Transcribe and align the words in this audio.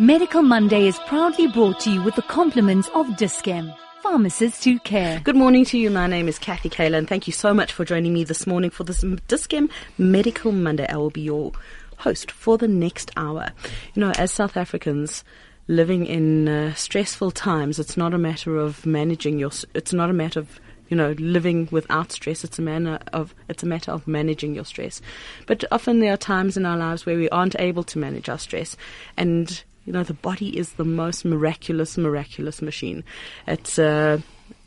Medical 0.00 0.40
Monday 0.40 0.86
is 0.86 0.98
proudly 1.00 1.46
brought 1.46 1.78
to 1.80 1.90
you 1.90 2.02
with 2.02 2.14
the 2.14 2.22
compliments 2.22 2.88
of 2.94 3.18
Dis-Chem. 3.18 3.70
Pharmacists 4.02 4.64
who 4.64 4.78
care. 4.78 5.20
Good 5.20 5.36
morning 5.36 5.66
to 5.66 5.76
you. 5.76 5.90
My 5.90 6.06
name 6.06 6.26
is 6.26 6.38
Kathy 6.38 6.70
Kayla, 6.70 6.96
and 6.96 7.06
thank 7.06 7.26
you 7.26 7.34
so 7.34 7.52
much 7.52 7.70
for 7.70 7.84
joining 7.84 8.14
me 8.14 8.24
this 8.24 8.46
morning 8.46 8.70
for 8.70 8.82
this 8.82 9.04
Dis-Chem 9.28 9.68
Medical 9.98 10.52
Monday. 10.52 10.86
I 10.88 10.96
will 10.96 11.10
be 11.10 11.20
your 11.20 11.52
host 11.98 12.30
for 12.30 12.56
the 12.56 12.66
next 12.66 13.10
hour. 13.18 13.50
You 13.92 14.00
know, 14.00 14.12
as 14.12 14.32
South 14.32 14.56
Africans 14.56 15.22
living 15.68 16.06
in 16.06 16.48
uh, 16.48 16.72
stressful 16.72 17.32
times, 17.32 17.78
it's 17.78 17.98
not 17.98 18.14
a 18.14 18.18
matter 18.18 18.56
of 18.56 18.86
managing 18.86 19.38
your. 19.38 19.50
It's 19.74 19.92
not 19.92 20.08
a 20.08 20.14
matter 20.14 20.40
of 20.40 20.58
you 20.88 20.96
know, 20.96 21.14
living 21.18 21.68
without 21.70 22.10
stress. 22.10 22.42
It's 22.42 22.58
a 22.58 22.62
manner 22.62 22.98
of 23.12 23.34
it's 23.48 23.62
a 23.62 23.66
matter 23.66 23.92
of 23.92 24.08
managing 24.08 24.54
your 24.54 24.64
stress. 24.64 25.00
But 25.46 25.62
often 25.70 26.00
there 26.00 26.14
are 26.14 26.16
times 26.16 26.56
in 26.56 26.66
our 26.66 26.76
lives 26.76 27.06
where 27.06 27.16
we 27.16 27.28
aren't 27.28 27.54
able 27.60 27.84
to 27.84 27.98
manage 27.98 28.28
our 28.28 28.38
stress, 28.38 28.76
and 29.16 29.62
you 29.90 29.94
know, 29.94 30.04
the 30.04 30.14
body 30.14 30.56
is 30.56 30.74
the 30.74 30.84
most 30.84 31.24
miraculous, 31.24 31.98
miraculous 31.98 32.62
machine. 32.62 33.02
It's 33.48 33.76
uh, 33.76 34.20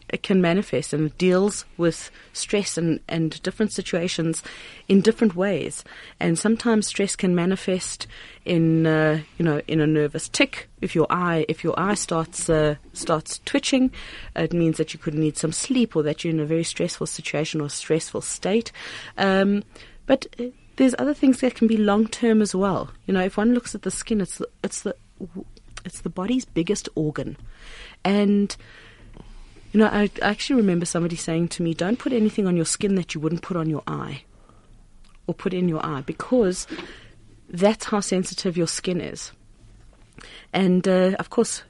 it 0.10 0.22
can 0.22 0.42
manifest 0.42 0.92
and 0.92 1.06
it 1.06 1.18
deals 1.18 1.64
with 1.78 2.12
stress 2.34 2.78
and, 2.78 3.00
and 3.08 3.42
different 3.42 3.72
situations 3.72 4.44
in 4.90 5.00
different 5.00 5.34
ways. 5.34 5.86
And 6.20 6.38
sometimes 6.38 6.88
stress 6.88 7.16
can 7.16 7.34
manifest 7.34 8.06
in 8.44 8.86
uh, 8.86 9.22
you 9.38 9.46
know 9.46 9.62
in 9.66 9.80
a 9.80 9.88
nervous 9.88 10.28
tick. 10.28 10.68
If 10.82 10.94
your 10.94 11.08
eye 11.10 11.46
if 11.48 11.64
your 11.64 11.80
eye 11.80 11.94
starts 11.94 12.50
uh, 12.50 12.76
starts 12.92 13.40
twitching, 13.46 13.92
it 14.36 14.52
means 14.52 14.76
that 14.76 14.94
you 14.94 15.00
could 15.00 15.16
need 15.16 15.38
some 15.38 15.54
sleep 15.54 15.96
or 15.96 16.04
that 16.04 16.26
you're 16.26 16.34
in 16.34 16.42
a 16.42 16.46
very 16.46 16.66
stressful 16.66 17.08
situation 17.08 17.62
or 17.62 17.70
stressful 17.70 18.20
state. 18.20 18.74
Um, 19.18 19.64
but 20.06 20.28
uh, 20.38 20.48
there's 20.76 20.96
other 20.98 21.14
things 21.14 21.40
that 21.40 21.56
can 21.56 21.68
be 21.68 21.78
long 21.78 22.08
term 22.08 22.42
as 22.42 22.54
well. 22.54 22.92
You 23.06 23.14
know, 23.14 23.24
if 23.24 23.38
one 23.38 23.54
looks 23.54 23.76
at 23.76 23.84
the 23.84 23.92
skin, 23.92 24.22
it's 24.22 24.40
the, 24.40 24.50
it's 24.64 24.82
the 24.82 24.96
it's 25.86 26.02
the 26.02 26.10
body's 26.10 26.46
biggest 26.46 26.90
organ, 26.96 27.38
and 28.04 28.56
you 29.72 29.80
know, 29.80 29.88
I, 29.88 30.10
actually 30.22 30.58
remember 30.58 30.86
somebody 30.86 31.16
saying 31.16 31.50
to 31.50 31.64
me, 31.64 31.74
"Don't 31.74 32.00
put 32.00 32.14
anything 32.14 32.48
on 32.48 32.56
your 32.56 32.66
skin 32.66 32.96
that 32.96 33.14
you 33.14 33.22
wouldn't 33.22 33.42
put 33.42 33.58
on 33.58 33.70
your 33.70 33.84
eye, 33.88 34.24
or 35.28 35.34
put 35.34 35.54
in 35.54 35.68
your 35.68 35.86
eye, 35.86 36.02
because 36.02 36.68
that's 37.50 37.86
how 37.86 38.00
sensitive 38.00 38.56
your 38.56 38.68
skin 38.68 39.02
is." 39.02 39.32
And 40.54 40.88
uh, 40.88 41.16
of 41.20 41.30
course, 41.30 41.64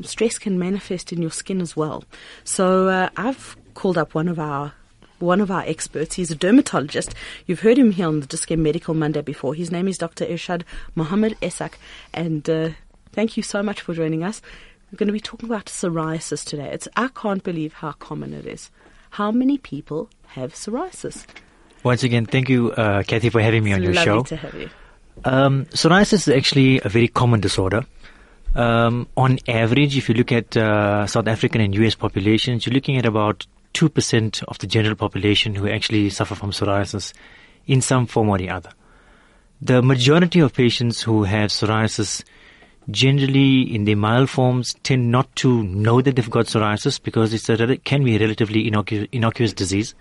stress 0.00 0.38
can 0.38 0.58
manifest 0.58 1.12
in 1.12 1.20
your 1.20 1.30
skin 1.30 1.60
as 1.60 1.76
well. 1.76 2.04
So 2.44 2.88
uh, 2.88 3.10
I've 3.16 3.56
called 3.74 3.98
up 3.98 4.14
one 4.14 4.28
of 4.28 4.38
our 4.38 4.72
one 5.18 5.40
of 5.40 5.50
our 5.50 5.62
experts. 5.62 6.16
He's 6.16 6.30
a 6.30 6.34
dermatologist. 6.34 7.14
You've 7.46 7.60
heard 7.60 7.78
him 7.78 7.92
here 7.92 8.08
on 8.08 8.20
the 8.20 8.26
Dis-Chem 8.26 8.60
Medical 8.60 8.92
Monday 8.92 9.22
before. 9.22 9.54
His 9.54 9.70
name 9.70 9.86
is 9.86 9.96
Dr. 9.96 10.26
Irshad 10.26 10.62
Mohammed 10.96 11.38
Essack, 11.40 11.74
and 12.12 12.48
uh, 12.50 12.70
thank 13.12 13.36
you 13.36 13.42
so 13.42 13.62
much 13.62 13.80
for 13.80 13.94
joining 13.94 14.24
us. 14.24 14.42
We're 14.90 14.96
going 14.96 15.06
to 15.06 15.12
be 15.12 15.20
talking 15.20 15.48
about 15.48 15.66
psoriasis 15.66 16.44
today. 16.44 16.70
It's 16.72 16.88
I 16.96 17.08
can't 17.08 17.42
believe 17.42 17.74
how 17.74 17.92
common 17.92 18.34
it 18.34 18.46
is. 18.46 18.70
How 19.10 19.30
many 19.30 19.58
people 19.58 20.10
have 20.28 20.54
psoriasis? 20.54 21.26
Once 21.82 22.02
again, 22.02 22.26
thank 22.26 22.48
you, 22.48 22.72
uh, 22.72 23.02
Kathy, 23.02 23.30
for 23.30 23.40
having 23.40 23.64
me 23.64 23.72
it's 23.72 23.76
on 23.76 23.82
your 23.82 23.94
lovely 23.94 24.12
show. 24.12 24.22
to 24.22 24.36
have 24.36 24.54
you. 24.54 24.70
Um, 25.24 25.66
psoriasis 25.66 26.12
is 26.12 26.28
actually 26.28 26.80
a 26.84 26.88
very 26.88 27.08
common 27.08 27.40
disorder. 27.40 27.84
Um, 28.54 29.08
on 29.16 29.38
average, 29.48 29.96
if 29.96 30.08
you 30.08 30.14
look 30.14 30.30
at 30.30 30.56
uh, 30.56 31.06
South 31.06 31.26
African 31.26 31.60
and 31.60 31.74
US 31.74 31.94
populations, 31.94 32.66
you're 32.66 32.74
looking 32.74 32.98
at 32.98 33.06
about 33.06 33.46
2% 33.74 34.44
of 34.44 34.58
the 34.58 34.66
general 34.66 34.94
population 34.94 35.54
who 35.54 35.68
actually 35.68 36.10
suffer 36.10 36.34
from 36.34 36.50
psoriasis 36.50 37.12
in 37.66 37.80
some 37.80 38.06
form 38.06 38.28
or 38.28 38.38
the 38.38 38.50
other. 38.50 38.70
The 39.60 39.82
majority 39.82 40.40
of 40.40 40.52
patients 40.52 41.02
who 41.02 41.24
have 41.24 41.50
psoriasis 41.50 42.24
generally 42.90 43.62
in 43.62 43.84
the 43.84 43.94
mild 43.94 44.28
forms 44.28 44.74
tend 44.82 45.10
not 45.10 45.34
to 45.36 45.62
know 45.64 46.00
that 46.00 46.16
they've 46.16 46.30
got 46.30 46.46
psoriasis 46.46 47.02
because 47.02 47.32
it's 47.32 47.48
a, 47.48 47.76
can 47.78 48.04
be 48.04 48.16
a 48.16 48.18
relatively 48.18 48.66
innocuous, 48.66 49.08
innocuous 49.12 49.52
disease. 49.52 49.94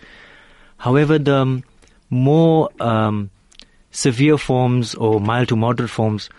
However, 0.78 1.20
the 1.20 1.36
um, 1.36 1.64
more 2.10 2.70
um, 2.80 3.30
severe 3.92 4.38
forms 4.38 4.96
or 4.96 5.22
mild 5.22 5.50
to 5.50 5.56
moderate 5.56 5.90
forms, 5.90 6.30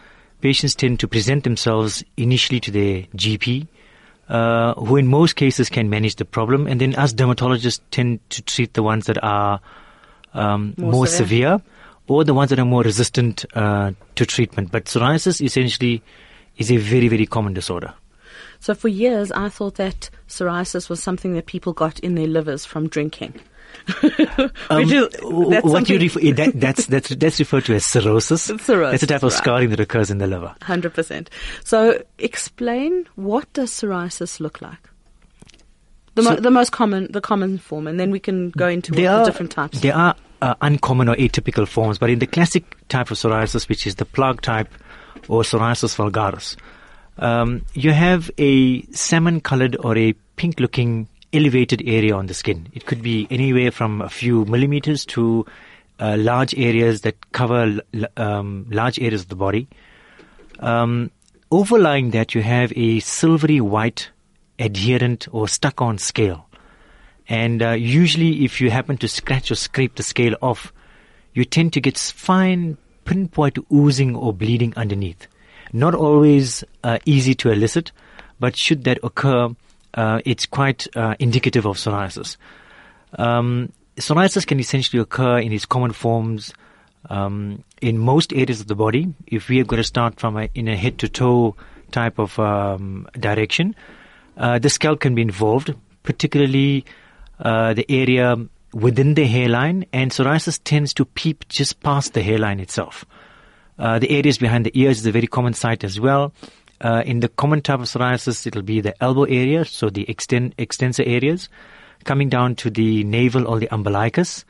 patients 0.41 0.75
tend 0.75 0.99
to 1.01 1.09
present 1.09 1.45
themselves 1.45 2.03
initially 2.17 2.61
to 2.61 2.71
their 2.71 3.03
GP, 3.17 3.69
uh, 4.29 4.75
who 4.75 4.97
in 4.97 5.07
most 5.07 5.37
cases 5.37 5.69
can 5.69 5.89
manage 5.89 6.17
the 6.17 6.25
problem, 6.25 6.67
and 6.67 6.81
then 6.81 6.95
us 6.97 7.13
dermatologists 7.13 7.81
tend 7.91 8.19
to 8.31 8.43
treat 8.43 8.75
the 8.75 8.83
ones 8.83 9.07
that 9.07 9.23
are 9.23 9.61
um, 10.35 10.75
More 10.77 10.93
more, 10.93 11.07
severe. 11.07 11.59
severe. 11.59 11.63
or 12.09 12.25
the 12.25 12.35
ones 12.35 12.51
that 12.51 12.59
are 12.59 12.65
more 12.65 12.83
resistant 12.83 13.45
uh, 13.55 13.93
to 14.17 14.27
treatment. 14.27 14.71
But 14.73 14.87
psoriasis 14.87 15.41
essentially 15.41 16.03
is 16.63 16.71
a 16.73 16.77
very, 16.79 17.09
very 17.09 17.27
common 17.27 17.53
disorder. 17.55 17.95
So 18.61 18.75
for 18.75 18.89
years, 18.89 19.33
I 19.33 19.49
thought 19.49 19.75
that 19.75 20.09
psoriasis 20.29 20.89
was 20.89 21.03
something 21.03 21.35
that 21.35 21.47
people 21.47 21.73
got 21.73 21.99
in 21.99 22.15
their 22.15 22.29
livers 22.29 22.65
from 22.65 22.89
drinking. 22.89 23.35
Um, 24.71 24.83
is- 24.83 25.09
that's 25.51 25.65
what 25.65 25.89
you 25.89 25.99
refer, 25.99 26.21
that, 26.21 26.53
that's, 26.55 26.87
that's, 26.87 27.09
that's 27.09 27.39
referred 27.39 27.65
to 27.65 27.75
as 27.75 27.87
cirrhosis. 27.87 28.43
Cirrhosis, 28.61 28.67
That's 28.67 29.03
a 29.03 29.07
type 29.07 29.23
of 29.23 29.33
right. 29.33 29.39
scarring 29.39 29.71
that 29.71 29.81
occurs 29.81 30.11
in 30.11 30.19
the 30.19 30.27
liver. 30.27 30.55
Hundred 30.63 30.95
percent. 30.95 31.31
So, 31.65 32.03
explain 32.19 33.09
what 33.17 33.51
does 33.55 33.71
psoriasis 33.71 34.41
look 34.41 34.61
like? 34.61 34.79
The, 36.15 36.23
mo- 36.23 36.37
the 36.37 36.51
most 36.51 36.73
common, 36.73 37.11
the 37.11 37.23
common 37.23 37.59
form, 37.59 37.87
and 37.87 37.99
then 37.99 38.11
we 38.11 38.21
can 38.21 38.51
go 38.51 38.69
into 38.69 38.93
the 38.93 39.07
are, 39.07 39.25
different 39.25 39.51
types. 39.51 39.81
There 39.81 39.95
are 39.97 40.15
uh, 40.43 40.55
uncommon 40.61 41.09
or 41.09 41.17
atypical 41.17 41.67
forms, 41.67 41.99
but 41.99 42.11
in 42.11 42.19
the 42.19 42.27
classic 42.27 42.77
type 42.89 43.11
of 43.11 43.17
psoriasis, 43.17 43.69
which 43.69 43.87
is 43.87 43.97
the 43.97 44.05
plaque 44.05 44.43
type 44.43 44.69
or 45.29 45.43
psoriasis 45.43 45.97
vulgaris, 45.97 46.57
um, 47.19 47.65
you 47.75 47.93
have 47.93 48.31
a 48.39 48.83
salmon-colored 48.87 49.77
or 49.81 49.97
a 49.97 50.13
pink-looking 50.37 51.09
elevated 51.33 51.83
area 51.87 52.15
on 52.15 52.27
the 52.27 52.35
skin. 52.35 52.69
It 52.73 52.87
could 52.87 53.03
be 53.03 53.27
anywhere 53.31 53.71
from 53.71 54.03
a 54.03 54.09
few 54.09 54.45
millimeters 54.45 55.05
to 55.07 55.47
uh, 55.99 56.17
large 56.19 56.55
areas 56.57 57.03
that 57.03 57.33
cover 57.33 57.81
um, 58.17 58.67
large 58.71 58.99
areas 58.99 59.23
of 59.23 59.29
the 59.29 59.37
body. 59.37 59.69
Um, 60.61 61.11
overlying 61.51 62.11
that, 62.11 62.35
you 62.35 62.43
have 62.43 62.73
a 62.77 63.01
silvery 63.01 63.61
white 63.61 64.11
adherent 64.59 65.29
or 65.33 65.49
stuck-on 65.49 65.99
scale. 65.99 66.47
And 67.29 67.63
uh, 67.63 67.71
usually, 67.71 68.45
if 68.45 68.61
you 68.61 68.71
happen 68.71 68.97
to 68.99 69.09
scratch 69.09 69.51
or 69.51 69.55
scrape 69.55 69.95
the 69.95 70.03
scale 70.03 70.35
off, 70.43 70.73
you 71.35 71.45
tend 71.45 71.73
to 71.75 71.81
get 71.81 71.97
fine 71.97 72.77
pinpoint 73.05 73.59
oozing 73.73 74.17
or 74.17 74.33
bleeding 74.33 74.73
underneath. 74.77 75.27
Not 75.73 75.95
always 75.95 76.65
uh, 76.85 76.99
easy 77.05 77.35
to 77.37 77.51
elicit, 77.51 77.93
but 78.39 78.57
should 78.57 78.85
that 78.85 78.99
occur, 79.03 79.49
uh, 79.95 80.21
it's 80.25 80.47
quite 80.47 80.87
uh, 80.97 81.15
indicative 81.19 81.67
of 81.67 81.77
psoriasis. 81.77 82.37
Um, 83.19 83.73
psoriasis 83.97 84.47
can 84.47 84.59
essentially 84.61 85.01
occur 85.01 85.39
in 85.39 85.53
its 85.53 85.65
common 85.65 85.93
forms 85.93 86.53
um, 87.11 87.65
in 87.81 87.99
most 87.99 88.33
areas 88.33 88.61
of 88.61 88.67
the 88.67 88.75
body. 88.75 89.13
If 89.27 89.49
we 89.49 89.61
are 89.61 89.65
going 89.65 89.83
to 89.83 89.87
start 89.87 90.19
from 90.19 90.37
a, 90.37 90.49
in 90.55 90.69
a 90.69 90.77
head 90.77 90.99
to 90.99 91.09
toe 91.09 91.57
type 91.91 92.19
of 92.19 92.39
um, 92.39 93.09
direction, 93.19 93.75
uh, 94.37 94.59
the 94.59 94.71
scalp 94.71 95.01
can 95.01 95.15
be 95.15 95.23
involved, 95.23 95.75
particularly 96.03 96.85
uh, 97.39 97.75
the 97.75 97.87
area 97.89 98.37
within 98.73 99.15
the 99.15 99.27
hairline, 99.27 99.87
and 99.93 100.11
psoriasis 100.11 100.61
tends 100.63 100.93
to 100.95 101.05
peep 101.05 101.49
just 101.49 101.81
past 101.81 102.15
the 102.15 102.23
hairline 102.23 102.61
itself. 102.61 103.05
Uh, 103.79 103.99
the 103.99 104.11
areas 104.11 104.39
behind 104.39 104.67
the 104.67 104.81
ears 104.81 104.99
is 104.99 105.07
a 105.07 105.13
very 105.13 105.27
common 105.27 105.55
site 105.55 105.85
as 105.85 105.99
well. 105.99 106.33
Uh, 106.81 107.03
in 107.07 107.21
the 107.21 107.29
common 107.29 107.63
type 107.63 107.81
of 107.81 107.87
psoriasis, 107.87 108.47
it'll 108.47 108.63
be 108.63 108.81
the 108.81 108.95
elbow 109.03 109.25
area, 109.25 109.65
so 109.65 109.89
the 109.89 110.05
extensor 110.09 111.05
areas, 111.05 111.49
coming 112.05 112.29
down 112.29 112.55
to 112.57 112.71
the 112.71 113.05
navel 113.05 113.47
or 113.47 113.59
the 113.59 113.69
umbilicus, 113.73 114.45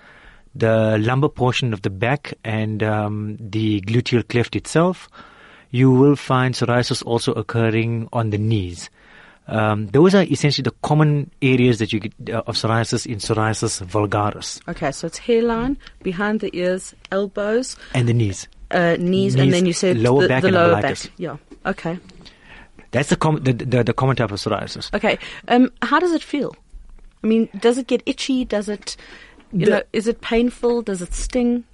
the 0.55 0.99
lumbar 0.99 1.31
portion 1.31 1.73
of 1.73 1.83
the 1.83 1.91
back, 1.91 2.35
and 2.45 2.83
um, 2.83 3.37
the 3.39 3.81
gluteal 3.83 4.27
cleft 4.29 4.57
itself. 4.57 5.09
You 5.71 5.91
will 5.91 6.17
find 6.17 6.55
psoriasis 6.55 7.05
also 7.05 7.33
occurring 7.33 8.09
on 8.13 8.31
the 8.31 8.39
knees. 8.39 8.91
Um, 9.49 9.89
those 9.89 10.15
are 10.15 10.23
essentially 10.23 10.63
the 10.63 10.75
common 10.83 11.31
areas 11.43 11.79
that 11.81 11.93
you 11.93 11.99
get 12.01 12.13
uh, 12.31 12.43
of 12.47 12.55
psoriasis 12.57 13.07
in 13.07 13.19
psoriasis 13.19 13.85
vulgaris 13.85 14.61
Okay, 14.69 14.93
so 14.93 15.09
it's 15.09 15.19
hairline, 15.19 15.77
behind 16.03 16.41
the 16.41 16.51
ears, 16.57 16.95
elbows, 17.11 17.77
and 17.95 18.09
the 18.09 18.15
knees. 18.15 18.47
uh, 18.71 18.97
knees, 19.01 19.35
and 19.35 19.53
then 19.53 19.67
you 19.67 19.73
said 19.73 19.99
lower 19.99 20.23
the, 20.23 20.29
back 20.29 20.43
the 20.43 20.49
and 20.49 20.57
lower 20.57 20.81
back. 20.81 20.97
Yeah. 21.19 21.37
Okay. 21.67 21.99
That's 22.93 23.09
the, 23.09 23.17
com- 23.17 23.43
the, 23.43 23.53
the 23.53 23.83
the 23.85 23.93
common 23.93 24.17
type 24.17 24.31
of 24.31 24.39
psoriasis. 24.39 24.95
Okay. 24.95 25.19
Um, 25.49 25.73
how 25.83 25.99
does 25.99 26.13
it 26.13 26.23
feel? 26.23 26.55
I 27.25 27.27
mean, 27.27 27.49
does 27.59 27.79
it 27.79 27.87
get 27.87 28.03
itchy? 28.07 28.45
Does 28.45 28.69
it, 28.69 28.97
you 29.53 29.65
The- 29.67 29.71
know, 29.71 29.83
is 29.93 30.07
it 30.07 30.21
painful? 30.21 30.83
Does 30.83 31.03
it 31.03 31.15
sting? 31.15 31.65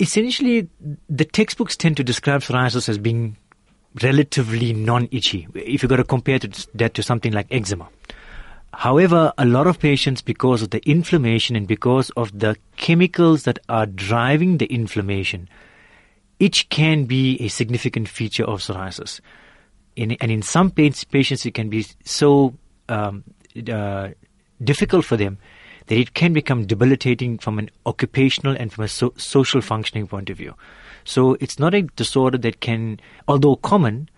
Essentially, 0.00 0.68
the 1.08 1.24
textbooks 1.24 1.76
tend 1.76 1.96
to 1.98 2.04
describe 2.04 2.40
psoriasis 2.42 2.88
as 2.88 2.98
being 2.98 3.36
relatively 4.02 4.72
non-itchy. 4.72 5.48
If 5.54 5.82
you've 5.82 5.90
got 5.90 5.96
to 5.96 6.04
compare 6.04 6.38
that 6.38 6.94
to 6.94 7.02
something 7.02 7.32
like 7.32 7.46
eczema. 7.50 7.88
However, 8.72 9.32
a 9.38 9.44
lot 9.44 9.66
of 9.66 9.78
patients, 9.78 10.20
because 10.20 10.62
of 10.62 10.70
the 10.70 10.82
inflammation 10.88 11.54
and 11.54 11.68
because 11.68 12.10
of 12.10 12.36
the 12.38 12.56
chemicals 12.76 13.44
that 13.44 13.60
are 13.68 13.86
driving 13.86 14.58
the 14.58 14.66
inflammation, 14.66 15.48
itch 16.40 16.68
can 16.70 17.04
be 17.04 17.40
a 17.40 17.48
significant 17.48 18.08
feature 18.08 18.44
of 18.44 18.60
psoriasis. 18.60 19.20
in, 19.96 20.12
and 20.12 20.30
in 20.30 20.42
some 20.42 20.70
patients, 20.70 21.46
it 21.46 21.54
can 21.54 21.68
be 21.68 21.86
so 22.04 22.54
um, 22.88 23.24
uh, 23.70 24.08
difficult 24.62 25.04
for 25.04 25.16
them 25.16 25.38
that 25.86 25.98
it 25.98 26.14
can 26.14 26.32
become 26.32 26.66
debilitating 26.66 27.38
from 27.38 27.58
an 27.58 27.70
occupational 27.86 28.56
and 28.56 28.72
from 28.72 28.84
a 28.84 28.88
so- 28.88 29.12
social 29.16 29.60
functioning 29.60 30.06
point 30.06 30.30
of 30.30 30.36
view. 30.36 30.54
So 31.04 31.36
it's 31.40 31.58
not 31.58 31.74
a 31.74 31.82
disorder 31.82 32.38
that 32.38 32.60
can, 32.60 33.00
although 33.28 33.56
common, 33.56 34.08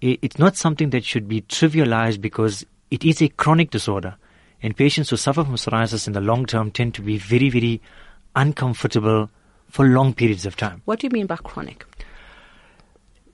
it's 0.00 0.38
not 0.38 0.56
something 0.56 0.90
that 0.90 1.04
should 1.04 1.28
be 1.28 1.42
trivialized 1.42 2.20
because 2.20 2.66
it 2.90 3.04
is 3.04 3.22
a 3.22 3.28
chronic 3.28 3.70
disorder. 3.70 4.16
And 4.62 4.76
patients 4.76 5.10
who 5.10 5.16
suffer 5.16 5.44
from 5.44 5.56
psoriasis 5.56 6.06
in 6.06 6.12
the 6.12 6.20
long 6.20 6.46
term 6.46 6.70
tend 6.70 6.94
to 6.94 7.02
be 7.02 7.18
very, 7.18 7.50
very 7.50 7.80
uncomfortable 8.36 9.30
for 9.68 9.86
long 9.86 10.14
periods 10.14 10.46
of 10.46 10.56
time. 10.56 10.82
What 10.84 11.00
do 11.00 11.06
you 11.06 11.10
mean 11.10 11.26
by 11.26 11.36
chronic? 11.36 11.84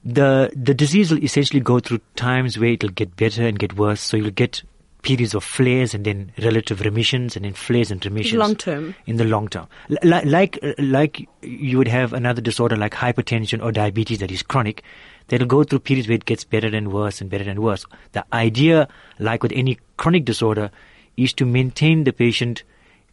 The 0.04 0.50
the 0.54 0.74
disease 0.74 1.10
will 1.10 1.22
essentially 1.22 1.60
go 1.60 1.80
through 1.80 2.00
times 2.16 2.56
where 2.58 2.70
it'll 2.70 2.90
get 2.90 3.16
better 3.16 3.46
and 3.46 3.58
get 3.58 3.76
worse. 3.76 4.00
So 4.00 4.16
you'll 4.16 4.30
get 4.30 4.62
periods 5.08 5.34
of 5.34 5.42
flares 5.42 5.94
and 5.94 6.04
then 6.04 6.30
relative 6.42 6.82
remissions 6.82 7.34
and 7.34 7.44
then 7.44 7.54
flares 7.54 7.90
and 7.90 8.04
remissions. 8.04 8.38
Long 8.38 8.54
term. 8.54 8.94
In 9.06 9.16
the 9.16 9.24
long 9.24 9.48
term, 9.48 9.66
L- 10.02 10.22
like 10.24 10.58
uh, 10.62 10.74
like 10.78 11.26
you 11.40 11.78
would 11.78 11.88
have 11.88 12.12
another 12.12 12.42
disorder 12.42 12.76
like 12.76 12.92
hypertension 12.92 13.62
or 13.62 13.72
diabetes 13.72 14.18
that 14.18 14.30
is 14.30 14.42
chronic, 14.42 14.82
that'll 15.28 15.46
go 15.46 15.64
through 15.64 15.78
periods 15.78 16.08
where 16.08 16.16
it 16.16 16.26
gets 16.26 16.44
better 16.44 16.68
and 16.68 16.92
worse 16.92 17.22
and 17.22 17.30
better 17.30 17.48
and 17.48 17.60
worse. 17.60 17.86
The 18.12 18.24
idea, 18.34 18.86
like 19.18 19.42
with 19.42 19.52
any 19.52 19.78
chronic 19.96 20.26
disorder, 20.26 20.70
is 21.16 21.32
to 21.34 21.46
maintain 21.46 22.04
the 22.04 22.12
patient 22.12 22.62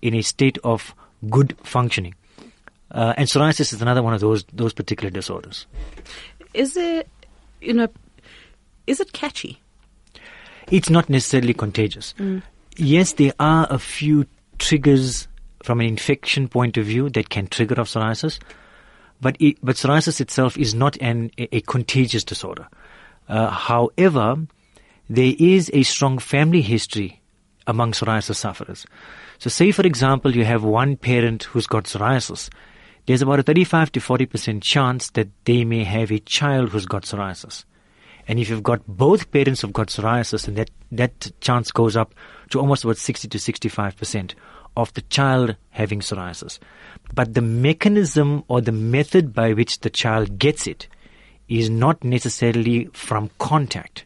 in 0.01 0.13
a 0.13 0.21
state 0.21 0.57
of 0.63 0.93
good 1.29 1.57
functioning. 1.63 2.13
Uh, 2.91 3.13
and 3.17 3.27
psoriasis 3.29 3.73
is 3.73 3.81
another 3.81 4.03
one 4.03 4.13
of 4.13 4.19
those 4.19 4.43
those 4.53 4.73
particular 4.73 5.09
disorders. 5.09 5.65
Is 6.53 6.75
it, 6.77 7.07
you 7.61 7.73
know, 7.73 7.87
is 8.85 8.99
it 8.99 9.13
catchy? 9.13 9.61
It's 10.71 10.89
not 10.89 11.09
necessarily 11.09 11.53
contagious. 11.53 12.13
Yes, 12.77 13.13
there 13.13 13.33
are 13.39 13.67
a 13.69 13.79
few 13.79 14.25
triggers 14.57 15.27
from 15.63 15.79
an 15.79 15.87
infection 15.87 16.47
point 16.47 16.77
of 16.77 16.85
view 16.85 17.09
that 17.09 17.29
can 17.29 17.47
trigger 17.47 17.79
off 17.79 17.87
psoriasis, 17.87 18.39
but 19.21 19.35
it, 19.39 19.57
but 19.63 19.75
psoriasis 19.75 20.21
itself 20.21 20.57
is 20.57 20.73
not 20.75 20.97
an 21.01 21.31
a, 21.37 21.57
a 21.57 21.61
contagious 21.61 22.23
disorder. 22.23 22.67
Uh, 23.27 23.49
however, 23.49 24.35
there 25.09 25.33
is 25.39 25.71
a 25.73 25.83
strong 25.83 26.19
family 26.19 26.61
history 26.61 27.21
among 27.67 27.93
psoriasis 27.93 28.35
sufferers. 28.35 28.85
So, 29.39 29.49
say 29.49 29.71
for 29.71 29.85
example, 29.85 30.35
you 30.35 30.45
have 30.45 30.63
one 30.63 30.97
parent 30.97 31.43
who's 31.43 31.67
got 31.67 31.85
psoriasis. 31.85 32.49
There's 33.05 33.21
about 33.21 33.39
a 33.39 33.43
35 33.43 33.91
to 33.93 33.99
40 33.99 34.25
percent 34.25 34.63
chance 34.63 35.09
that 35.11 35.29
they 35.45 35.63
may 35.63 35.83
have 35.83 36.11
a 36.11 36.19
child 36.19 36.69
who's 36.69 36.85
got 36.85 37.03
psoriasis. 37.03 37.65
And 38.27 38.39
if 38.39 38.49
you've 38.49 38.63
got 38.63 38.85
both 38.87 39.31
parents 39.31 39.61
who've 39.61 39.73
got 39.73 39.87
psoriasis, 39.87 40.45
then 40.45 40.55
that, 40.55 40.71
that 40.91 41.31
chance 41.41 41.71
goes 41.71 41.95
up 41.95 42.13
to 42.49 42.59
almost 42.59 42.83
about 42.83 42.97
60 42.97 43.27
to 43.27 43.37
65% 43.37 44.33
of 44.77 44.93
the 44.93 45.01
child 45.03 45.55
having 45.69 45.99
psoriasis. 45.99 46.59
But 47.13 47.33
the 47.33 47.41
mechanism 47.41 48.43
or 48.47 48.61
the 48.61 48.71
method 48.71 49.33
by 49.33 49.53
which 49.53 49.79
the 49.79 49.89
child 49.89 50.39
gets 50.39 50.67
it 50.67 50.87
is 51.47 51.69
not 51.69 52.03
necessarily 52.03 52.85
from 52.93 53.29
contact. 53.37 54.05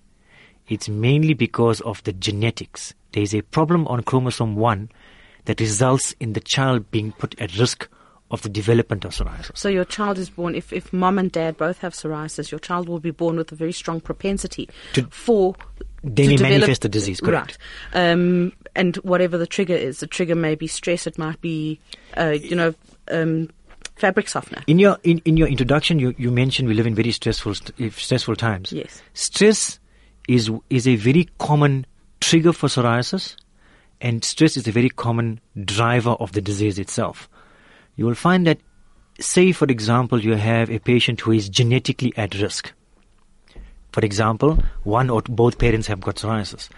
It's 0.67 0.89
mainly 0.89 1.33
because 1.33 1.81
of 1.81 2.03
the 2.03 2.13
genetics. 2.13 2.93
There 3.13 3.23
is 3.23 3.33
a 3.33 3.41
problem 3.41 3.87
on 3.87 4.03
chromosome 4.03 4.55
1 4.55 4.91
that 5.45 5.61
results 5.61 6.13
in 6.19 6.33
the 6.33 6.41
child 6.41 6.91
being 6.91 7.11
put 7.13 7.39
at 7.39 7.57
risk 7.57 7.87
of 8.31 8.41
the 8.43 8.49
development 8.49 9.05
of 9.05 9.11
psoriasis. 9.11 9.57
So 9.57 9.69
your 9.69 9.85
child 9.85 10.17
is 10.17 10.29
born, 10.29 10.53
if, 10.55 10.71
if 10.71 10.93
mom 10.93 11.17
and 11.17 11.31
dad 11.31 11.57
both 11.57 11.79
have 11.79 11.93
psoriasis, 11.93 12.51
your 12.51 12.59
child 12.59 12.87
will 12.87 12.99
be 12.99 13.11
born 13.11 13.37
with 13.37 13.51
a 13.51 13.55
very 13.55 13.71
strong 13.71 13.99
propensity 14.01 14.69
To- 14.93 15.07
for. 15.09 15.55
They 16.03 16.27
to 16.27 16.37
develop- 16.37 16.51
manifest 16.51 16.81
the 16.83 16.89
disease, 16.89 17.19
correct. 17.19 17.57
Right. 17.93 18.11
Um, 18.11 18.53
and 18.75 18.95
whatever 18.97 19.37
the 19.37 19.47
trigger 19.47 19.73
is, 19.73 19.99
the 19.99 20.07
trigger 20.07 20.35
may 20.35 20.55
be 20.55 20.67
stress, 20.67 21.07
it 21.07 21.17
might 21.17 21.41
be, 21.41 21.79
uh, 22.15 22.37
you 22.41 22.55
know, 22.55 22.73
um, 23.11 23.49
fabric 23.97 24.29
softener. 24.29 24.63
In 24.67 24.79
your 24.79 24.97
in, 25.03 25.19
in 25.25 25.35
your 25.35 25.47
introduction, 25.49 25.99
you, 25.99 26.15
you 26.17 26.31
mentioned 26.31 26.69
we 26.69 26.73
live 26.73 26.87
in 26.87 26.95
very 26.95 27.11
stressful 27.11 27.53
st- 27.55 27.91
stressful 27.93 28.37
times. 28.37 28.71
Yes. 28.71 29.01
Stress 29.13 29.79
is 30.29 30.49
is 30.69 30.87
a 30.87 30.95
very 30.95 31.27
common 31.37 31.85
trigger 32.21 32.53
for 32.53 32.67
psoriasis, 32.67 33.35
and 33.99 34.23
stress 34.23 34.55
is 34.55 34.67
a 34.67 34.71
very 34.71 34.89
common 34.89 35.41
driver 35.65 36.11
of 36.11 36.31
the 36.31 36.39
disease 36.41 36.79
itself. 36.79 37.27
You 37.99 38.05
will 38.05 38.15
find 38.15 38.47
that, 38.47 38.59
say 39.19 39.51
for 39.51 39.65
example, 39.65 40.21
you 40.21 40.35
have 40.35 40.69
a 40.71 40.79
patient 40.79 41.19
who 41.19 41.33
is 41.33 41.49
genetically 41.49 42.13
at 42.15 42.33
risk. 42.39 42.71
For 43.91 44.05
example, 44.05 44.57
one 44.83 45.09
or 45.09 45.21
both 45.23 45.57
parents 45.57 45.87
have 45.87 45.99
got 45.99 46.15
psoriasis. 46.15 46.69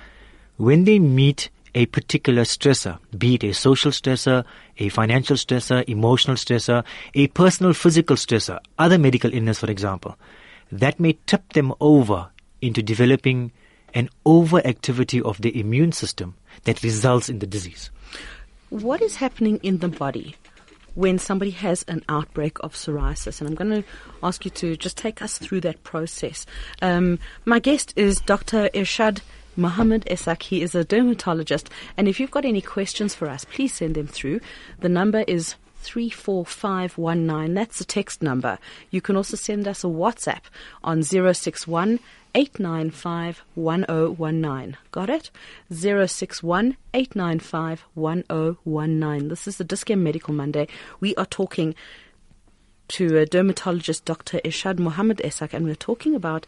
When 0.57 0.85
they 0.85 0.97
meet 0.97 1.51
a 1.75 1.85
particular 1.85 2.41
stressor, 2.41 2.97
be 3.15 3.35
it 3.35 3.43
a 3.43 3.53
social 3.53 3.91
stressor, 3.91 4.45
a 4.79 4.89
financial 4.89 5.35
stressor, 5.35 5.87
emotional 5.87 6.37
stressor, 6.37 6.83
a 7.13 7.27
personal 7.27 7.73
physical 7.73 8.15
stressor, 8.15 8.57
other 8.79 8.97
medical 8.97 9.31
illness, 9.31 9.59
for 9.59 9.69
example, 9.69 10.17
that 10.71 10.99
may 10.99 11.19
tip 11.27 11.53
them 11.53 11.71
over 11.79 12.29
into 12.63 12.81
developing 12.81 13.51
an 13.93 14.09
overactivity 14.25 15.21
of 15.21 15.39
the 15.43 15.59
immune 15.59 15.91
system 15.91 16.33
that 16.63 16.81
results 16.81 17.29
in 17.29 17.37
the 17.37 17.45
disease. 17.45 17.91
What 18.71 19.03
is 19.03 19.17
happening 19.17 19.59
in 19.61 19.77
the 19.77 19.87
body 19.87 20.35
when 20.95 21.17
somebody 21.19 21.51
has 21.51 21.83
an 21.87 22.03
outbreak 22.09 22.57
of 22.59 22.73
psoriasis? 22.73 23.39
And 23.39 23.49
I'm 23.49 23.55
going 23.55 23.83
to 23.83 23.87
ask 24.23 24.45
you 24.45 24.51
to 24.51 24.75
just 24.75 24.97
take 24.97 25.21
us 25.21 25.37
through 25.37 25.61
that 25.61 25.83
process. 25.83 26.45
Um, 26.81 27.19
my 27.45 27.59
guest 27.59 27.93
is 27.95 28.19
Dr. 28.21 28.69
Irshad 28.73 29.21
Mohammed 29.55 30.05
Essack. 30.05 30.43
He 30.43 30.61
is 30.61 30.75
a 30.75 30.83
dermatologist. 30.83 31.69
And 31.97 32.07
if 32.07 32.19
you've 32.19 32.31
got 32.31 32.45
any 32.45 32.61
questions 32.61 33.13
for 33.13 33.29
us, 33.29 33.45
please 33.45 33.73
send 33.73 33.95
them 33.95 34.07
through. 34.07 34.39
The 34.79 34.89
number 34.89 35.23
is 35.27 35.55
34519. 35.81 37.53
That's 37.53 37.79
the 37.79 37.85
text 37.85 38.21
number. 38.21 38.57
You 38.89 39.01
can 39.01 39.15
also 39.15 39.35
send 39.35 39.67
us 39.67 39.83
a 39.83 39.87
WhatsApp 39.87 40.43
on 40.83 41.03
061 41.03 41.99
895 42.33 43.43
1019. 43.55 44.77
Got 44.91 45.09
it? 45.09 45.31
061 45.71 46.77
895 46.93 47.85
1019. 47.93 49.27
This 49.27 49.47
is 49.47 49.57
the 49.57 49.63
Dis-Chem 49.63 50.03
Medical 50.03 50.33
Monday. 50.33 50.67
We 50.99 51.15
are 51.15 51.25
talking 51.25 51.75
to 52.89 53.17
a 53.17 53.25
dermatologist, 53.25 54.05
Dr. 54.05 54.39
Irshad 54.39 54.79
Mohammed 54.79 55.17
Essack, 55.19 55.53
and 55.53 55.65
we're 55.65 55.75
talking 55.75 56.15
about 56.15 56.45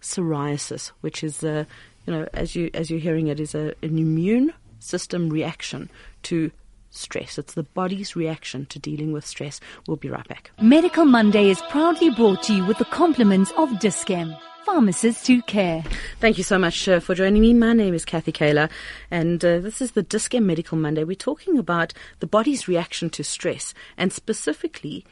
psoriasis, 0.00 0.92
which 1.00 1.24
is, 1.24 1.42
uh, 1.42 1.64
you 2.06 2.12
know, 2.12 2.28
as 2.32 2.54
you 2.54 2.70
as 2.74 2.90
you're 2.90 3.00
hearing 3.00 3.28
it, 3.28 3.40
is 3.40 3.54
a, 3.54 3.74
an 3.82 3.98
immune 3.98 4.52
system 4.78 5.30
reaction 5.30 5.90
to 6.24 6.50
stress. 6.96 7.38
It's 7.38 7.54
the 7.54 7.62
body's 7.62 8.16
reaction 8.16 8.66
to 8.66 8.78
dealing 8.78 9.12
with 9.12 9.26
stress. 9.26 9.60
We'll 9.86 9.96
be 9.96 10.08
right 10.08 10.26
back. 10.28 10.50
Medical 10.60 11.04
Monday 11.04 11.50
is 11.50 11.60
proudly 11.70 12.10
brought 12.10 12.42
to 12.44 12.54
you 12.54 12.64
with 12.64 12.78
the 12.78 12.84
compliments 12.86 13.52
of 13.56 13.78
Dis-Chem, 13.78 14.34
pharmacists 14.64 15.26
who 15.26 15.42
care. 15.42 15.84
Thank 16.20 16.38
you 16.38 16.44
so 16.44 16.58
much 16.58 16.88
uh, 16.88 17.00
for 17.00 17.14
joining 17.14 17.42
me. 17.42 17.54
My 17.54 17.72
name 17.72 17.94
is 17.94 18.04
Kathy 18.04 18.32
Kayla, 18.32 18.70
and 19.10 19.44
uh, 19.44 19.60
this 19.60 19.80
is 19.80 19.92
the 19.92 20.02
Dis-Chem 20.02 20.46
Medical 20.46 20.78
Monday. 20.78 21.04
We're 21.04 21.14
talking 21.14 21.58
about 21.58 21.92
the 22.20 22.26
body's 22.26 22.66
reaction 22.66 23.10
to 23.10 23.22
stress, 23.22 23.74
and 23.96 24.12
specifically 24.12 25.04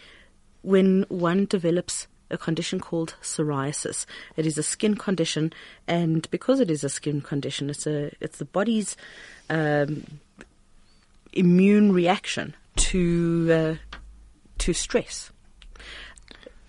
when 0.62 1.05
one 1.09 1.45
develops 1.45 2.07
a 2.31 2.38
condition 2.38 2.81
called 2.81 3.14
psoriasis. 3.23 4.07
It 4.37 4.47
is 4.47 4.59
a 4.59 4.62
skin 4.62 4.97
condition, 4.97 5.53
and 5.87 6.29
because 6.31 6.59
it 6.59 6.71
is 6.71 6.83
a 6.83 6.88
skin 6.88 7.21
condition, 7.21 7.71
it's 7.71 7.87
a 7.87 8.11
it's 8.21 8.38
the 8.38 8.45
body's 8.45 8.97
um, 9.50 10.05
immune 11.37 11.93
reaction 11.93 12.55
to 12.76 13.49
uh, 13.50 13.97
to 14.59 14.73
stress. 14.73 15.31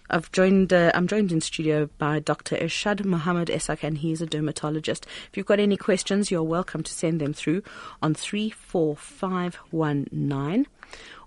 I've 0.09 0.31
joined. 0.31 0.71
Uh, 0.71 0.91
I'm 0.93 1.07
joined 1.07 1.31
in 1.31 1.41
studio 1.41 1.89
by 1.97 2.19
Dr. 2.19 2.57
Irshad 2.57 3.03
Mohammed 3.05 3.47
Essack, 3.47 3.83
and 3.83 3.97
he's 3.97 4.21
a 4.21 4.27
dermatologist. 4.27 5.05
If 5.29 5.37
you've 5.37 5.45
got 5.47 5.59
any 5.59 5.77
questions, 5.77 6.29
you're 6.29 6.43
welcome 6.43 6.83
to 6.83 6.93
send 6.93 7.19
them 7.19 7.33
through 7.33 7.63
on 8.01 8.13
three 8.13 8.49
four 8.49 8.95
five 8.95 9.55
one 9.71 10.07
nine, 10.11 10.67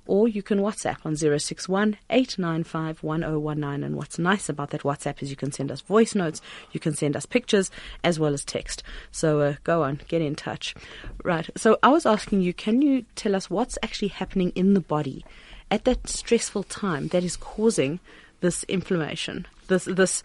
or 0.09 0.27
you 0.27 0.43
can 0.43 0.59
WhatsApp 0.59 0.97
on 1.05 1.17
061 1.17 1.97
895 2.11 3.03
1019. 3.03 3.85
And 3.85 3.97
what's 3.97 4.19
nice 4.19 4.49
about 4.49 4.71
that 4.71 4.83
WhatsApp 4.83 5.23
is 5.23 5.31
you 5.31 5.37
can 5.37 5.53
send 5.53 5.71
us 5.71 5.81
voice 5.83 6.17
notes, 6.17 6.41
you 6.73 6.81
can 6.81 6.95
send 6.95 7.17
us 7.17 7.27
pictures, 7.27 7.71
as 8.03 8.19
well 8.19 8.35
as 8.35 8.45
text. 8.45 8.83
So 9.13 9.41
uh, 9.41 9.55
go 9.63 9.85
on, 9.85 10.01
get 10.09 10.21
in 10.21 10.35
touch. 10.35 10.75
Right. 11.23 11.49
So 11.57 11.79
I 11.83 11.89
was 11.89 12.07
asking 12.07 12.41
you, 12.41 12.53
can 12.53 12.83
you 12.83 13.05
tell 13.15 13.37
us 13.37 13.49
what's 13.49 13.79
actually 13.83 14.09
happening 14.09 14.51
in 14.57 14.75
the 14.75 14.81
body 14.81 15.25
at 15.71 15.85
that 15.85 16.09
stressful 16.09 16.65
time 16.65 17.09
that 17.09 17.23
is 17.23 17.37
causing 17.37 18.01
this 18.41 18.65
inflammation, 18.65 19.47
this 19.69 19.85
this 19.85 20.23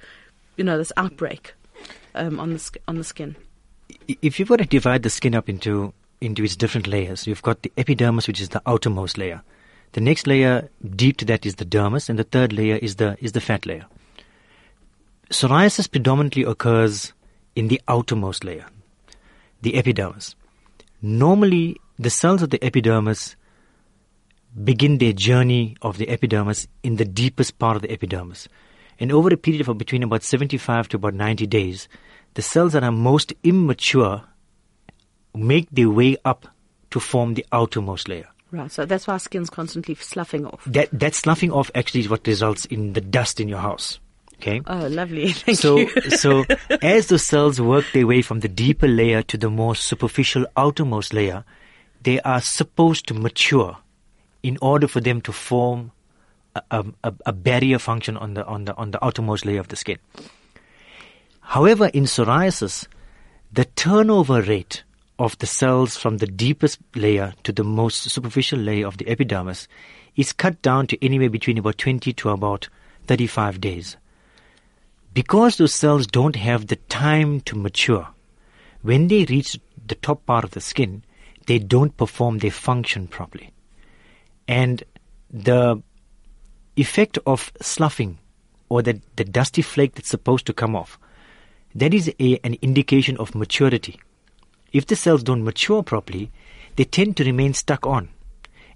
you 0.56 0.64
know 0.64 0.78
this 0.78 0.92
outbreak 0.98 1.54
um, 2.16 2.40
on 2.40 2.54
the 2.54 2.80
on 2.88 2.98
the 2.98 3.04
skin? 3.04 3.36
if 4.08 4.40
you 4.40 4.46
were 4.46 4.58
to 4.58 4.66
divide 4.66 5.04
the 5.04 5.10
skin 5.10 5.36
up 5.36 5.50
into 5.50 5.94
into 6.22 6.44
its 6.44 6.56
different 6.56 6.88
layers, 6.88 7.28
you've 7.28 7.42
got 7.42 7.62
the 7.64 7.72
epidermis, 7.78 8.28
which 8.28 8.40
is 8.40 8.50
the 8.50 8.62
outermost 8.66 9.18
layer. 9.18 9.42
The 9.94 10.02
next 10.02 10.26
layer 10.26 10.70
deep 10.96 11.18
to 11.18 11.26
that 11.26 11.46
is 11.46 11.56
the 11.56 11.66
dermis, 11.66 12.10
and 12.10 12.18
the 12.18 12.24
third 12.24 12.52
layer 12.52 12.78
is 12.78 12.96
the 12.96 13.16
is 13.22 13.32
the 13.34 13.42
fat 13.42 13.66
layer. 13.66 13.86
Psoriasis 15.30 15.90
predominantly 15.90 16.44
occurs 16.44 17.14
in 17.56 17.68
the 17.68 17.80
outermost 17.88 18.44
layer, 18.44 18.66
the 19.62 19.76
epidermis. 19.76 20.36
Normally, 21.02 21.78
the 22.00 22.10
cells 22.10 22.42
of 22.42 22.50
the 22.50 22.64
epidermis 22.64 23.36
begin 24.64 24.98
their 24.98 25.14
journey 25.14 25.76
of 25.82 25.98
the 25.98 26.10
epidermis 26.10 26.68
in 26.82 26.98
the 26.98 27.06
deepest 27.06 27.60
part 27.60 27.76
of 27.76 27.82
the 27.84 27.92
epidermis. 27.92 28.48
And 29.00 29.12
over 29.12 29.30
a 29.30 29.38
period 29.38 29.68
of 29.68 29.78
between 29.78 30.04
about 30.04 30.24
75 30.24 30.90
to 30.90 30.98
about 30.98 31.14
90 31.14 31.48
days, 31.48 31.88
the 32.36 32.42
cells 32.42 32.74
that 32.74 32.84
are 32.84 32.92
most 32.92 33.34
immature 33.44 34.24
make 35.36 35.68
their 35.72 35.90
way 35.90 36.18
up 36.26 36.48
to 36.92 37.00
form 37.00 37.34
the 37.34 37.46
outermost 37.52 38.08
layer. 38.08 38.33
Right, 38.54 38.72
so 38.72 38.86
that's 38.86 39.08
why 39.08 39.14
our 39.14 39.20
skin's 39.20 39.50
constantly 39.50 39.96
sloughing 39.96 40.46
off. 40.46 40.64
That, 40.68 40.88
that 40.92 41.16
sloughing 41.16 41.52
off 41.52 41.72
actually 41.74 42.02
is 42.02 42.10
what 42.10 42.28
results 42.28 42.66
in 42.66 42.94
the 42.94 43.02
dust 43.02 43.40
in 43.40 43.50
your 43.50 43.58
house. 43.58 44.00
Okay. 44.36 44.62
Oh, 44.68 44.88
lovely. 44.88 45.32
Thank 45.32 45.58
so, 45.58 45.78
you. 45.78 45.90
so 46.12 46.46
as 46.84 47.08
the 47.08 47.18
cells 47.18 47.60
work 47.60 47.86
their 47.94 48.06
way 48.06 48.22
from 48.22 48.42
the 48.42 48.48
deeper 48.48 48.88
layer 48.88 49.24
to 49.24 49.38
the 49.38 49.50
more 49.50 49.76
superficial 49.76 50.46
outermost 50.56 51.16
layer, 51.16 51.44
they 52.04 52.20
are 52.22 52.42
supposed 52.42 53.08
to 53.08 53.16
mature 53.16 53.78
in 54.44 54.60
order 54.62 54.88
for 54.88 55.02
them 55.02 55.20
to 55.22 55.32
form 55.32 55.92
a, 56.56 56.86
a, 57.04 57.14
a 57.26 57.34
barrier 57.34 57.80
function 57.80 58.18
on 58.18 58.36
the 58.36 58.46
on 58.46 58.66
the 58.66 58.76
on 58.76 58.92
the 58.92 59.04
outermost 59.04 59.46
layer 59.48 59.60
of 59.60 59.70
the 59.70 59.76
skin. 59.76 59.98
However, 61.40 61.88
in 61.88 62.04
psoriasis, 62.04 62.88
the 63.52 63.66
turnover 63.66 64.44
rate 64.44 64.84
of 65.20 65.38
the 65.38 65.48
cells 65.48 65.96
from 65.96 66.18
the 66.18 66.28
deepest 66.28 66.80
layer 66.96 67.34
to 67.44 67.52
the 67.52 67.64
most 67.64 68.04
superficial 68.10 68.60
layer 68.60 68.88
of 68.88 68.98
the 68.98 69.08
epidermis 69.08 69.68
is 70.16 70.34
cut 70.34 70.62
down 70.62 70.88
to 70.88 71.06
anywhere 71.06 71.30
between 71.30 71.58
about 71.58 71.78
20 71.78 72.14
to 72.14 72.30
about 72.30 72.70
35 73.08 73.62
days. 73.62 73.98
Because 75.14 75.58
those 75.58 75.74
cells 75.74 76.08
don't 76.08 76.36
have 76.36 76.68
the 76.68 76.76
time 76.76 77.42
to 77.42 77.56
mature, 77.56 78.08
when 78.82 79.08
they 79.08 79.26
reach 79.26 79.60
the 79.86 79.96
top 79.96 80.26
part 80.26 80.44
of 80.44 80.52
the 80.52 80.62
skin, 80.62 81.04
they 81.46 81.60
don't 81.60 81.96
perform 81.98 82.40
their 82.40 82.52
function 82.52 83.08
properly. 83.08 83.52
And 84.48 84.84
the 85.30 85.82
effect 86.76 87.20
of 87.26 87.52
sloughing 87.62 88.18
or 88.70 88.82
the, 88.82 89.00
the 89.16 89.24
dusty 89.24 89.62
flake 89.62 89.96
that's 89.96 90.10
supposed 90.10 90.46
to 90.48 90.54
come 90.54 90.76
off, 90.76 90.98
that 91.76 91.94
is 91.94 92.12
a, 92.20 92.40
an 92.44 92.56
indication 92.62 93.18
of 93.18 93.36
maturity. 93.36 94.00
If 94.74 94.88
the 94.88 94.96
cells 94.96 95.24
don't 95.24 95.44
mature 95.44 95.84
properly, 95.84 96.32
they 96.76 96.84
tend 96.84 97.16
to 97.18 97.24
remain 97.24 97.54
stuck 97.54 97.86
on. 97.86 98.10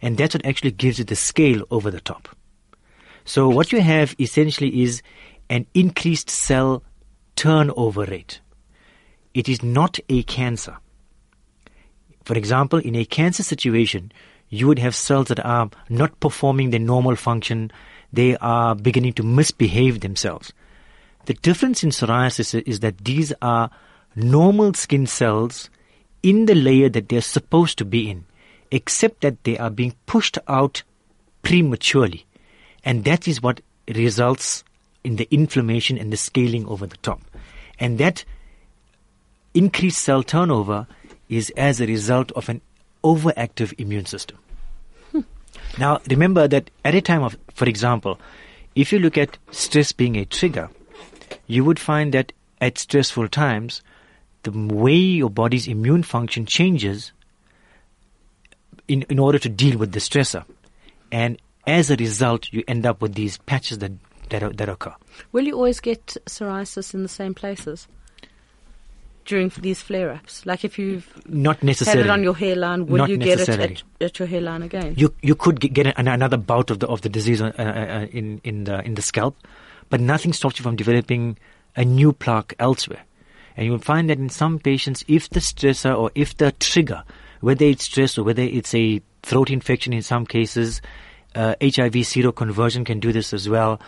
And 0.01 0.15
that's 0.15 0.35
what 0.35 0.45
actually 0.45 0.71
gives 0.71 0.99
it 0.99 1.07
the 1.07 1.15
scale 1.15 1.63
over 1.71 1.89
the 1.89 1.99
top. 1.99 2.29
So 3.25 3.49
what 3.49 3.71
you 3.71 3.81
have 3.81 4.15
essentially 4.19 4.83
is 4.83 5.01
an 5.49 5.65
increased 5.73 6.29
cell 6.29 6.83
turnover 7.35 8.05
rate. 8.05 8.39
It 9.33 9.49
is 9.49 9.63
not 9.63 9.99
a 10.07 10.23
cancer. 10.23 10.77
For 12.23 12.37
example, 12.37 12.79
in 12.79 12.95
a 12.95 13.05
cancer 13.05 13.43
situation, 13.43 14.11
you 14.49 14.67
would 14.67 14.79
have 14.79 14.95
cells 14.95 15.27
that 15.27 15.43
are 15.45 15.69
not 15.89 16.19
performing 16.19 16.69
their 16.69 16.79
normal 16.79 17.15
function. 17.15 17.71
They 18.13 18.37
are 18.37 18.75
beginning 18.75 19.13
to 19.13 19.23
misbehave 19.23 20.01
themselves. 20.01 20.53
The 21.25 21.33
difference 21.33 21.83
in 21.83 21.89
psoriasis 21.89 22.61
is 22.65 22.79
that 22.81 22.99
these 22.99 23.33
are 23.41 23.69
normal 24.15 24.73
skin 24.73 25.05
cells 25.07 25.69
in 26.27 26.45
the 26.45 26.55
layer 26.55 26.89
that 26.89 27.07
they're 27.07 27.21
supposed 27.21 27.77
to 27.77 27.85
be 27.85 28.09
in, 28.09 28.25
except 28.69 29.21
that 29.21 29.41
they 29.45 29.57
are 29.57 29.69
being 29.69 29.95
pushed 30.07 30.37
out 30.49 30.83
prematurely. 31.41 32.25
And 32.83 33.05
that 33.05 33.29
is 33.29 33.41
what 33.41 33.61
results 33.87 34.65
in 35.05 35.15
the 35.15 35.27
inflammation 35.31 35.97
and 35.97 36.11
the 36.11 36.17
scaling 36.17 36.67
over 36.67 36.85
the 36.85 36.97
top. 36.97 37.21
And 37.79 37.97
that 37.99 38.25
increased 39.53 40.01
cell 40.01 40.21
turnover 40.21 40.85
is 41.29 41.49
as 41.51 41.79
a 41.79 41.87
result 41.87 42.33
of 42.33 42.49
an 42.49 42.59
overactive 43.05 43.73
immune 43.77 44.05
system. 44.05 44.37
Hmm. 45.13 45.21
Now, 45.79 46.01
remember 46.09 46.45
that 46.49 46.69
at 46.83 46.93
a 46.93 46.99
time 46.99 47.23
of, 47.23 47.37
for 47.53 47.69
example, 47.69 48.19
if 48.75 48.91
you 48.91 48.99
look 48.99 49.17
at 49.17 49.37
stress 49.51 49.93
being 49.93 50.17
a 50.17 50.25
trigger, 50.25 50.69
you 51.47 51.63
would 51.63 51.79
find 51.79 52.13
that 52.13 52.33
at 52.59 52.77
stressful 52.77 53.29
times, 53.29 53.81
the 54.43 54.51
way 54.51 54.95
your 54.95 55.29
body's 55.29 55.67
immune 55.67 56.03
function 56.03 56.45
changes 56.45 57.11
in, 58.87 59.03
in 59.03 59.19
order 59.19 59.39
to 59.39 59.49
deal 59.49 59.77
with 59.77 59.91
the 59.91 59.99
stressor. 59.99 60.45
And 61.11 61.37
as 61.65 61.91
a 61.91 61.95
result, 61.95 62.51
you 62.51 62.63
end 62.67 62.85
up 62.85 63.01
with 63.01 63.15
these 63.15 63.37
patches 63.39 63.79
that, 63.79 63.91
that, 64.29 64.57
that 64.57 64.69
occur. 64.69 64.95
Will 65.31 65.45
you 65.45 65.55
always 65.55 65.79
get 65.79 66.05
psoriasis 66.25 66.93
in 66.93 67.03
the 67.03 67.09
same 67.09 67.33
places? 67.33 67.87
during 69.27 69.51
these 69.59 69.81
flare-ups? 69.81 70.45
Like 70.45 70.65
if 70.65 70.79
you've 70.79 71.11
not 71.27 71.61
necessarily 71.61 72.03
had 72.03 72.09
it 72.09 72.11
on 72.11 72.23
your 72.23 72.35
hairline, 72.35 72.87
will 72.87 73.07
you 73.07 73.17
get 73.17 73.41
it 73.41 73.49
at, 73.49 73.83
at, 74.01 74.17
your 74.17 74.27
hairline 74.27 74.63
again? 74.63 74.95
You 74.97 75.13
you 75.21 75.35
could 75.35 75.59
get 75.59 75.85
an, 75.85 76.07
another 76.07 76.37
bout 76.37 76.71
of 76.71 76.79
the 76.79 76.87
of 76.87 77.01
the 77.01 77.09
disease 77.09 77.41
uh, 77.41 77.51
uh, 77.59 77.61
uh, 77.61 78.07
in 78.11 78.41
in 78.43 78.63
the 78.63 78.81
in 78.83 78.95
the 78.95 79.01
scalp, 79.03 79.37
but 79.89 79.99
nothing 79.99 80.33
stops 80.33 80.57
you 80.57 80.63
from 80.63 80.75
developing 80.75 81.37
a 81.75 81.85
new 81.85 82.11
plaque 82.13 82.55
elsewhere. 82.57 83.03
And 83.57 83.65
you 83.65 83.71
will 83.71 83.79
find 83.79 84.09
that 84.09 84.19
in 84.19 84.29
some 84.29 84.59
patients, 84.59 85.03
if 85.07 85.29
the 85.29 85.39
stressor 85.39 85.97
or 85.97 86.11
if 86.13 86.37
the 86.37 86.51
trigger, 86.53 87.03
whether 87.41 87.65
it's 87.65 87.85
stress 87.85 88.17
or 88.17 88.23
whether 88.23 88.43
it's 88.43 88.73
a 88.75 89.01
throat 89.23 89.49
infection 89.49 89.93
in 89.93 90.03
some 90.03 90.27
cases, 90.27 90.79
uh, 91.33 91.55
HIV 91.59 91.93
seroconversion 92.05 92.85
can 92.85 92.99
do 92.99 93.11
this 93.11 93.33
as 93.33 93.49
well. 93.49 93.81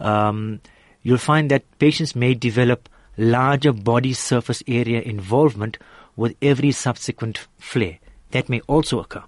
Um, 0.00 0.60
you'll 1.02 1.18
find 1.18 1.50
that 1.50 1.64
patients 1.78 2.16
may 2.16 2.34
develop 2.34 2.88
larger 3.18 3.72
body 3.72 4.14
surface 4.14 4.62
area 4.66 5.02
involvement 5.02 5.76
with 6.16 6.34
every 6.40 6.72
subsequent 6.72 7.46
flare. 7.58 7.98
That 8.30 8.48
may 8.48 8.60
also 8.62 9.00
occur. 9.00 9.24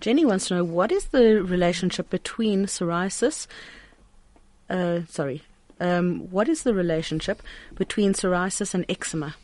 Jenny 0.00 0.24
wants 0.24 0.48
to 0.48 0.56
know 0.56 0.64
what 0.64 0.92
is 0.92 1.06
the 1.06 1.42
relationship 1.42 2.10
between 2.10 2.66
psoriasis, 2.66 3.46
uh, 4.68 5.00
sorry, 5.08 5.42
um, 5.80 6.30
what 6.30 6.48
is 6.48 6.62
the 6.62 6.74
relationship 6.74 7.42
between 7.74 8.12
psoriasis 8.12 8.74
and 8.74 8.84
eczema? 8.88 9.34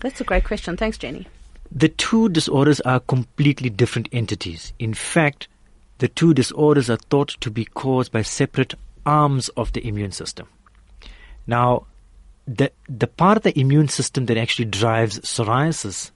That's 0.00 0.20
a 0.20 0.24
great 0.24 0.44
question. 0.44 0.76
Thanks, 0.76 0.98
Jenny. 0.98 1.26
The 1.70 1.88
two 1.88 2.28
disorders 2.28 2.80
are 2.80 3.00
completely 3.00 3.70
different 3.70 4.08
entities. 4.12 4.72
In 4.78 4.94
fact, 4.94 5.48
the 5.98 6.08
two 6.08 6.34
disorders 6.34 6.90
are 6.90 6.96
thought 6.96 7.36
to 7.40 7.50
be 7.50 7.64
caused 7.64 8.12
by 8.12 8.22
separate 8.22 8.74
arms 9.06 9.48
of 9.50 9.72
the 9.72 9.86
immune 9.86 10.12
system. 10.12 10.48
Now, 11.46 11.86
the 12.46 12.70
the 12.88 13.06
part 13.06 13.38
of 13.38 13.42
the 13.42 13.58
immune 13.58 13.88
system 13.88 14.26
that 14.26 14.36
actually 14.36 14.66
drives 14.66 15.18
psoriasis, 15.20 16.10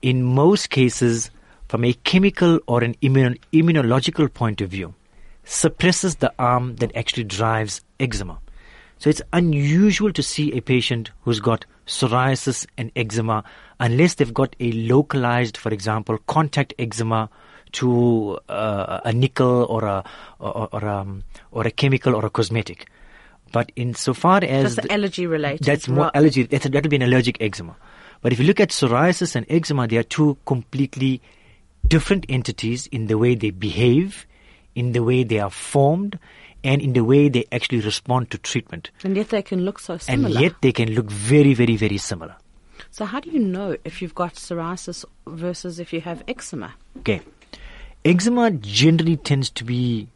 in 0.00 0.22
most 0.22 0.70
cases, 0.70 1.30
from 1.68 1.84
a 1.84 1.92
chemical 1.92 2.60
or 2.66 2.82
an 2.84 2.94
immun, 3.02 3.38
immunological 3.52 4.32
point 4.32 4.60
of 4.60 4.70
view, 4.70 4.94
suppresses 5.44 6.16
the 6.16 6.32
arm 6.38 6.76
that 6.76 6.94
actually 6.94 7.24
drives 7.24 7.80
eczema. 7.98 8.38
So 9.02 9.10
it's 9.10 9.22
unusual 9.32 10.12
to 10.12 10.22
see 10.22 10.52
a 10.52 10.60
patient 10.60 11.10
who's 11.22 11.40
got 11.40 11.64
psoriasis 11.88 12.68
and 12.78 12.92
eczema 12.94 13.42
unless 13.80 14.14
they've 14.14 14.32
got 14.32 14.54
a 14.60 14.70
localized, 14.70 15.56
for 15.56 15.70
example, 15.70 16.18
contact 16.28 16.72
eczema 16.78 17.28
to 17.72 18.38
uh, 18.48 19.00
a 19.04 19.12
nickel 19.12 19.66
or 19.68 19.86
a 19.86 20.04
or, 20.38 20.68
or, 20.72 20.88
um, 20.88 21.24
or 21.50 21.66
a 21.66 21.72
chemical 21.72 22.14
or 22.14 22.24
a 22.24 22.30
cosmetic. 22.30 22.86
But 23.50 23.72
insofar 23.74 24.44
as 24.44 24.76
that's 24.76 24.86
the 24.86 24.94
allergy 24.94 25.26
related, 25.26 25.66
that's 25.66 25.88
more 25.88 26.12
allergy. 26.14 26.44
That's, 26.44 26.68
that'll 26.68 26.88
be 26.88 26.94
an 26.94 27.02
allergic 27.02 27.42
eczema. 27.42 27.74
But 28.20 28.32
if 28.32 28.38
you 28.38 28.46
look 28.46 28.60
at 28.60 28.68
psoriasis 28.68 29.34
and 29.34 29.44
eczema, 29.48 29.88
they 29.88 29.96
are 29.96 30.04
two 30.04 30.38
completely 30.46 31.20
different 31.88 32.24
entities 32.28 32.86
in 32.86 33.08
the 33.08 33.18
way 33.18 33.34
they 33.34 33.50
behave, 33.50 34.26
in 34.76 34.92
the 34.92 35.02
way 35.02 35.24
they 35.24 35.40
are 35.40 35.50
formed, 35.50 36.20
and 36.64 36.80
in 36.80 36.92
the 36.92 37.04
way 37.04 37.28
they 37.28 37.44
actually 37.52 37.80
respond 37.80 38.30
to 38.30 38.38
treatment. 38.38 38.90
And 39.04 39.16
yet 39.16 39.30
they 39.30 39.42
can 39.42 39.64
look 39.64 39.78
so 39.78 39.98
similar. 39.98 40.34
And 40.34 40.40
yet 40.40 40.54
they 40.60 40.72
can 40.72 40.92
look 40.92 41.10
very, 41.10 41.54
very, 41.54 41.76
very 41.76 41.98
similar. 41.98 42.36
So 42.90 43.04
how 43.04 43.20
do 43.20 43.30
you 43.30 43.38
know 43.38 43.76
if 43.84 44.02
you've 44.02 44.14
got 44.14 44.34
psoriasis 44.34 45.04
versus 45.26 45.78
if 45.78 45.92
you 45.92 46.00
have 46.02 46.22
eczema? 46.28 46.74
Okay. 46.98 47.22
Eczema 48.04 48.50
generally 48.50 49.16
tends 49.16 49.50
to 49.50 49.64
be 49.64 50.08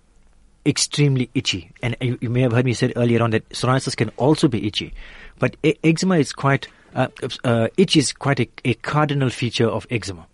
extremely 0.67 1.31
itchy. 1.35 1.71
And 1.83 1.97
you, 2.00 2.19
you, 2.21 2.29
may 2.29 2.41
have 2.41 2.53
heard 2.53 2.65
me 2.65 2.75
say 2.75 2.93
earlier 2.97 3.23
on 3.23 3.31
that 3.31 3.49
psoriasis 3.50 3.97
can 3.97 4.11
also 4.17 4.49
be 4.49 4.67
itchy. 4.67 4.93
But 5.38 5.57
e- 5.62 5.75
eczema 5.85 6.19
is 6.19 6.33
quite, 6.33 6.69
uh, 6.95 7.09
uh, 7.45 7.69
itch 7.76 7.97
is 7.97 8.12
quite 8.12 8.41
a, 8.41 8.49
a 8.65 8.75
cardinal 8.75 9.31
feature 9.31 9.69
of 9.69 9.87
eczema. 9.91 10.26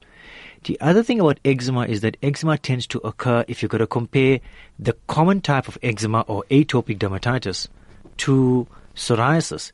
The 0.64 0.80
other 0.80 1.02
thing 1.02 1.20
about 1.20 1.40
eczema 1.44 1.86
is 1.86 2.02
that 2.02 2.16
eczema 2.22 2.56
tends 2.56 2.86
to 2.88 2.98
occur 2.98 3.44
if 3.48 3.62
you're 3.62 3.68
going 3.68 3.80
to 3.80 3.86
compare 3.86 4.38
the 4.78 4.92
common 5.08 5.40
type 5.40 5.66
of 5.66 5.76
eczema 5.82 6.20
or 6.28 6.44
atopic 6.50 6.98
dermatitis 6.98 7.68
to 8.18 8.66
psoriasis. 8.94 9.72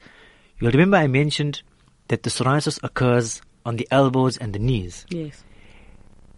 You'll 0.61 0.73
remember 0.73 0.97
I 0.97 1.07
mentioned 1.07 1.61
that 2.09 2.23
the 2.23 2.31
psoriasis 2.31 2.81
occurs 2.83 3.43
on 3.67 3.77
the 3.77 3.87
elbows 3.91 4.39
and 4.39 4.55
the 4.55 4.59
knees. 4.59 5.05
Yes. 5.11 5.45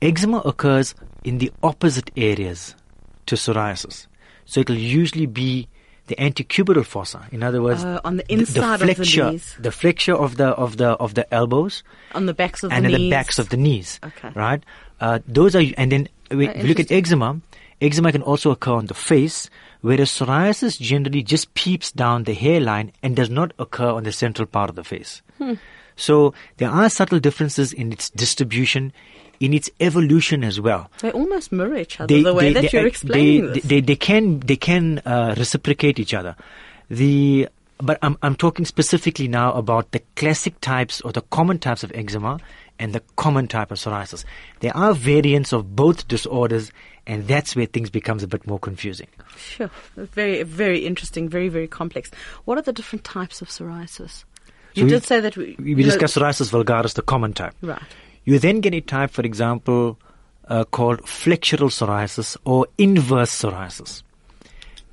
Eczema 0.03 0.39
occurs 0.39 0.95
in 1.23 1.39
the 1.39 1.53
opposite 1.63 2.11
areas 2.17 2.75
to 3.27 3.37
psoriasis. 3.37 4.09
So 4.47 4.61
it'll 4.61 4.77
usually 4.77 5.27
be 5.27 5.69
the 6.07 6.17
antecubital 6.17 6.85
fossa. 6.85 7.27
In 7.33 7.43
other 7.43 7.63
words, 7.63 7.85
Uh, 7.85 8.01
on 8.05 8.17
the 8.17 8.25
the- 8.25 8.33
inside 8.33 8.55
the 8.61 8.73
of 8.75 8.81
the 8.81 8.95
flexure, 8.95 9.31
knees. 9.31 9.57
the 9.61 9.71
flexure 9.71 10.15
of 10.17 10.37
the 10.37 10.49
of 10.49 10.77
the 10.77 10.89
of 10.99 11.15
the 11.15 11.33
elbows 11.33 11.83
On 12.15 12.27
the 12.27 12.35
backs 12.35 12.63
of 12.63 12.73
and 12.73 12.85
the 12.85 12.89
knees. 12.91 12.99
the 12.99 13.11
backs 13.11 13.39
of 13.39 13.49
the 13.51 13.57
knees. 13.57 14.01
Okay. 14.05 14.31
Right. 14.35 14.63
Uh, 15.01 15.19
those 15.27 15.55
are 15.55 15.63
and 15.77 15.93
then 15.93 16.09
we- 16.31 16.49
Oh, 16.49 16.63
look 16.63 16.81
at 16.81 16.91
eczema. 16.91 17.41
Eczema 17.81 18.13
can 18.13 18.23
also 18.23 18.51
occur 18.51 18.73
on 18.75 18.87
the 18.87 18.95
face, 18.95 19.49
whereas 19.81 20.11
psoriasis 20.11 20.79
generally 20.79 21.23
just 21.23 21.55
peeps 21.55 21.91
down 21.91 22.25
the 22.25 22.35
hairline 22.35 22.93
and 23.03 23.17
does 23.17 23.31
not 23.31 23.53
occur 23.59 23.89
on 23.91 24.03
the 24.05 24.13
central 24.13 24.47
part 24.47 24.69
of 24.69 24.77
the 24.77 24.85
face. 24.85 25.23
Hmm. 25.39 25.55
So 25.97 26.35
there 26.59 26.69
are 26.71 26.89
subtle 26.91 27.21
differences 27.21 27.73
in 27.73 27.91
its 27.93 28.11
distribution, 28.11 28.93
in 29.41 29.53
its 29.55 29.71
evolution 29.81 30.45
as 30.45 30.61
well 30.61 30.91
They 31.01 31.11
almost 31.13 31.51
mirror 31.51 31.77
each 31.77 31.99
other. 32.01 32.23
the 32.23 32.35
way 32.35 32.53
that 32.53 32.73
you're 32.73 32.83
they, 32.83 32.89
explaining 32.89 33.53
they. 33.53 33.61
They, 33.61 33.81
they 33.81 33.97
can 33.97 34.41
they 34.41 34.57
can 34.57 35.01
uh, 35.07 35.35
reciprocate 35.37 35.99
each 35.99 36.13
other. 36.15 36.37
The 36.91 37.49
but 37.79 37.99
I'm 38.03 38.19
I'm 38.23 38.35
talking 38.37 38.65
specifically 38.67 39.29
now 39.29 39.53
about 39.55 39.93
the 39.93 40.03
classic 40.17 40.61
types 40.61 41.01
or 41.01 41.13
the 41.13 41.23
common 41.23 41.59
types 41.59 41.83
of 41.83 41.91
eczema 41.95 42.39
and 42.79 42.93
the 42.95 43.01
common 43.17 43.47
type 43.49 43.71
of 43.71 43.79
psoriasis. 43.79 44.25
There 44.61 44.77
are 44.77 44.93
variants 44.95 45.53
of 45.53 45.75
both 45.77 46.07
disorders, 46.09 46.73
and 47.07 47.27
that's 47.27 47.55
where 47.57 47.67
things 47.67 47.89
becomes 47.91 48.23
a 48.23 48.27
bit 48.29 48.47
more 48.47 48.59
confusing. 48.59 49.07
Sure. 49.37 49.71
Very, 49.97 50.43
very 50.43 50.87
interesting. 50.87 51.29
Very, 51.29 51.49
very 51.49 51.69
complex. 51.69 52.11
What 52.47 52.57
are 52.59 52.63
the 52.63 52.73
different 52.73 53.05
types 53.05 53.41
of 53.43 53.49
psoriasis? 53.49 54.25
You 54.75 54.85
we- 54.85 54.91
did 54.91 55.05
say 55.05 55.21
that 55.21 55.37
we, 55.37 55.57
We, 55.59 55.71
you 55.71 55.77
we 55.77 55.83
discussed 55.83 56.17
psoriasis 56.17 56.51
vulgaris, 56.51 56.95
the 56.95 57.03
common 57.03 57.33
type. 57.35 57.55
Right. 57.63 57.83
You 58.25 58.39
then 58.39 58.61
get 58.61 58.75
a 58.75 58.81
type, 58.81 59.11
for 59.11 59.23
example, 59.23 59.99
uh, 60.49 60.65
called 60.65 61.01
flexural 61.03 61.71
psoriasis 61.71 62.37
or 62.45 62.67
inverse 62.77 63.31
psoriasis. 63.31 64.03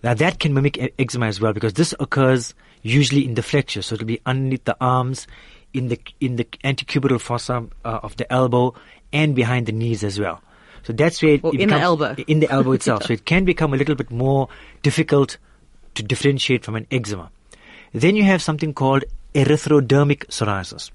Now 0.03 0.13
that 0.13 0.39
can 0.39 0.53
mimic 0.53 0.93
eczema 0.99 1.25
as 1.25 1.41
well 1.41 1.53
because 1.53 1.73
this 1.73 1.93
occurs 1.99 2.53
usually 2.83 3.25
in 3.25 3.33
the 3.33 3.43
flexure, 3.43 3.81
so 3.81 3.95
it'll 3.95 4.05
be 4.05 4.21
underneath 4.25 4.63
the 4.65 4.77
arms, 4.79 5.27
in 5.73 5.89
the 5.89 5.99
in 6.21 6.37
the 6.37 6.45
antecubital 6.63 7.19
fossa 7.19 7.65
uh, 7.83 7.99
of 8.03 8.15
the 8.17 8.31
elbow, 8.31 8.73
and 9.11 9.35
behind 9.35 9.65
the 9.65 9.71
knees 9.71 10.03
as 10.03 10.19
well. 10.19 10.41
So 10.83 10.93
that's 10.93 11.21
where 11.21 11.33
it, 11.33 11.43
it 11.43 11.59
in 11.59 11.69
the 11.69 11.79
elbow. 11.79 12.15
In 12.27 12.39
the 12.39 12.49
elbow 12.49 12.71
itself, 12.77 13.03
so 13.03 13.13
it 13.13 13.25
can 13.25 13.43
become 13.43 13.73
a 13.73 13.77
little 13.77 13.95
bit 13.95 14.11
more 14.11 14.47
difficult 14.83 15.37
to 15.95 16.03
differentiate 16.03 16.63
from 16.63 16.75
an 16.75 16.85
eczema. 16.91 17.31
Then 17.91 18.15
you 18.15 18.23
have 18.23 18.41
something 18.41 18.73
called 18.73 19.03
erythrodermic 19.33 20.27
psoriasis. 20.27 20.91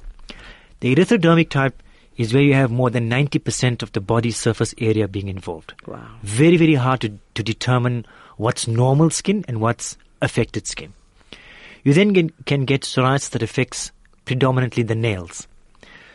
The 0.81 0.95
erythrodermic 0.95 1.49
type 1.49 1.82
is 2.17 2.35
where 2.35 2.43
you 2.43 2.55
have 2.55 2.71
more 2.71 2.91
than 2.91 3.11
90% 3.11 3.83
of 3.83 3.93
the 3.93 4.01
body 4.01 4.31
surface 4.31 4.75
area 4.79 5.09
being 5.09 5.29
involved. 5.29 5.75
Wow. 5.87 6.07
Very, 6.23 6.57
very 6.57 6.75
hard 6.75 7.01
to, 7.01 7.19
to 7.35 7.43
determine 7.43 8.07
what's 8.37 8.69
normal 8.69 9.11
skin 9.11 9.45
and 9.49 9.61
what's 9.61 9.97
affected 10.21 10.67
skin. 10.67 10.93
You 11.85 11.95
then 11.95 12.13
get, 12.13 12.47
can 12.47 12.65
get 12.65 12.83
psoriasis 12.83 13.31
that 13.31 13.43
affects 13.43 13.91
predominantly 14.25 14.83
the 14.83 14.95
nails. 14.95 15.49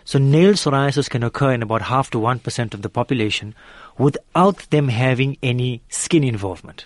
So 0.06 0.20
nail 0.20 0.54
psoriasis 0.54 1.10
can 1.10 1.24
occur 1.24 1.52
in 1.52 1.62
about 1.62 1.82
half 1.82 2.10
to 2.12 2.18
1% 2.18 2.74
of 2.74 2.82
the 2.82 2.90
population 2.90 3.54
without 3.98 4.60
them 4.70 4.88
having 4.88 5.38
any 5.44 5.82
skin 5.90 6.24
involvement. 6.24 6.86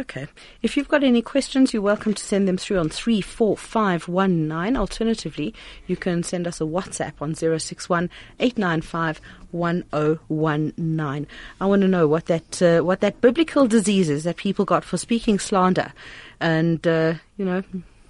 okay. 0.00 0.26
If 0.62 0.76
you've 0.76 0.88
got 0.88 1.04
any 1.04 1.22
questions, 1.22 1.72
you're 1.72 1.82
welcome 1.82 2.14
to 2.14 2.22
send 2.22 2.46
them 2.48 2.56
through 2.56 2.78
on 2.78 2.88
34519. 2.88 4.76
Alternatively, 4.76 5.54
you 5.86 5.96
can 5.96 6.22
send 6.22 6.46
us 6.46 6.60
a 6.60 6.64
WhatsApp 6.64 7.14
on 7.20 7.34
061 7.34 8.10
895 8.40 9.20
1019. 9.50 11.26
I 11.60 11.66
want 11.66 11.82
to 11.82 11.88
know 11.88 12.08
what 12.08 12.26
that, 12.26 12.62
uh, 12.62 12.82
what 12.82 13.00
that 13.00 13.20
biblical 13.20 13.66
disease 13.66 14.10
is 14.10 14.24
that 14.24 14.36
people 14.36 14.64
got 14.64 14.84
for 14.84 14.96
speaking 14.96 15.38
slander. 15.38 15.92
And, 16.40 16.86
uh, 16.86 17.14
you 17.36 17.44
know, 17.44 17.62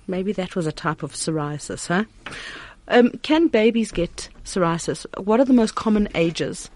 maybe 0.06 0.32
that 0.32 0.56
was 0.56 0.66
a 0.66 0.72
type 0.72 1.02
of 1.02 1.12
psoriasis, 1.12 1.88
huh? 1.88 2.04
Um, 2.88 3.10
can 3.22 3.48
babies 3.48 3.92
get 3.92 4.28
psoriasis? 4.44 5.06
What 5.22 5.40
are 5.40 5.44
the 5.44 5.54
most 5.54 5.74
common 5.74 6.08
ages? 6.14 6.70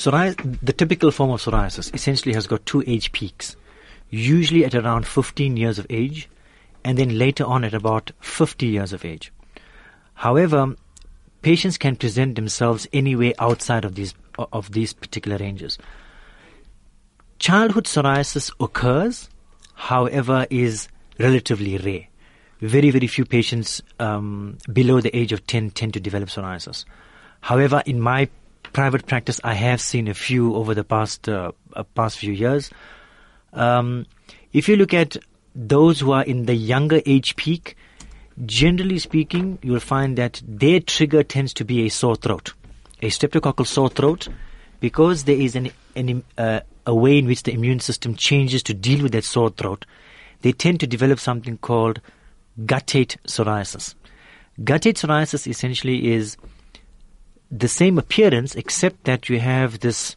Psoriasis, 0.00 0.58
the 0.62 0.72
typical 0.72 1.10
form 1.10 1.30
of 1.30 1.42
psoriasis 1.42 1.94
essentially 1.94 2.32
has 2.32 2.46
got 2.46 2.64
two 2.64 2.82
age 2.86 3.12
peaks, 3.12 3.54
usually 4.08 4.64
at 4.64 4.74
around 4.74 5.06
15 5.06 5.58
years 5.58 5.78
of 5.78 5.86
age, 5.90 6.26
and 6.82 6.96
then 6.96 7.18
later 7.18 7.44
on 7.44 7.64
at 7.64 7.74
about 7.74 8.10
50 8.20 8.66
years 8.66 8.94
of 8.94 9.04
age. 9.04 9.30
However, 10.14 10.74
patients 11.42 11.76
can 11.76 11.96
present 11.96 12.36
themselves 12.36 12.88
anywhere 12.94 13.34
outside 13.38 13.84
of 13.84 13.94
these 13.94 14.14
of 14.38 14.72
these 14.72 14.94
particular 14.94 15.36
ranges. 15.36 15.76
Childhood 17.38 17.84
psoriasis 17.84 18.50
occurs, 18.58 19.28
however, 19.74 20.46
is 20.48 20.88
relatively 21.18 21.76
rare. 21.76 22.06
Very, 22.62 22.88
very 22.88 23.06
few 23.06 23.26
patients 23.26 23.82
um, 23.98 24.56
below 24.72 25.02
the 25.02 25.14
age 25.14 25.32
of 25.32 25.46
10 25.46 25.72
tend 25.72 25.92
to 25.92 26.00
develop 26.00 26.30
psoriasis. 26.30 26.86
However, 27.42 27.82
in 27.84 28.00
my 28.00 28.30
private 28.72 29.06
practice, 29.06 29.40
I 29.44 29.54
have 29.54 29.80
seen 29.80 30.08
a 30.08 30.14
few 30.14 30.54
over 30.54 30.74
the 30.74 30.84
past 30.84 31.28
uh, 31.28 31.52
uh, 31.74 31.82
past 31.94 32.18
few 32.18 32.32
years. 32.32 32.70
Um, 33.52 34.06
if 34.52 34.68
you 34.68 34.76
look 34.76 34.94
at 34.94 35.16
those 35.54 36.00
who 36.00 36.12
are 36.12 36.24
in 36.24 36.46
the 36.46 36.54
younger 36.54 37.00
age 37.06 37.36
peak, 37.36 37.76
generally 38.46 38.98
speaking, 38.98 39.58
you'll 39.62 39.80
find 39.80 40.16
that 40.18 40.40
their 40.46 40.80
trigger 40.80 41.22
tends 41.22 41.52
to 41.54 41.64
be 41.64 41.86
a 41.86 41.88
sore 41.88 42.16
throat, 42.16 42.52
a 43.02 43.06
streptococcal 43.06 43.66
sore 43.66 43.90
throat, 43.90 44.28
because 44.78 45.24
there 45.24 45.36
is 45.36 45.56
an, 45.56 45.70
an 45.96 46.24
uh, 46.38 46.60
a 46.86 46.94
way 46.94 47.18
in 47.18 47.26
which 47.26 47.42
the 47.42 47.52
immune 47.52 47.80
system 47.80 48.14
changes 48.14 48.62
to 48.64 48.74
deal 48.74 49.02
with 49.02 49.12
that 49.12 49.24
sore 49.24 49.50
throat. 49.50 49.84
They 50.42 50.52
tend 50.52 50.80
to 50.80 50.86
develop 50.86 51.20
something 51.20 51.58
called 51.58 52.00
guttate 52.60 53.16
psoriasis. 53.26 53.94
Guttate 54.60 54.94
psoriasis 54.94 55.46
essentially 55.46 56.12
is 56.12 56.36
the 57.50 57.68
same 57.68 57.98
appearance, 57.98 58.54
except 58.54 59.04
that 59.04 59.28
you 59.28 59.40
have 59.40 59.80
this 59.80 60.16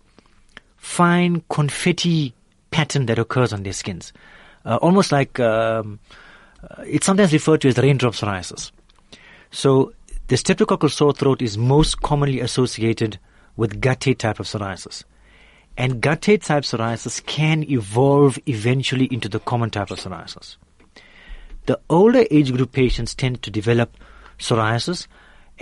fine 0.78 1.44
confetti 1.50 2.34
pattern 2.72 3.06
that 3.08 3.20
occurs 3.20 3.54
on 3.54 3.64
their 3.64 3.74
skins, 3.74 4.14
uh, 4.66 4.78
almost 4.82 5.12
like 5.12 5.40
um, 5.40 6.00
uh, 6.70 6.84
it's 6.86 7.06
sometimes 7.06 7.34
referred 7.34 7.62
to 7.62 7.68
as 7.68 7.78
raindrop 7.78 8.14
psoriasis. 8.14 8.72
So 9.52 9.94
the 10.28 10.36
streptococcal 10.36 10.92
sore 10.92 11.14
throat 11.14 11.42
is 11.42 11.58
most 11.58 12.02
commonly 12.02 12.40
associated 12.40 13.20
with 13.56 13.82
guttate 13.82 14.18
type 14.18 14.40
of 14.40 14.48
psoriasis. 14.48 15.04
And 15.78 16.02
guttate 16.02 16.46
type 16.46 16.64
psoriasis 16.64 17.26
can 17.26 17.64
evolve 17.70 18.38
eventually 18.48 19.06
into 19.06 19.28
the 19.28 19.40
common 19.40 19.70
type 19.70 19.92
of 19.92 20.00
psoriasis. 20.00 20.58
The 21.66 21.80
older 21.90 22.26
age 22.30 22.54
group 22.54 22.72
patients 22.72 23.16
tend 23.16 23.42
to 23.44 23.52
develop 23.52 23.98
psoriasis, 24.38 25.08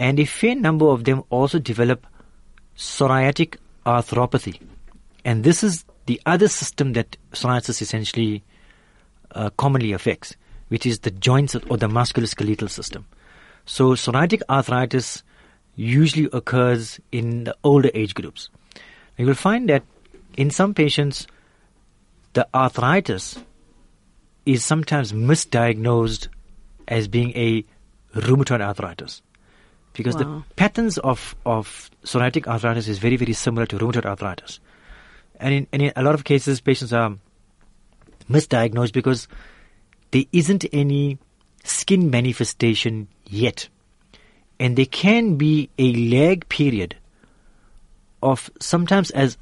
and 0.01 0.19
a 0.19 0.25
fair 0.25 0.55
number 0.55 0.87
of 0.87 1.03
them 1.03 1.23
also 1.29 1.59
develop 1.59 2.07
psoriatic 2.75 3.57
arthropathy. 3.85 4.59
And 5.23 5.43
this 5.43 5.63
is 5.63 5.85
the 6.07 6.19
other 6.25 6.47
system 6.47 6.93
that 6.93 7.17
psoriasis 7.33 7.83
essentially 7.83 8.43
uh, 9.35 9.51
commonly 9.51 9.91
affects, 9.91 10.35
which 10.69 10.87
is 10.87 10.99
the 11.01 11.11
joints 11.11 11.53
or 11.53 11.77
the 11.77 11.87
musculoskeletal 11.87 12.67
system. 12.67 13.05
So 13.65 13.91
psoriatic 13.91 14.41
arthritis 14.49 15.21
usually 15.75 16.29
occurs 16.33 16.99
in 17.11 17.43
the 17.43 17.55
older 17.63 17.91
age 17.93 18.15
groups. 18.15 18.49
You 19.19 19.27
will 19.27 19.35
find 19.35 19.69
that 19.69 19.83
in 20.35 20.49
some 20.49 20.73
patients, 20.73 21.27
the 22.33 22.47
arthritis 22.55 23.37
is 24.47 24.65
sometimes 24.65 25.13
misdiagnosed 25.13 26.27
as 26.87 27.07
being 27.07 27.37
a 27.37 27.63
rheumatoid 28.15 28.61
arthritis 28.61 29.21
because 29.93 30.15
Wow. 30.15 30.21
the 30.47 30.55
patterns 30.55 30.97
of, 30.99 31.35
of 31.45 31.89
psoriatic 32.03 32.47
arthritis 32.47 32.87
is 32.87 32.99
very, 32.99 33.17
very 33.17 33.33
similar 33.33 33.65
to 33.67 33.77
rheumatoid 33.77 34.05
arthritis. 34.05 34.59
And 35.39 35.53
in, 35.53 35.67
and 35.71 35.81
in 35.81 35.93
a 35.95 36.03
lot 36.03 36.15
of 36.15 36.23
cases, 36.23 36.61
patients 36.61 36.93
are 36.93 37.15
misdiagnosed 38.29 38.93
because 38.93 39.27
there 40.11 40.25
isn't 40.31 40.65
any 40.71 41.17
skin 41.63 42.09
manifestation 42.09 43.07
yet. 43.27 43.67
And 44.59 44.77
there 44.77 44.85
can 44.85 45.35
be 45.37 45.69
a 45.79 45.93
lag 45.93 46.47
period 46.49 46.95
of 48.21 48.49
sometimes 48.59 49.09
as 49.11 49.37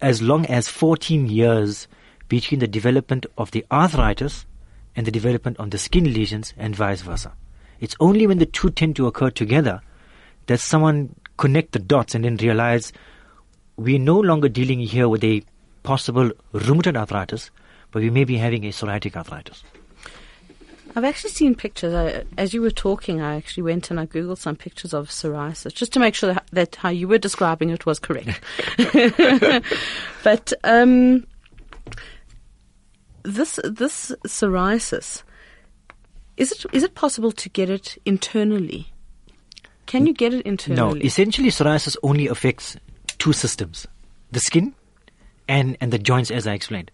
as 0.00 0.22
long 0.22 0.46
as 0.46 0.68
14 0.68 1.26
years 1.26 1.88
between 2.28 2.60
the 2.60 2.68
development 2.68 3.26
of 3.36 3.50
the 3.50 3.64
arthritis 3.72 4.46
and 4.94 5.04
the 5.06 5.10
development 5.10 5.56
of 5.58 5.70
the 5.70 5.78
skin 5.78 6.12
lesions 6.12 6.54
and 6.56 6.76
vice 6.76 7.00
versa. 7.00 7.32
It's 7.80 7.96
only 8.00 8.26
when 8.26 8.38
the 8.38 8.46
two 8.46 8.70
tend 8.70 8.96
to 8.96 9.06
occur 9.06 9.30
together 9.30 9.80
that 10.46 10.60
someone 10.60 11.14
connect 11.36 11.72
the 11.72 11.78
dots 11.78 12.14
and 12.14 12.24
then 12.24 12.36
realize 12.36 12.92
we're 13.76 13.98
no 13.98 14.20
longer 14.20 14.48
dealing 14.48 14.80
here 14.80 15.08
with 15.08 15.24
a 15.24 15.42
possible 15.82 16.30
rheumatoid 16.52 16.96
arthritis, 16.96 17.50
but 17.90 18.02
we 18.02 18.10
may 18.10 18.24
be 18.24 18.36
having 18.36 18.64
a 18.64 18.68
psoriatic 18.68 19.16
arthritis. 19.16 19.64
I've 20.96 21.04
actually 21.04 21.30
seen 21.30 21.54
pictures. 21.54 21.94
I, 21.94 22.24
as 22.36 22.52
you 22.52 22.60
were 22.60 22.70
talking, 22.70 23.20
I 23.20 23.36
actually 23.36 23.62
went 23.62 23.90
and 23.90 24.00
I 24.00 24.06
googled 24.06 24.38
some 24.38 24.56
pictures 24.56 24.92
of 24.92 25.08
psoriasis 25.08 25.72
just 25.72 25.92
to 25.92 26.00
make 26.00 26.14
sure 26.14 26.34
that, 26.34 26.46
that 26.52 26.76
how 26.76 26.88
you 26.88 27.06
were 27.08 27.18
describing 27.18 27.70
it 27.70 27.86
was 27.86 27.98
correct. 27.98 28.40
but 30.24 30.52
um, 30.64 31.26
this 33.22 33.60
this 33.64 34.12
psoriasis 34.26 35.22
is 36.40 36.52
it 36.52 36.64
is 36.72 36.82
it 36.82 36.94
possible 36.94 37.32
to 37.32 37.48
get 37.50 37.68
it 37.68 37.98
internally? 38.04 38.88
Can 39.84 40.06
you 40.06 40.14
get 40.14 40.32
it 40.32 40.46
internally? 40.46 41.00
No, 41.00 41.04
essentially 41.04 41.50
psoriasis 41.50 41.96
only 42.02 42.28
affects 42.28 42.76
two 43.18 43.32
systems, 43.32 43.86
the 44.32 44.40
skin 44.40 44.74
and, 45.48 45.76
and 45.80 45.92
the 45.92 45.98
joints 45.98 46.30
as 46.30 46.46
I 46.46 46.54
explained. 46.54 46.90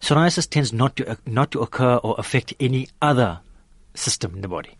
Psoriasis 0.00 0.50
tends 0.50 0.72
not 0.72 0.96
to, 0.96 1.16
not 1.24 1.52
to 1.52 1.60
occur 1.60 1.96
or 1.96 2.16
affect 2.18 2.52
any 2.58 2.88
other 3.00 3.40
system 3.94 4.34
in 4.34 4.40
the 4.40 4.48
body. 4.48 4.76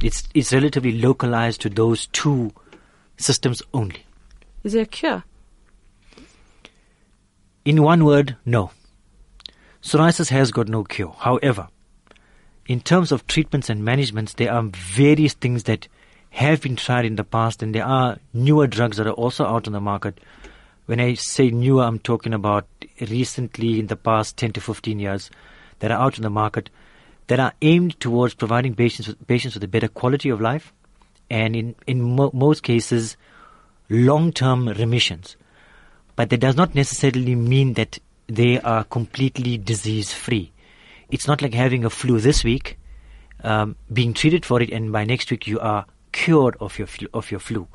It's, 0.00 0.22
it's 0.34 0.52
relatively 0.52 0.92
localized 0.92 1.60
to 1.62 1.68
those 1.68 2.06
two 2.06 2.52
systems 3.16 3.62
only. 3.74 4.06
is 4.62 4.72
there 4.72 4.82
a 4.82 4.86
cure? 4.86 5.24
In 7.64 7.82
one 7.82 8.04
word, 8.04 8.36
no. 8.46 8.70
Psoriasis 9.82 10.28
has 10.30 10.52
got 10.52 10.68
no 10.68 10.84
cure. 10.84 11.14
However, 11.18 11.68
in 12.66 12.80
terms 12.80 13.12
of 13.12 13.26
treatments 13.26 13.70
and 13.70 13.84
managements, 13.84 14.34
there 14.34 14.52
are 14.52 14.62
various 14.62 15.34
things 15.34 15.64
that 15.64 15.88
have 16.30 16.60
been 16.60 16.76
tried 16.76 17.04
in 17.04 17.16
the 17.16 17.24
past, 17.24 17.62
and 17.62 17.74
there 17.74 17.84
are 17.84 18.18
newer 18.34 18.66
drugs 18.66 18.96
that 18.96 19.06
are 19.06 19.12
also 19.12 19.44
out 19.44 19.66
on 19.66 19.72
the 19.72 19.80
market. 19.80 20.20
When 20.86 21.00
I 21.00 21.14
say 21.14 21.50
newer, 21.50 21.84
I'm 21.84 21.98
talking 21.98 22.34
about 22.34 22.66
recently 23.00 23.80
in 23.80 23.86
the 23.86 23.96
past 23.96 24.36
10 24.36 24.52
to 24.52 24.60
15 24.60 24.98
years 24.98 25.30
that 25.78 25.90
are 25.90 26.00
out 26.00 26.18
on 26.18 26.22
the 26.22 26.30
market 26.30 26.70
that 27.26 27.40
are 27.40 27.52
aimed 27.62 27.98
towards 27.98 28.34
providing 28.34 28.74
patients 28.74 29.08
with, 29.08 29.26
patients 29.26 29.54
with 29.54 29.64
a 29.64 29.68
better 29.68 29.88
quality 29.88 30.28
of 30.28 30.40
life 30.40 30.72
and 31.28 31.56
in, 31.56 31.74
in 31.86 32.00
mo- 32.00 32.30
most 32.32 32.62
cases, 32.62 33.16
long-term 33.88 34.68
remissions 34.68 35.36
but 36.16 36.30
that 36.30 36.40
does 36.40 36.56
not 36.56 36.74
necessarily 36.74 37.34
mean 37.34 37.74
that 37.74 37.98
they 38.26 38.58
are 38.60 38.82
completely 38.84 39.58
disease 39.58 40.12
free. 40.12 40.50
It's 41.10 41.26
not 41.26 41.42
like 41.42 41.54
having 41.54 41.84
a 41.84 41.90
flu 41.90 42.18
this 42.20 42.42
week, 42.44 42.78
um, 43.44 43.76
being 43.92 44.12
treated 44.14 44.44
for 44.44 44.60
it, 44.60 44.70
and 44.70 44.92
by 44.92 45.04
next 45.04 45.30
week 45.30 45.46
you 45.46 45.60
are 45.60 45.86
cured 46.12 46.56
of 46.60 46.78
your 46.78 46.86
flu, 46.86 47.08
of 47.14 47.30
your 47.30 47.40
flu. 47.40 47.68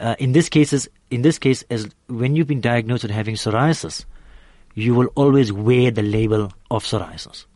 Uh, 0.00 0.14
in 0.18 0.32
this 0.32 0.48
cases, 0.48 0.88
in 1.10 1.22
this 1.22 1.38
case, 1.38 1.64
as 1.70 1.88
when 2.06 2.36
you've 2.36 2.46
been 2.46 2.60
diagnosed 2.60 3.02
with 3.02 3.10
having 3.12 3.34
psoriasis, 3.34 4.04
you 4.74 4.94
will 4.94 5.08
always 5.16 5.52
wear 5.52 5.90
the 5.90 6.02
label 6.02 6.52
of 6.70 6.84
psoriasis. 6.84 7.46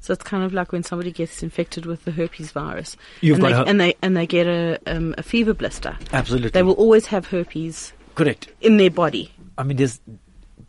So 0.00 0.12
it's 0.12 0.22
kind 0.22 0.44
of 0.44 0.52
like 0.52 0.72
when 0.72 0.82
somebody 0.82 1.10
gets 1.12 1.42
infected 1.42 1.86
with 1.86 2.04
the 2.04 2.10
herpes 2.12 2.52
virus, 2.52 2.96
You've 3.20 3.36
and, 3.38 3.44
they, 3.46 3.52
her- 3.52 3.64
and 3.66 3.80
they 3.80 3.94
and 4.02 4.16
they 4.16 4.26
get 4.26 4.46
a 4.46 4.78
um, 4.86 5.14
a 5.18 5.22
fever 5.22 5.54
blister. 5.54 5.96
Absolutely, 6.12 6.50
They 6.50 6.62
will 6.62 6.74
always 6.74 7.06
have 7.06 7.26
herpes 7.26 7.92
correct. 8.14 8.48
in 8.60 8.76
their 8.78 8.90
body. 8.90 9.32
I 9.58 9.62
mean, 9.64 9.76
there's 9.76 10.00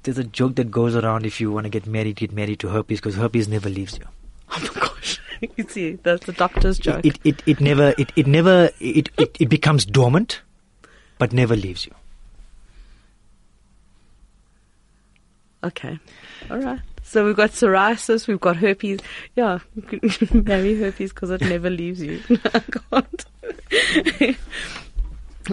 there's 0.07 0.17
a 0.17 0.23
joke 0.23 0.55
that 0.55 0.71
goes 0.71 0.95
around 0.95 1.25
if 1.25 1.41
you 1.41 1.51
want 1.51 1.65
to 1.65 1.69
get 1.69 1.85
married, 1.85 2.15
get 2.15 2.31
married 2.31 2.61
to 2.61 2.69
herpes 2.69 3.01
because 3.01 3.15
herpes 3.15 3.49
never 3.49 3.69
leaves 3.69 3.99
you. 3.99 4.05
Oh 4.49 4.71
my 4.73 4.79
gosh! 4.79 5.19
you 5.57 5.67
see, 5.67 5.99
that's 6.01 6.25
the 6.25 6.31
doctor's 6.31 6.79
joke. 6.79 7.05
It 7.05 7.19
it, 7.25 7.43
it 7.45 7.59
never 7.59 7.93
it, 7.97 8.13
it 8.15 8.25
never 8.25 8.69
it, 8.79 9.09
it, 9.17 9.35
it 9.37 9.49
becomes 9.49 9.83
dormant, 9.85 10.39
but 11.17 11.33
never 11.33 11.57
leaves 11.57 11.85
you. 11.85 11.93
okay, 15.65 15.99
all 16.49 16.59
right. 16.59 16.79
So 17.03 17.25
we've 17.25 17.35
got 17.35 17.49
psoriasis, 17.49 18.27
we've 18.27 18.39
got 18.39 18.55
herpes. 18.55 19.01
Yeah, 19.35 19.59
marry 20.33 20.79
herpes 20.79 21.11
because 21.11 21.31
it 21.31 21.41
never 21.41 21.69
leaves 21.69 22.01
you. 22.01 22.21
I 22.53 22.59
can't. 22.59 23.25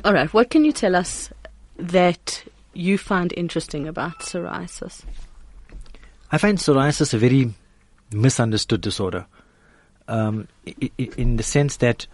all 0.05 0.12
right. 0.12 0.33
What 0.33 0.51
can 0.51 0.64
you 0.64 0.71
tell 0.71 0.95
us 0.95 1.31
that 1.77 2.45
you 2.74 2.98
find 2.98 3.32
interesting 3.37 3.88
about 3.88 4.20
psoriasis? 4.20 5.02
I 6.30 6.38
find 6.38 6.58
psoriasis 6.58 7.14
a 7.14 7.18
very 7.18 7.52
misunderstood 8.12 8.80
disorder, 8.80 9.26
um, 10.08 10.48
in 10.98 11.37
the 11.37 11.42
sense 11.42 11.76
that 11.78 12.06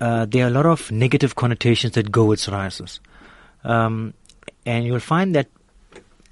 uh, 0.00 0.26
there 0.26 0.44
are 0.44 0.48
a 0.48 0.50
lot 0.50 0.66
of 0.66 0.90
negative 0.90 1.36
connotations 1.36 1.94
that 1.94 2.10
go 2.10 2.24
with 2.24 2.40
psoriasis, 2.40 3.00
um, 3.64 4.14
and 4.66 4.84
you'll 4.84 5.00
find 5.00 5.34
that 5.34 5.48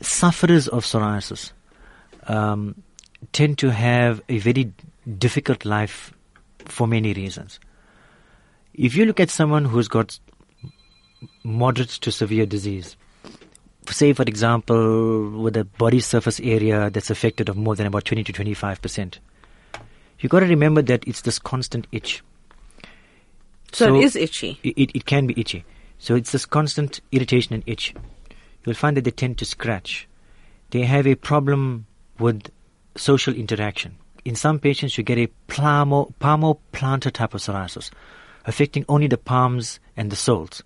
sufferers 0.00 0.66
of 0.68 0.84
psoriasis 0.84 1.52
um, 2.26 2.82
tend 3.32 3.58
to 3.58 3.70
have 3.70 4.22
a 4.28 4.38
very 4.38 4.72
difficult 5.18 5.64
life 5.64 6.12
for 6.64 6.86
many 6.86 7.12
reasons. 7.12 7.60
If 8.74 8.94
you 8.96 9.04
look 9.04 9.20
at 9.20 9.30
someone 9.30 9.64
who's 9.64 9.88
got 9.88 10.18
moderate 11.42 11.90
to 11.90 12.12
severe 12.12 12.46
disease, 12.46 12.96
say 13.92 14.12
for 14.12 14.22
example 14.22 15.30
with 15.30 15.56
a 15.56 15.64
body 15.64 16.00
surface 16.00 16.40
area 16.40 16.90
that's 16.90 17.10
affected 17.10 17.48
of 17.48 17.56
more 17.56 17.76
than 17.76 17.86
about 17.86 18.04
20 18.04 18.24
to 18.24 18.32
25 18.32 18.82
percent. 18.82 19.18
You've 20.18 20.30
got 20.30 20.40
to 20.40 20.46
remember 20.46 20.82
that 20.82 21.06
it's 21.06 21.22
this 21.22 21.38
constant 21.38 21.86
itch. 21.92 22.22
So, 23.72 23.94
it 23.94 24.04
is 24.04 24.16
itchy. 24.16 24.58
it, 24.62 24.90
it, 24.94 25.06
can 25.06 25.26
be 25.26 25.40
itchy. 25.40 25.64
So 25.98 26.14
it's 26.16 26.32
this 26.32 26.44
constant 26.44 27.00
irritation 27.12 27.54
and 27.54 27.62
itch. 27.66 27.94
You'll 28.64 28.74
find 28.74 28.96
that 28.96 29.04
they 29.04 29.12
tend 29.12 29.38
to 29.38 29.44
scratch. 29.44 30.08
They 30.70 30.82
have 30.82 31.06
a 31.06 31.14
problem 31.14 31.86
with 32.18 32.50
social 32.96 33.32
interaction. 33.32 33.96
In 34.24 34.34
some 34.34 34.58
patients 34.58 34.98
you 34.98 35.04
get 35.04 35.18
a 35.18 35.28
palmo, 35.48 36.12
palmoplantar 36.20 37.12
type 37.12 37.32
of 37.32 37.40
psoriasis 37.40 37.90
affecting 38.44 38.84
only 38.88 39.06
the 39.06 39.18
palms 39.18 39.80
and 39.96 40.10
the 40.10 40.16
soles. 40.16 40.62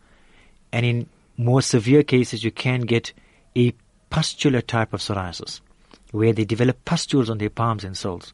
And 0.73 0.87
in 0.87 1.09
more 1.37 1.63
severe 1.63 2.03
cases, 2.03 2.45
you 2.45 2.51
can 2.51 2.83
get 2.83 3.13
a 3.57 3.73
pustular 4.11 4.61
type 4.61 4.93
of 4.93 5.01
psoriasis, 5.01 5.61
where 6.13 6.33
they 6.33 6.45
develop 6.45 6.85
pustules 6.85 7.31
on 7.31 7.39
their 7.39 7.51
palms 7.51 7.85
and 7.85 7.97
soles. 7.97 8.33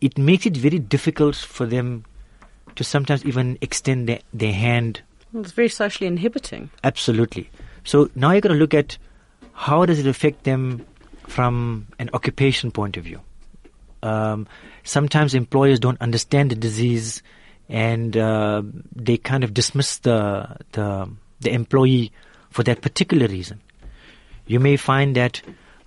It 0.00 0.18
makes 0.18 0.46
it 0.46 0.56
very 0.56 0.78
difficult 0.78 1.36
for 1.36 1.66
them 1.66 2.04
to 2.74 2.84
sometimes 2.84 3.24
even 3.24 3.58
extend 3.60 4.08
their, 4.08 4.20
their 4.32 4.52
hand 4.52 5.02
it's 5.34 5.52
very 5.52 5.68
socially 5.68 6.06
inhibiting. 6.06 6.70
Absolutely. 6.84 7.50
So 7.84 8.10
now 8.14 8.32
you've 8.32 8.42
got 8.42 8.50
to 8.50 8.54
look 8.54 8.74
at 8.74 8.98
how 9.54 9.86
does 9.86 9.98
it 9.98 10.06
affect 10.06 10.44
them 10.44 10.84
from 11.26 11.86
an 11.98 12.10
occupation 12.12 12.70
point 12.70 12.96
of 12.96 13.04
view. 13.04 13.20
Um, 14.02 14.46
sometimes 14.82 15.34
employers 15.34 15.80
don't 15.80 16.00
understand 16.00 16.50
the 16.50 16.56
disease 16.56 17.22
and 17.68 18.16
uh, 18.16 18.62
they 18.94 19.16
kind 19.16 19.44
of 19.44 19.54
dismiss 19.54 19.98
the, 19.98 20.56
the 20.72 21.08
the 21.40 21.52
employee 21.52 22.12
for 22.50 22.62
that 22.62 22.82
particular 22.82 23.26
reason. 23.26 23.60
You 24.46 24.60
may 24.60 24.76
find 24.76 25.16
that 25.16 25.42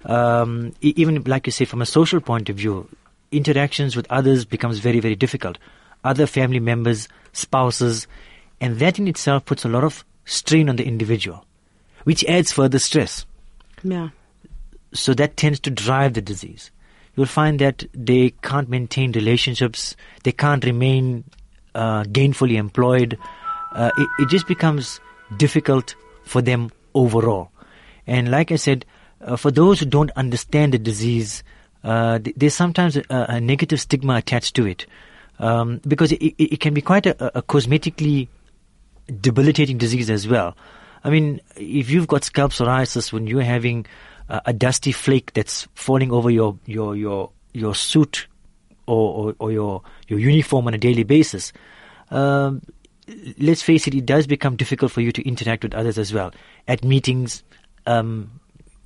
um, 0.05 0.73
even 0.81 1.23
like 1.23 1.45
you 1.45 1.51
say, 1.51 1.65
from 1.65 1.81
a 1.81 1.85
social 1.85 2.19
point 2.19 2.49
of 2.49 2.57
view, 2.57 2.87
interactions 3.31 3.95
with 3.95 4.07
others 4.09 4.45
becomes 4.45 4.79
very 4.79 4.99
very 4.99 5.15
difficult. 5.15 5.57
Other 6.03 6.27
family 6.27 6.59
members, 6.59 7.07
spouses, 7.33 8.07
and 8.61 8.79
that 8.79 8.99
in 8.99 9.07
itself 9.07 9.45
puts 9.45 9.65
a 9.65 9.69
lot 9.69 9.83
of 9.83 10.05
strain 10.25 10.69
on 10.69 10.75
the 10.75 10.85
individual, 10.85 11.45
which 12.03 12.23
adds 12.25 12.51
further 12.51 12.79
stress. 12.79 13.25
Yeah. 13.83 14.09
So 14.93 15.13
that 15.15 15.37
tends 15.37 15.59
to 15.61 15.71
drive 15.71 16.13
the 16.13 16.21
disease. 16.21 16.71
You'll 17.15 17.25
find 17.27 17.59
that 17.59 17.85
they 17.93 18.31
can't 18.41 18.69
maintain 18.69 19.11
relationships, 19.13 19.95
they 20.23 20.31
can't 20.31 20.63
remain 20.63 21.23
uh, 21.75 22.03
gainfully 22.05 22.55
employed. 22.55 23.17
Uh, 23.73 23.91
it, 23.97 24.09
it 24.19 24.29
just 24.29 24.47
becomes 24.47 24.99
difficult 25.37 25.95
for 26.23 26.41
them 26.41 26.71
overall. 26.93 27.51
And 28.07 28.31
like 28.31 28.51
I 28.51 28.55
said, 28.55 28.85
uh, 29.21 29.35
for 29.35 29.51
those 29.51 29.79
who 29.79 29.85
don't 29.85 30.11
understand 30.11 30.73
the 30.73 30.79
disease, 30.79 31.43
uh, 31.83 32.19
th- 32.19 32.35
there's 32.37 32.53
sometimes 32.53 32.97
a, 32.97 33.03
a 33.09 33.41
negative 33.41 33.81
stigma 33.81 34.15
attached 34.15 34.55
to 34.55 34.65
it. 34.65 34.85
Um, 35.37 35.81
because 35.85 36.13
it, 36.13 36.23
it, 36.37 36.59
can 36.61 36.73
be 36.73 36.81
quite 36.81 37.05
a, 37.05 37.37
a 37.37 37.41
cosmetically 37.41 38.29
debilitating 39.19 39.77
disease 39.77 40.09
as 40.09 40.27
well. 40.27 40.55
I 41.03 41.09
mean, 41.09 41.41
if 41.57 41.89
you've 41.89 42.07
got 42.07 42.23
scalp 42.23 42.53
psoriasis 42.53 43.11
when 43.11 43.27
you're 43.27 43.41
having 43.41 43.85
a 44.29 44.53
dusty 44.53 44.91
flake 44.91 45.33
that's 45.33 45.67
falling 45.75 46.11
over 46.11 46.31
your 46.31 46.57
your 46.65 46.95
your 46.95 47.31
your 47.53 47.75
suit 47.75 48.27
or, 48.87 49.27
or, 49.29 49.35
or 49.39 49.51
your 49.51 49.81
your 50.07 50.19
uniform 50.19 50.67
on 50.67 50.73
a 50.73 50.77
daily 50.77 51.03
basis, 51.03 51.53
um, 52.11 52.61
let's 53.37 53.61
face 53.61 53.87
it, 53.87 53.95
it 53.95 54.05
does 54.05 54.27
become 54.27 54.55
difficult 54.55 54.91
for 54.91 55.01
you 55.01 55.11
to 55.11 55.27
interact 55.27 55.63
with 55.63 55.73
others 55.73 55.97
as 55.97 56.13
well. 56.13 56.33
At 56.67 56.83
meetings, 56.83 57.43
um, 57.85 58.39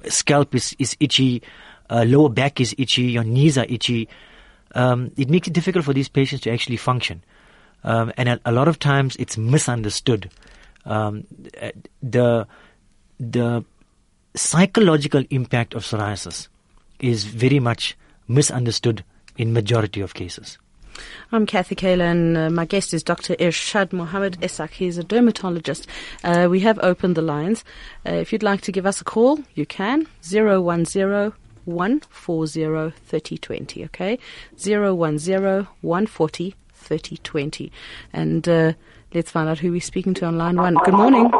scalp 0.07 0.55
is, 0.55 0.75
is 0.79 0.95
itchy, 0.99 1.41
uh, 1.89 2.05
lower 2.07 2.29
back 2.29 2.59
is 2.59 2.75
itchy, 2.77 3.03
your 3.03 3.23
knees 3.23 3.57
are 3.57 3.65
itchy. 3.69 4.07
Um, 4.75 5.11
it 5.17 5.29
makes 5.29 5.47
it 5.47 5.53
difficult 5.53 5.85
for 5.85 5.93
these 5.93 6.09
patients 6.09 6.41
to 6.41 6.51
actually 6.51 6.77
function. 6.77 7.23
Um, 7.83 8.11
and 8.17 8.29
a, 8.29 8.39
a, 8.45 8.51
lot 8.51 8.67
of 8.67 8.77
times 8.77 9.15
it's 9.15 9.37
misunderstood. 9.37 10.29
Um, 10.85 11.25
the 12.03 12.45
the 13.19 13.65
psychological 14.35 15.23
impact 15.29 15.73
of 15.73 15.83
psoriasis 15.83 16.49
is 16.99 17.23
very 17.25 17.59
much 17.59 17.97
misunderstood 18.27 19.03
in 19.39 19.53
majority 19.53 20.01
of 20.01 20.13
cases. 20.13 20.59
I'm 21.31 21.45
Kathy 21.45 21.75
Kayla, 21.75 22.11
and 22.11 22.37
uh, 22.37 22.49
my 22.49 22.65
guest 22.65 22.93
is 22.93 23.03
Dr. 23.03 23.35
Irshad 23.35 23.93
Mohammed 23.93 24.37
Essack. 24.41 24.71
He's 24.71 24.97
a 24.97 25.03
dermatologist. 25.03 25.87
Uh, 26.25 26.49
we 26.51 26.59
have 26.59 26.77
opened 26.83 27.15
the 27.15 27.21
lines. 27.21 27.63
Uh, 28.05 28.15
if 28.15 28.33
you'd 28.33 28.43
like 28.43 28.59
to 28.61 28.73
give 28.73 28.85
us 28.85 28.99
a 28.99 29.05
call, 29.05 29.39
you 29.55 29.65
can. 29.65 30.07
010 30.21 30.61
140 31.65 32.93
3020, 33.05 33.85
okay? 33.85 34.19
010 34.57 34.97
140 35.81 36.55
3020. 36.73 37.71
And 38.11 38.49
uh, 38.49 38.73
let's 39.13 39.31
find 39.31 39.47
out 39.47 39.59
who 39.59 39.71
we're 39.71 39.79
speaking 39.79 40.13
to 40.15 40.25
on 40.25 40.37
line 40.37 40.57
one. 40.57 40.75
Good 40.83 40.95
morning. 40.95 41.31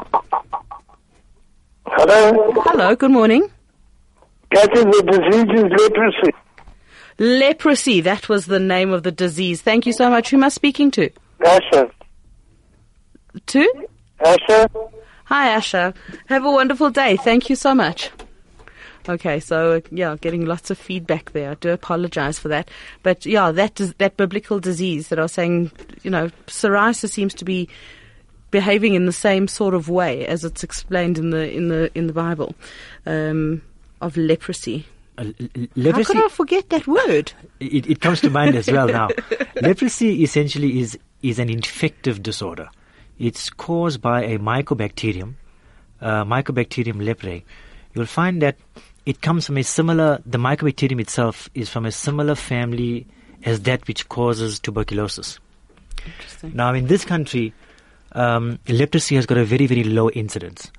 Hello? 1.86 2.52
Hello, 2.64 2.96
good 2.96 3.12
morning. 3.12 3.52
Kathy, 4.54 4.84
the 4.84 5.04
disease 5.04 5.52
is 5.60 5.70
leprosy. 5.82 6.32
Leprosy, 7.20 8.02
that 8.02 8.30
was 8.30 8.46
the 8.46 8.60
name 8.60 8.92
of 8.92 9.04
the 9.04 9.12
disease. 9.12 9.62
Thank 9.62 9.86
you 9.86 9.94
so 9.94 10.10
much. 10.10 10.30
Who 10.30 10.38
am 10.38 10.46
I 10.46 10.50
speaking 10.50 10.90
to? 10.92 11.10
Asha. 11.42 11.92
To? 13.46 13.88
Asha? 14.22 14.92
Hi, 15.26 15.58
Asha. 15.58 15.94
Have 16.28 16.46
a 16.46 16.52
wonderful 16.52 16.90
day. 16.90 17.18
Thank 17.18 17.50
you 17.50 17.56
so 17.56 17.76
much. 17.76 18.10
Okay, 19.08 19.40
so 19.40 19.82
yeah, 19.92 20.16
getting 20.22 20.46
lots 20.46 20.72
of 20.72 20.78
feedback 20.78 21.32
there. 21.32 21.52
I 21.52 21.54
do 21.56 21.70
apologize 21.70 22.38
for 22.38 22.48
that, 22.50 22.70
but 23.02 23.26
yeah, 23.26 23.52
that 23.52 23.76
that 23.98 24.18
biblical 24.18 24.60
disease 24.60 25.08
that 25.08 25.18
I 25.18 25.24
was 25.24 25.32
saying, 25.32 25.72
you 26.04 26.12
know, 26.12 26.30
psoriasis 26.48 27.10
seems 27.10 27.34
to 27.36 27.46
be 27.46 27.70
behaving 28.52 28.94
in 28.96 29.06
the 29.06 29.12
same 29.12 29.48
sort 29.48 29.74
of 29.74 29.90
way 29.90 30.26
as 30.28 30.44
it's 30.44 30.64
explained 30.64 31.18
in 31.18 31.30
the 31.32 31.52
in 31.52 31.70
the 31.70 31.90
in 31.98 32.08
the 32.08 32.14
Bible 32.14 32.56
um, 33.06 33.62
of 34.02 34.16
leprosy. 34.18 34.86
Uh, 35.20 35.34
leprosy. 35.76 36.14
How 36.14 36.22
could 36.22 36.26
I 36.26 36.30
forget 36.30 36.70
that 36.70 36.88
word? 36.88 37.34
It, 37.60 37.90
it 37.90 38.00
comes 38.00 38.22
to 38.22 38.30
mind 38.30 38.56
as 38.56 38.72
well 38.72 38.88
now. 38.88 39.10
leprosy 39.62 40.24
essentially 40.24 40.80
is 40.80 40.98
is 41.22 41.40
an 41.40 41.50
infective 41.50 42.24
disorder. 42.24 42.70
It's 43.18 43.50
caused 43.50 44.02
by 44.02 44.24
a 44.24 44.40
mycobacterium, 44.40 45.34
uh, 46.00 46.24
Mycobacterium 46.24 47.04
leprae. 47.04 47.44
You'll 47.94 48.06
find 48.06 48.42
that 48.42 48.56
it 49.06 49.22
comes 49.22 49.46
from 49.46 49.58
a 49.58 49.64
similar. 49.64 50.22
The 50.26 50.38
mycobacterium 50.38 51.02
itself 51.02 51.50
is 51.54 51.70
from 51.70 51.86
a 51.86 51.92
similar 51.92 52.36
family 52.36 53.06
as 53.44 53.62
that 53.62 53.86
which 53.90 54.08
causes 54.08 54.58
tuberculosis. 54.58 55.38
Now, 56.44 56.74
in 56.74 56.88
this 56.88 57.04
country, 57.04 57.54
um, 58.14 58.58
leprosy 58.70 59.16
has 59.16 59.26
got 59.26 59.38
a 59.38 59.44
very 59.44 59.68
very 59.68 59.84
low 59.84 60.10
incidence. 60.12 60.72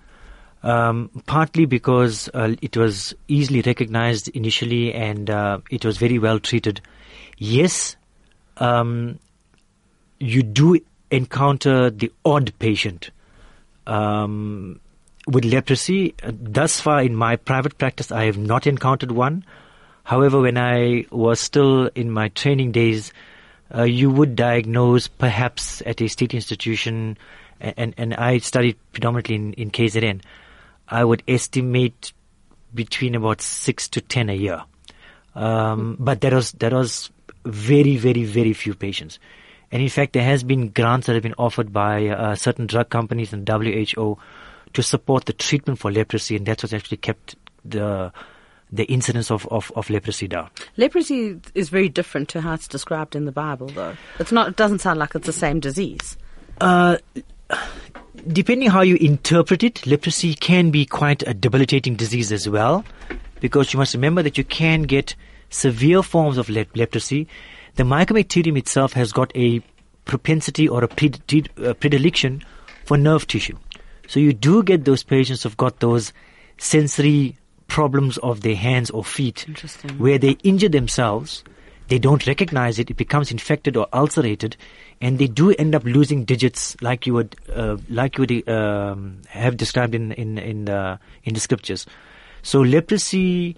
Um, 0.62 1.11
partly 1.27 1.64
because 1.64 2.29
uh, 2.35 2.55
it 2.61 2.77
was 2.77 3.14
easily 3.29 3.62
recognized 3.62 4.29
initially 4.29 4.92
and 4.92 5.31
uh, 5.31 5.61
it 5.70 5.87
was 5.87 5.96
very 5.96 6.18
well 6.18 6.38
treated. 6.38 6.83
Yes, 7.38 7.96
um, 8.59 9.18
you 10.18 10.42
do 10.42 10.79
encounter 11.11 11.88
the 11.90 12.12
odd 12.25 12.53
patient 12.59 13.11
um, 13.87 14.81
with 15.27 15.44
leprosy. 15.44 16.14
Thus 16.23 16.81
far, 16.81 17.03
in 17.03 17.14
my 17.14 17.37
private 17.37 17.79
practice, 17.79 18.12
I 18.12 18.25
have 18.25 18.38
not 18.38 18.66
encountered 18.66 19.12
one. 19.12 19.44
However, 20.05 20.40
when 20.40 20.59
I 20.59 21.07
was 21.11 21.40
still 21.40 21.87
in 21.94 22.11
my 22.11 22.29
training 22.29 22.73
days, 22.73 23.12
uh, 23.75 23.85
you 23.85 24.11
would 24.11 24.37
diagnose 24.37 25.09
perhaps 25.09 25.83
at 25.87 26.01
a 26.01 26.09
state 26.09 26.35
institution, 26.35 27.16
and, 27.61 27.94
and 27.96 28.14
I 28.14 28.38
studied 28.38 28.77
predominantly 28.92 29.37
in, 29.37 29.53
in 29.55 29.70
KZN. 29.70 30.23
I 30.90 31.05
would 31.05 31.22
estimate 31.29 32.12
between 32.74 33.14
about 33.14 33.40
six 33.40 33.88
to 33.90 34.00
ten 34.00 34.29
a 34.29 34.35
year. 34.35 34.62
Um, 35.35 35.96
but 35.98 36.20
that 36.22 36.33
was 36.33 36.53
that 36.53 36.72
was 36.72 37.11
very 37.44 37.96
very 37.96 38.24
very 38.24 38.53
few 38.53 38.74
patients, 38.74 39.18
and 39.70 39.81
in 39.83 39.88
fact 39.88 40.12
there 40.12 40.24
has 40.24 40.42
been 40.42 40.68
grants 40.68 41.07
that 41.07 41.14
have 41.14 41.22
been 41.22 41.35
offered 41.38 41.72
by 41.72 42.09
uh, 42.09 42.35
certain 42.35 42.66
drug 42.66 42.90
companies 42.90 43.33
and 43.33 43.48
WHO 43.48 44.18
to 44.72 44.83
support 44.83 45.26
the 45.26 45.33
treatment 45.33 45.79
for 45.79 45.90
leprosy, 45.90 46.37
and 46.37 46.46
that's 46.46 46.62
what's 46.62 46.72
actually 46.72 46.98
kept 46.98 47.37
the 47.64 48.12
the 48.72 48.85
incidence 48.85 49.31
of, 49.31 49.46
of, 49.48 49.72
of 49.74 49.90
leprosy 49.90 50.29
down. 50.29 50.48
Leprosy 50.76 51.40
is 51.55 51.68
very 51.70 51.88
different 51.88 52.29
to 52.29 52.40
how 52.40 52.55
it's 52.55 52.68
described 52.68 53.16
in 53.16 53.24
the 53.24 53.33
Bible, 53.33 53.66
though. 53.66 53.96
It's 54.18 54.33
not. 54.33 54.48
It 54.48 54.57
doesn't 54.57 54.81
sound 54.81 54.98
like 54.98 55.14
it's 55.14 55.26
the 55.26 55.33
same 55.33 55.61
disease. 55.61 56.16
Uh, 56.61 56.98
depending 58.26 58.70
how 58.70 58.83
you 58.83 58.96
interpret 58.96 59.62
it, 59.62 59.87
leprosy 59.87 60.35
can 60.35 60.70
be 60.70 60.87
quite 60.87 61.26
a 61.26 61.35
debilitating 61.35 61.94
disease 61.94 62.33
as 62.33 62.48
well, 62.48 62.85
because 63.40 63.72
you 63.72 63.78
must 63.78 63.94
remember 63.94 64.22
that 64.22 64.38
you 64.38 64.44
can 64.44 64.83
get 64.83 65.14
severe 65.48 66.02
forms 66.02 66.38
of 66.38 66.48
le- 66.48 66.66
leprosy. 66.74 67.26
The 67.76 67.83
mycobacterium 67.83 68.59
itself 68.59 68.92
has 68.94 69.12
got 69.12 69.33
a 69.35 69.62
propensity 70.04 70.68
or 70.68 70.83
a 70.85 70.88
pred- 70.88 71.48
uh, 71.64 71.74
predilection 71.74 72.42
for 72.85 72.96
nerve 72.96 73.26
tissue. 73.26 73.56
So 74.09 74.18
you 74.18 74.33
do 74.33 74.62
get 74.62 74.85
those 74.85 75.02
patients 75.02 75.42
who've 75.42 75.56
got 75.56 75.80
those 75.80 76.12
sensory 76.59 77.37
problems 77.68 78.18
of 78.18 78.40
their 78.40 78.56
hands 78.56 78.90
or 78.90 79.04
feet 79.04 79.46
where 79.96 80.18
they 80.18 80.33
injure 80.42 80.68
themselves 80.68 81.44
they 81.90 81.98
don't 81.98 82.24
recognize 82.26 82.79
it, 82.79 82.88
it 82.88 82.96
becomes 82.96 83.31
infected 83.33 83.76
or 83.76 83.88
ulcerated, 83.92 84.57
and 85.00 85.18
they 85.18 85.26
do 85.26 85.50
end 85.53 85.74
up 85.74 85.83
losing 85.85 86.24
digits, 86.24 86.76
like 86.81 87.05
you 87.05 87.12
would, 87.14 87.35
uh, 87.53 87.76
like 87.88 88.16
you 88.16 88.22
would 88.22 88.48
um, 88.48 89.20
have 89.29 89.57
described 89.57 89.94
in 89.94 90.12
in 90.12 90.38
in 90.38 90.64
the 90.66 90.98
in 91.24 91.35
the 91.35 91.40
scriptures. 91.40 91.87
So 92.42 92.61
leprosy, 92.61 93.57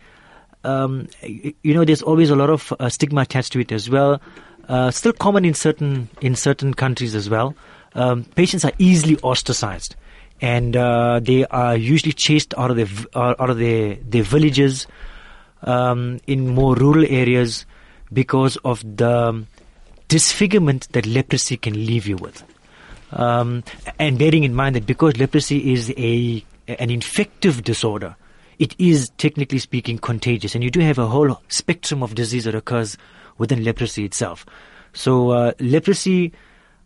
um, 0.65 1.09
you 1.23 1.75
know, 1.75 1.85
there's 1.85 2.01
always 2.03 2.31
a 2.31 2.37
lot 2.37 2.49
of 2.49 2.73
uh, 2.81 2.89
stigma 2.89 3.21
attached 3.21 3.53
to 3.53 3.61
it 3.61 3.71
as 3.71 3.91
well. 3.91 4.21
Uh, 4.67 4.91
still 4.91 5.13
common 5.13 5.45
in 5.45 5.53
certain 5.53 6.09
in 6.23 6.35
certain 6.35 6.73
countries 6.73 7.15
as 7.15 7.29
well. 7.29 7.55
Um, 7.95 8.25
patients 8.25 8.65
are 8.65 8.73
easily 8.79 9.19
ostracized, 9.19 9.95
and 10.41 10.75
uh, 10.75 11.21
they 11.21 11.45
are 11.47 11.77
usually 11.77 12.15
chased 12.15 12.55
out 12.57 12.71
of 12.71 12.77
their 12.79 12.89
out 13.15 13.51
of 13.51 13.59
their 13.59 13.97
their 13.97 14.23
villages. 14.23 14.87
Um, 15.65 16.19
in 16.27 16.49
more 16.49 16.75
rural 16.75 17.05
areas, 17.05 17.67
because 18.13 18.57
of 18.65 18.83
the 18.97 19.45
disfigurement 20.09 20.89
that 20.93 21.07
leprosy 21.07 21.57
can 21.57 21.75
leave 21.87 22.07
you 22.07 22.17
with. 22.17 22.45
Um, 23.13 23.63
and 23.99 24.19
bearing 24.19 24.45
in 24.45 24.55
mind 24.55 24.77
that 24.77 24.87
because 24.87 25.17
leprosy 25.19 25.73
is 25.73 25.93
a 25.97 26.45
an 26.69 26.91
infective 26.91 27.65
disorder, 27.65 28.17
it 28.59 28.75
is 28.79 29.11
technically 29.19 29.59
speaking 29.59 29.99
contagious, 29.99 30.55
and 30.55 30.63
you 30.63 30.71
do 30.71 30.81
have 30.81 30.99
a 30.99 31.07
whole 31.07 31.41
spectrum 31.49 32.03
of 32.03 32.15
disease 32.15 32.45
that 32.45 32.55
occurs 32.55 32.97
within 33.39 33.65
leprosy 33.65 34.05
itself. 34.05 34.47
So 34.93 35.31
uh, 35.31 35.53
leprosy 35.61 36.33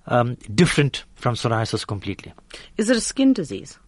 um, 0.07 0.37
different 0.55 1.05
from 1.15 1.35
psoriasis 1.35 1.87
completely. 1.87 2.33
Is 2.77 2.91
it 2.91 2.97
a 2.97 3.01
skin 3.01 3.33
disease? 3.33 3.79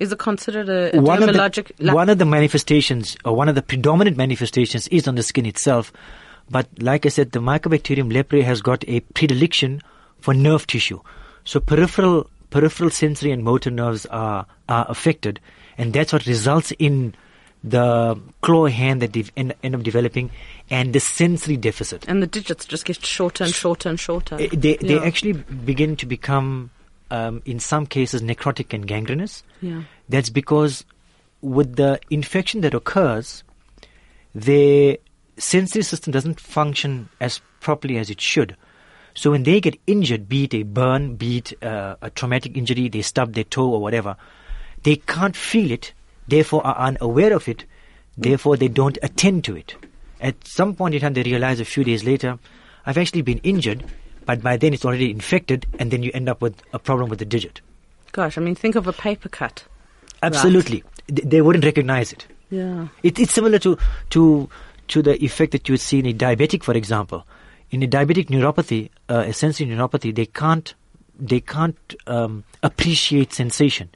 Is 0.00 0.12
it 0.12 0.18
considered 0.18 0.68
a, 0.68 0.96
a 0.96 1.00
one 1.00 1.22
of, 1.22 1.30
dermatologic? 1.30 1.72
the, 1.76 1.92
one 1.92 2.08
of 2.08 2.18
the 2.18 2.24
manifestations, 2.24 3.16
or 3.24 3.34
one 3.34 3.48
of 3.48 3.54
the 3.54 3.62
predominant 3.62 4.16
manifestations, 4.16 4.88
is 4.88 5.08
on 5.08 5.16
the 5.16 5.22
skin 5.22 5.44
itself. 5.46 5.92
But 6.50 6.66
like 6.80 7.04
I 7.06 7.10
said, 7.10 7.32
the 7.32 7.40
Mycobacterium 7.40 8.12
leprae 8.12 8.42
has 8.42 8.60
got 8.62 8.84
a 8.88 9.00
predilection 9.00 9.82
for 10.20 10.34
nerve 10.34 10.66
tissue. 10.66 11.00
So 11.44 11.60
peripheral 11.60 12.28
peripheral 12.50 12.90
sensory 12.90 13.30
and 13.30 13.44
motor 13.44 13.70
nerves 13.70 14.06
are 14.06 14.46
are 14.68 14.86
affected, 14.88 15.40
and 15.76 15.92
that's 15.92 16.12
what 16.12 16.26
results 16.26 16.72
in 16.78 17.14
the 17.64 18.18
claw 18.40 18.66
hand 18.68 19.02
that 19.02 19.12
they 19.12 19.24
end, 19.36 19.52
end 19.64 19.74
up 19.74 19.82
developing 19.82 20.30
and 20.70 20.92
the 20.94 21.00
sensory 21.00 21.56
deficit. 21.56 22.04
and 22.06 22.22
the 22.22 22.26
digits 22.26 22.64
just 22.64 22.84
get 22.84 23.04
shorter 23.04 23.42
and 23.44 23.52
shorter 23.52 23.88
and 23.88 23.98
shorter. 23.98 24.36
Uh, 24.36 24.46
They, 24.52 24.76
they 24.76 24.94
Yeah. 24.94 25.02
actually 25.02 25.32
begin 25.32 25.96
to 25.96 26.06
become, 26.06 26.70
um, 27.10 27.42
in 27.44 27.58
some 27.58 27.84
cases, 27.86 28.22
necrotic 28.22 28.72
and 28.72 28.86
gangrenous. 28.86 29.42
Yeah. 29.60 29.82
That's 30.08 30.30
because 30.30 30.84
with 31.42 31.74
the 31.76 31.98
infection 32.10 32.60
that 32.60 32.74
occurs, 32.74 33.42
sensory 35.38 35.82
system 35.82 36.12
doesn't 36.12 36.40
function 36.40 37.08
as 37.20 37.40
properly 37.60 37.98
as 37.98 38.10
it 38.10 38.20
should. 38.20 38.56
So 39.14 39.30
when 39.32 39.42
they 39.42 39.60
get 39.60 39.78
injured, 39.86 40.28
be 40.28 40.44
it 40.44 40.54
a 40.54 40.62
burn, 40.62 41.16
be 41.16 41.38
it 41.38 41.62
uh, 41.62 41.96
a 42.02 42.10
traumatic 42.10 42.56
injury, 42.56 42.88
they 42.88 43.02
stub 43.02 43.32
their 43.34 43.44
toe 43.44 43.68
or 43.68 43.80
whatever, 43.80 44.16
they 44.84 44.96
can't 44.96 45.34
feel 45.34 45.70
it, 45.72 45.92
therefore 46.28 46.64
are 46.66 46.76
unaware 46.76 47.32
of 47.32 47.48
it, 47.48 47.64
therefore 48.16 48.56
they 48.56 48.68
don't 48.68 48.98
attend 49.02 49.44
to 49.44 49.56
it. 49.56 49.74
At 50.20 50.46
some 50.46 50.74
point 50.74 50.94
in 50.94 51.00
time, 51.00 51.14
they 51.14 51.22
realize 51.22 51.58
a 51.60 51.64
few 51.64 51.84
days 51.84 52.04
later, 52.04 52.38
I've 52.86 52.98
actually 52.98 53.22
been 53.22 53.38
injured, 53.38 53.84
but 54.24 54.42
by 54.42 54.56
then 54.56 54.72
it's 54.74 54.84
already 54.84 55.10
infected, 55.10 55.66
and 55.78 55.90
then 55.90 56.02
you 56.02 56.10
end 56.14 56.28
up 56.28 56.40
with 56.40 56.62
a 56.72 56.78
problem 56.78 57.08
with 57.08 57.18
the 57.18 57.24
digit. 57.24 57.60
Gosh, 58.12 58.38
I 58.38 58.40
mean, 58.40 58.54
think 58.54 58.76
of 58.76 58.86
a 58.86 58.92
paper 58.92 59.28
cut. 59.28 59.64
Absolutely. 60.22 60.84
Th- 61.08 61.28
They 61.28 61.40
wouldn't 61.40 61.64
recognize 61.64 62.12
it. 62.12 62.26
Yeah. 62.50 62.88
It, 63.02 63.18
it's 63.18 63.32
similar 63.32 63.58
to, 63.60 63.78
to, 64.10 64.48
to 64.88 65.02
the 65.02 65.22
effect 65.24 65.52
that 65.52 65.68
you 65.68 65.74
would 65.74 65.80
see 65.80 65.98
in 65.98 66.06
a 66.06 66.12
diabetic, 66.12 66.62
for 66.62 66.74
example. 66.74 67.26
In 67.70 67.82
a 67.82 67.86
diabetic 67.86 68.28
neuropathy, 68.28 68.90
uh, 69.08 69.24
a 69.26 69.32
sensory 69.32 69.66
neuropathy, 69.66 70.14
they 70.14 70.26
can't, 70.26 70.74
they 71.18 71.40
can't 71.40 71.94
um, 72.06 72.44
appreciate 72.62 73.32
sensation. 73.32 73.90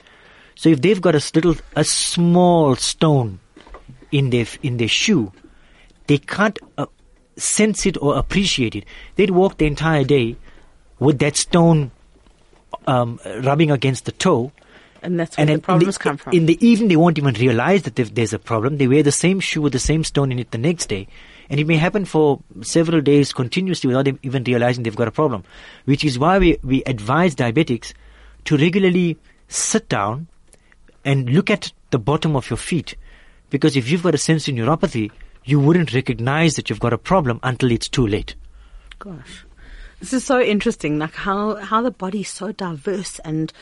So 0.55 0.69
if 0.69 0.83
they've 0.83 1.01
got 1.01 1.15
a 1.15 1.23
little, 1.35 1.57
a 1.75 1.85
small 1.85 2.77
stone 2.77 3.41
in 4.11 4.31
their, 4.31 4.47
in 4.63 4.77
their 4.77 4.89
shoe, 4.89 5.33
they 6.07 6.19
can't 6.19 6.59
uh, 6.77 6.87
sense 7.37 7.87
it 7.87 7.97
or 8.03 8.19
appreciate 8.19 8.75
it. 8.75 8.85
They'd 9.17 9.31
walk 9.31 9.59
the 9.59 9.67
entire 9.67 10.05
day 10.05 10.37
with 10.99 11.19
that 11.21 11.37
stone 11.37 11.91
um, 12.87 13.19
rubbing 13.43 13.71
against 13.71 14.05
the 14.05 14.13
toe, 14.13 14.53
And 15.03 15.19
that's 15.19 15.37
where 15.37 15.47
and 15.49 15.59
the 15.59 15.63
problems 15.63 15.99
the, 15.99 16.03
come 16.03 16.17
from. 16.17 16.33
In 16.33 16.47
the 16.47 16.65
evening, 16.65 16.89
they 16.89 16.97
won't 16.97 17.19
even 17.19 17.35
realize 17.35 17.83
that 17.83 17.97
there's 17.97 18.33
a 18.33 18.39
problem. 18.39 18.77
They 18.77 18.87
wear 18.87 19.03
the 19.03 19.13
same 19.13 19.41
shoe 19.41 19.61
with 19.61 19.73
the 19.73 19.79
same 19.81 20.05
stone 20.05 20.31
in 20.31 20.39
it 20.39 20.53
the 20.53 20.59
next 20.59 20.87
day, 20.87 21.09
and 21.51 21.59
it 21.59 21.67
may 21.67 21.77
happen 21.77 22.05
for 22.05 22.41
several 22.61 23.01
days 23.01 23.33
continuously 23.33 23.89
without 23.89 24.05
them 24.05 24.19
even 24.23 24.45
realizing 24.45 24.85
they've 24.85 24.95
got 24.95 25.09
a 25.09 25.13
problem. 25.13 25.43
Which 25.87 26.05
is 26.05 26.19
why 26.19 26.39
we, 26.39 26.59
we 26.63 26.85
advise 26.85 27.35
diabetics 27.35 27.95
to 28.45 28.57
regularly 28.57 29.17
sit 29.49 29.89
down 29.89 30.29
and 31.05 31.29
look 31.31 31.51
at 31.51 31.73
the 31.91 31.99
bottom 31.99 32.37
of 32.37 32.49
your 32.49 32.57
feet, 32.57 32.95
because 33.51 33.77
if 33.77 33.91
you've 33.91 34.05
got 34.05 34.15
a 34.15 34.19
sensory 34.19 34.55
neuropathy, 34.55 35.11
you 35.45 35.59
wouldn't 35.59 35.93
recognize 35.93 36.55
that 36.55 36.71
you've 36.71 36.81
got 36.81 36.93
a 36.93 36.99
problem 36.99 37.41
until 37.43 37.73
it's 37.73 37.89
too 37.89 38.07
late. 38.07 38.37
Gosh, 39.01 39.45
this 39.99 40.13
is 40.13 40.25
so 40.25 40.41
interesting. 40.41 41.01
Like 41.01 41.15
how 41.15 41.57
how 41.57 41.83
the 41.83 41.91
body's 41.91 42.31
so 42.31 42.53
diverse, 42.53 43.19
and 43.25 43.53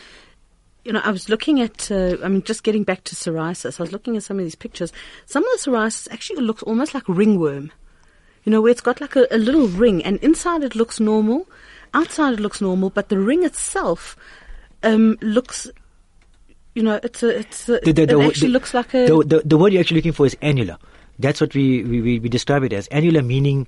you 0.84 0.92
know, 0.92 1.00
I 1.04 1.10
was 1.10 1.28
looking 1.28 1.60
at. 1.60 1.90
Uh, 1.90 2.16
I 2.24 2.28
mean, 2.28 2.42
just 2.42 2.62
getting 2.62 2.84
back 2.84 3.04
to 3.04 3.14
psoriasis, 3.14 3.78
I 3.78 3.82
was 3.82 3.92
looking 3.92 4.16
at 4.16 4.22
some 4.22 4.38
of 4.38 4.44
these 4.44 4.54
pictures. 4.54 4.92
Some 5.26 5.44
of 5.44 5.50
the 5.52 5.70
psoriasis 5.70 6.08
actually 6.10 6.42
looks 6.42 6.62
almost 6.62 6.94
like 6.94 7.04
ringworm. 7.08 7.72
You 8.44 8.50
know, 8.52 8.62
where 8.62 8.72
it's 8.72 8.80
got 8.80 9.00
like 9.00 9.16
a, 9.16 9.26
a 9.30 9.36
little 9.38 9.68
ring, 9.68 10.02
and 10.04 10.16
inside 10.18 10.62
it 10.62 10.74
looks 10.74 10.98
normal, 10.98 11.46
outside 11.92 12.32
it 12.34 12.40
looks 12.40 12.60
normal, 12.62 12.88
but 12.90 13.10
the 13.10 13.18
ring 13.18 13.42
itself 13.44 14.16
um, 14.82 15.18
looks. 15.20 15.70
You 16.74 16.82
know, 16.84 17.00
it's 17.02 17.22
a, 17.22 17.38
it's 17.40 17.68
a, 17.68 17.80
The- 17.84 17.92
the- 17.92 18.02
it 18.04 18.08
the- 18.10 18.20
actually 18.22 18.48
looks 18.48 18.72
like 18.72 18.94
a. 18.94 19.06
The, 19.06 19.24
the, 19.24 19.42
the 19.44 19.58
word 19.58 19.72
you're 19.72 19.80
actually 19.80 19.96
looking 19.98 20.12
for 20.12 20.24
is 20.24 20.36
annular. 20.40 20.78
That's 21.18 21.40
what 21.40 21.54
we, 21.54 21.82
we, 21.82 22.18
we 22.18 22.28
describe 22.30 22.62
it 22.62 22.72
as. 22.72 22.86
Annular 22.88 23.20
meaning 23.22 23.66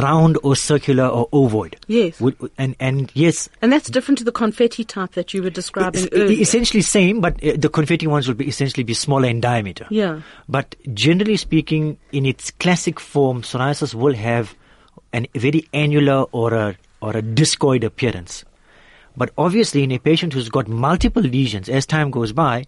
round 0.00 0.38
or 0.42 0.54
circular 0.56 1.06
or 1.06 1.28
ovoid. 1.32 1.74
Yes. 1.86 2.20
Would- 2.20 2.36
And, 2.58 2.74
and 2.80 3.10
yes, 3.14 3.48
and 3.60 3.72
that's 3.72 3.88
different 3.90 4.18
to 4.18 4.24
the 4.24 4.32
confetti 4.32 4.84
type 4.84 5.12
that 5.12 5.32
you 5.34 5.42
were 5.42 5.50
describing 5.50 6.04
it's 6.04 6.14
earlier. 6.16 6.40
essentially 6.40 6.82
same, 6.82 7.20
but 7.20 7.42
uh, 7.44 7.52
the 7.56 7.68
confetti 7.68 8.06
ones 8.06 8.28
will 8.28 8.34
be 8.34 8.46
essentially 8.48 8.84
be 8.84 8.94
smaller 8.94 9.28
in 9.28 9.40
diameter. 9.40 9.86
Yeah. 9.90 10.20
But 10.48 10.74
generally 10.94 11.36
speaking, 11.36 11.98
in 12.12 12.26
its 12.26 12.50
classic 12.52 12.98
form, 13.00 13.42
psoriasis 13.42 13.94
will 13.94 14.14
have 14.14 14.54
a 15.14 15.26
very 15.34 15.66
annular 15.72 16.24
or 16.32 16.54
a 16.54 16.76
or 17.00 17.16
a 17.16 17.22
discoid 17.22 17.82
appearance. 17.84 18.44
But 19.16 19.30
obviously, 19.36 19.82
in 19.82 19.92
a 19.92 19.98
patient 19.98 20.32
who's 20.32 20.48
got 20.48 20.68
multiple 20.68 21.22
lesions, 21.22 21.68
as 21.68 21.84
time 21.84 22.10
goes 22.10 22.32
by, 22.32 22.64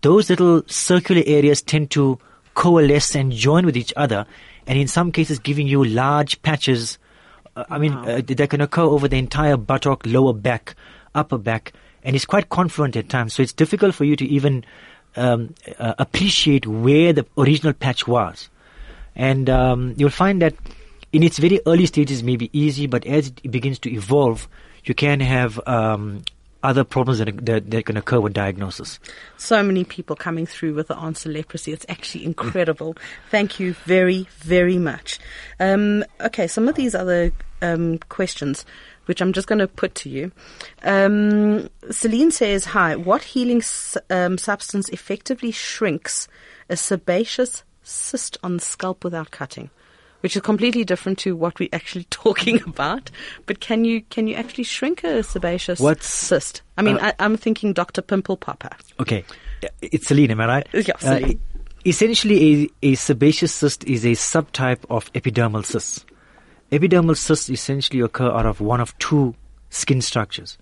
those 0.00 0.28
little 0.30 0.62
circular 0.66 1.22
areas 1.26 1.62
tend 1.62 1.90
to 1.92 2.18
coalesce 2.54 3.14
and 3.14 3.30
join 3.30 3.64
with 3.66 3.76
each 3.76 3.92
other, 3.96 4.26
and 4.66 4.78
in 4.78 4.88
some 4.88 5.12
cases, 5.12 5.38
giving 5.38 5.66
you 5.66 5.84
large 5.84 6.40
patches. 6.42 6.98
Uh, 7.56 7.64
I 7.68 7.78
mean, 7.78 7.92
uh, 7.92 8.20
that 8.26 8.50
can 8.50 8.60
occur 8.60 8.82
over 8.82 9.08
the 9.08 9.18
entire 9.18 9.56
buttock, 9.56 10.04
lower 10.06 10.32
back, 10.32 10.74
upper 11.14 11.38
back, 11.38 11.72
and 12.02 12.16
it's 12.16 12.26
quite 12.26 12.48
confluent 12.48 12.96
at 12.96 13.08
times. 13.08 13.34
So 13.34 13.42
it's 13.42 13.52
difficult 13.52 13.94
for 13.94 14.04
you 14.04 14.16
to 14.16 14.24
even 14.26 14.64
um, 15.16 15.54
uh, 15.78 15.94
appreciate 15.98 16.66
where 16.66 17.12
the 17.12 17.26
original 17.36 17.72
patch 17.72 18.06
was. 18.06 18.48
And 19.16 19.48
um, 19.48 19.94
you'll 19.96 20.10
find 20.10 20.42
that 20.42 20.54
in 21.12 21.22
its 21.22 21.38
very 21.38 21.60
early 21.66 21.86
stages 21.86 22.22
may 22.22 22.36
be 22.36 22.50
easy, 22.52 22.86
but 22.86 23.06
as 23.06 23.28
it 23.28 23.50
begins 23.50 23.78
to 23.80 23.92
evolve, 23.92 24.48
you 24.84 24.94
can 24.94 25.20
have 25.20 25.60
um, 25.66 26.24
other 26.64 26.82
problems 26.82 27.18
that, 27.18 27.44
that, 27.44 27.70
that 27.70 27.86
can 27.86 27.96
occur 27.96 28.18
with 28.20 28.32
diagnosis. 28.32 28.98
so 29.36 29.62
many 29.62 29.84
people 29.84 30.16
coming 30.16 30.46
through 30.46 30.74
with 30.74 30.88
the 30.88 30.96
answer 30.96 31.28
leprosy. 31.30 31.72
It's 31.72 31.86
actually 31.88 32.24
incredible. 32.24 32.96
Thank 33.30 33.60
you 33.60 33.74
very, 33.84 34.26
very 34.38 34.78
much. 34.78 35.20
Um, 35.60 36.04
okay, 36.20 36.46
some 36.46 36.66
of 36.66 36.74
these 36.74 36.94
other 36.94 37.32
um, 37.62 37.98
questions, 38.08 38.64
which 39.06 39.20
I'm 39.20 39.32
just 39.32 39.46
going 39.46 39.58
to 39.58 39.68
put 39.68 39.94
to 39.96 40.08
you. 40.08 40.32
Um, 40.82 41.68
Celine 41.90 42.30
says, 42.30 42.64
"Hi, 42.66 42.96
what 42.96 43.22
healing 43.22 43.62
um, 44.10 44.38
substance 44.38 44.88
effectively 44.88 45.50
shrinks 45.50 46.28
a 46.68 46.76
sebaceous 46.76 47.62
cyst 47.82 48.38
on 48.42 48.54
the 48.54 48.62
scalp 48.62 49.04
without 49.04 49.30
cutting?" 49.30 49.70
Which 50.24 50.36
is 50.36 50.40
completely 50.40 50.84
different 50.84 51.18
to 51.18 51.36
what 51.36 51.58
we're 51.60 51.68
actually 51.74 52.04
talking 52.10 52.62
about. 52.62 53.10
But 53.44 53.60
can 53.60 53.84
you 53.84 54.00
can 54.08 54.26
you 54.26 54.34
actually 54.36 54.64
shrink 54.64 55.04
a 55.04 55.22
sebaceous 55.22 55.78
What's- 55.80 56.08
cyst? 56.08 56.62
I 56.78 56.82
mean, 56.82 56.96
uh, 56.96 57.12
I, 57.18 57.24
I'm 57.26 57.36
thinking 57.36 57.74
Dr. 57.74 58.00
Pimple 58.00 58.38
Popper. 58.38 58.70
Okay, 58.98 59.22
it's 59.82 60.06
Celine, 60.06 60.30
am 60.30 60.40
I 60.40 60.46
right? 60.46 60.66
Yeah, 60.72 60.96
Celine. 60.98 61.38
essentially, 61.84 62.70
a, 62.82 62.92
a 62.92 62.94
sebaceous 62.94 63.52
cyst 63.52 63.84
is 63.84 64.06
a 64.06 64.12
subtype 64.12 64.86
of 64.88 65.12
epidermal 65.12 65.62
cysts. 65.62 66.06
Epidermal 66.72 67.18
cysts 67.18 67.50
essentially 67.50 68.00
occur 68.00 68.30
out 68.30 68.46
of 68.46 68.62
one 68.62 68.80
of 68.80 68.96
two 68.98 69.34
skin 69.68 70.00
structures. 70.00 70.56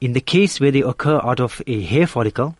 In 0.00 0.14
the 0.14 0.20
case 0.20 0.58
where 0.58 0.72
they 0.72 0.82
occur 0.82 1.20
out 1.22 1.38
of 1.38 1.62
a 1.68 1.80
hair 1.82 2.08
follicle, 2.08 2.56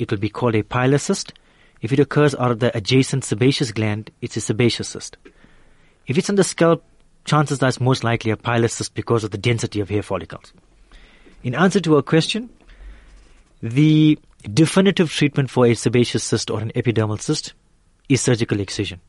it 0.00 0.10
will 0.10 0.18
be 0.18 0.30
called 0.30 0.56
a 0.56 0.64
pilar 0.64 0.98
cyst. 0.98 1.32
If 1.80 1.92
it 1.92 2.00
occurs 2.00 2.34
out 2.34 2.50
of 2.50 2.58
the 2.58 2.76
adjacent 2.76 3.22
sebaceous 3.22 3.70
gland, 3.70 4.10
it's 4.20 4.36
a 4.36 4.40
sebaceous 4.40 4.88
cyst. 4.88 5.16
If 6.06 6.18
it's 6.18 6.28
on 6.28 6.36
the 6.36 6.44
scalp, 6.44 6.84
chances 7.24 7.62
are 7.62 7.68
it's 7.68 7.80
most 7.80 8.04
likely 8.04 8.30
a 8.30 8.36
pilar 8.36 8.68
cyst 8.68 8.94
because 8.94 9.24
of 9.24 9.30
the 9.30 9.38
density 9.38 9.80
of 9.80 9.88
hair 9.88 10.02
follicles. 10.02 10.52
In 11.42 11.54
answer 11.54 11.80
to 11.80 11.96
our 11.96 12.02
question, 12.02 12.50
the 13.62 14.18
definitive 14.52 15.10
treatment 15.10 15.50
for 15.50 15.66
a 15.66 15.74
sebaceous 15.74 16.24
cyst 16.24 16.50
or 16.50 16.60
an 16.60 16.72
epidermal 16.74 17.20
cyst 17.20 17.54
is 18.08 18.20
surgical 18.20 18.60
excision. 18.60 19.00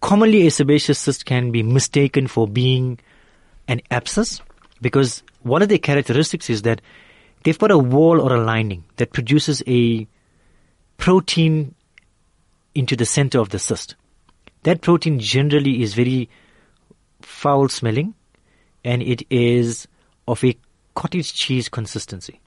Commonly, 0.00 0.46
a 0.46 0.50
sebaceous 0.50 0.98
cyst 0.98 1.26
can 1.26 1.50
be 1.50 1.62
mistaken 1.62 2.26
for 2.26 2.46
being 2.46 2.98
an 3.68 3.80
abscess 3.90 4.40
because 4.80 5.22
one 5.42 5.62
of 5.62 5.68
their 5.68 5.78
characteristics 5.78 6.48
is 6.48 6.62
that 6.62 6.80
they've 7.42 7.58
got 7.58 7.70
a 7.70 7.78
wall 7.78 8.20
or 8.20 8.34
a 8.34 8.42
lining 8.42 8.84
that 8.96 9.12
produces 9.12 9.62
a 9.66 10.06
protein 10.96 11.74
into 12.74 12.96
the 12.96 13.06
center 13.06 13.38
of 13.40 13.50
the 13.50 13.58
cyst. 13.58 13.96
That 14.64 14.80
protein 14.82 15.18
generally 15.18 15.82
is 15.82 15.94
very 15.94 16.28
foul 17.22 17.68
smelling 17.68 18.14
and 18.84 19.02
it 19.02 19.22
is 19.30 19.86
of 20.28 20.42
a 20.44 20.56
cottage 20.94 21.32
cheese 21.34 21.68
consistency. 21.68 22.40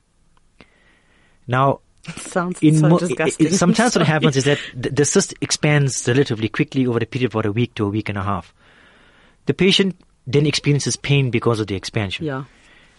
Now, 1.47 1.80
Sounds 2.18 2.61
in 2.61 2.76
so 2.78 2.89
mo- 2.89 2.99
disgusting. 2.99 3.47
i- 3.47 3.49
i- 3.49 3.53
sometimes 3.53 3.95
what 3.95 4.05
happens 4.16 4.36
is 4.38 4.43
that 4.45 4.59
the, 4.76 4.89
the 4.89 5.05
cyst 5.05 5.34
expands 5.41 6.07
relatively 6.07 6.49
quickly 6.49 6.86
over 6.86 6.99
a 7.01 7.05
period 7.05 7.28
of 7.32 7.36
about 7.36 7.45
a 7.45 7.51
week 7.51 7.74
to 7.76 7.86
a 7.86 7.89
week 7.89 8.09
and 8.09 8.18
a 8.18 8.24
half. 8.24 8.53
The 9.45 9.53
patient 9.53 9.99
then 10.28 10.45
experiences 10.45 10.95
pain 10.95 11.30
because 11.32 11.59
of 11.59 11.68
the 11.68 11.76
expansion. 11.76 12.26
Yeah. 12.26 12.43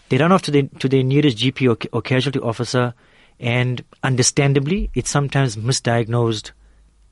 They 0.09 0.17
run 0.17 0.31
off 0.31 0.43
to, 0.43 0.51
the, 0.51 0.63
to 0.79 0.87
their 0.89 1.03
nearest 1.03 1.37
GP 1.37 1.69
or, 1.69 1.97
or 1.97 2.01
casualty 2.01 2.39
officer, 2.39 2.93
and 3.39 3.83
understandably, 4.03 4.91
it's 4.93 5.09
sometimes 5.09 5.55
misdiagnosed 5.55 6.51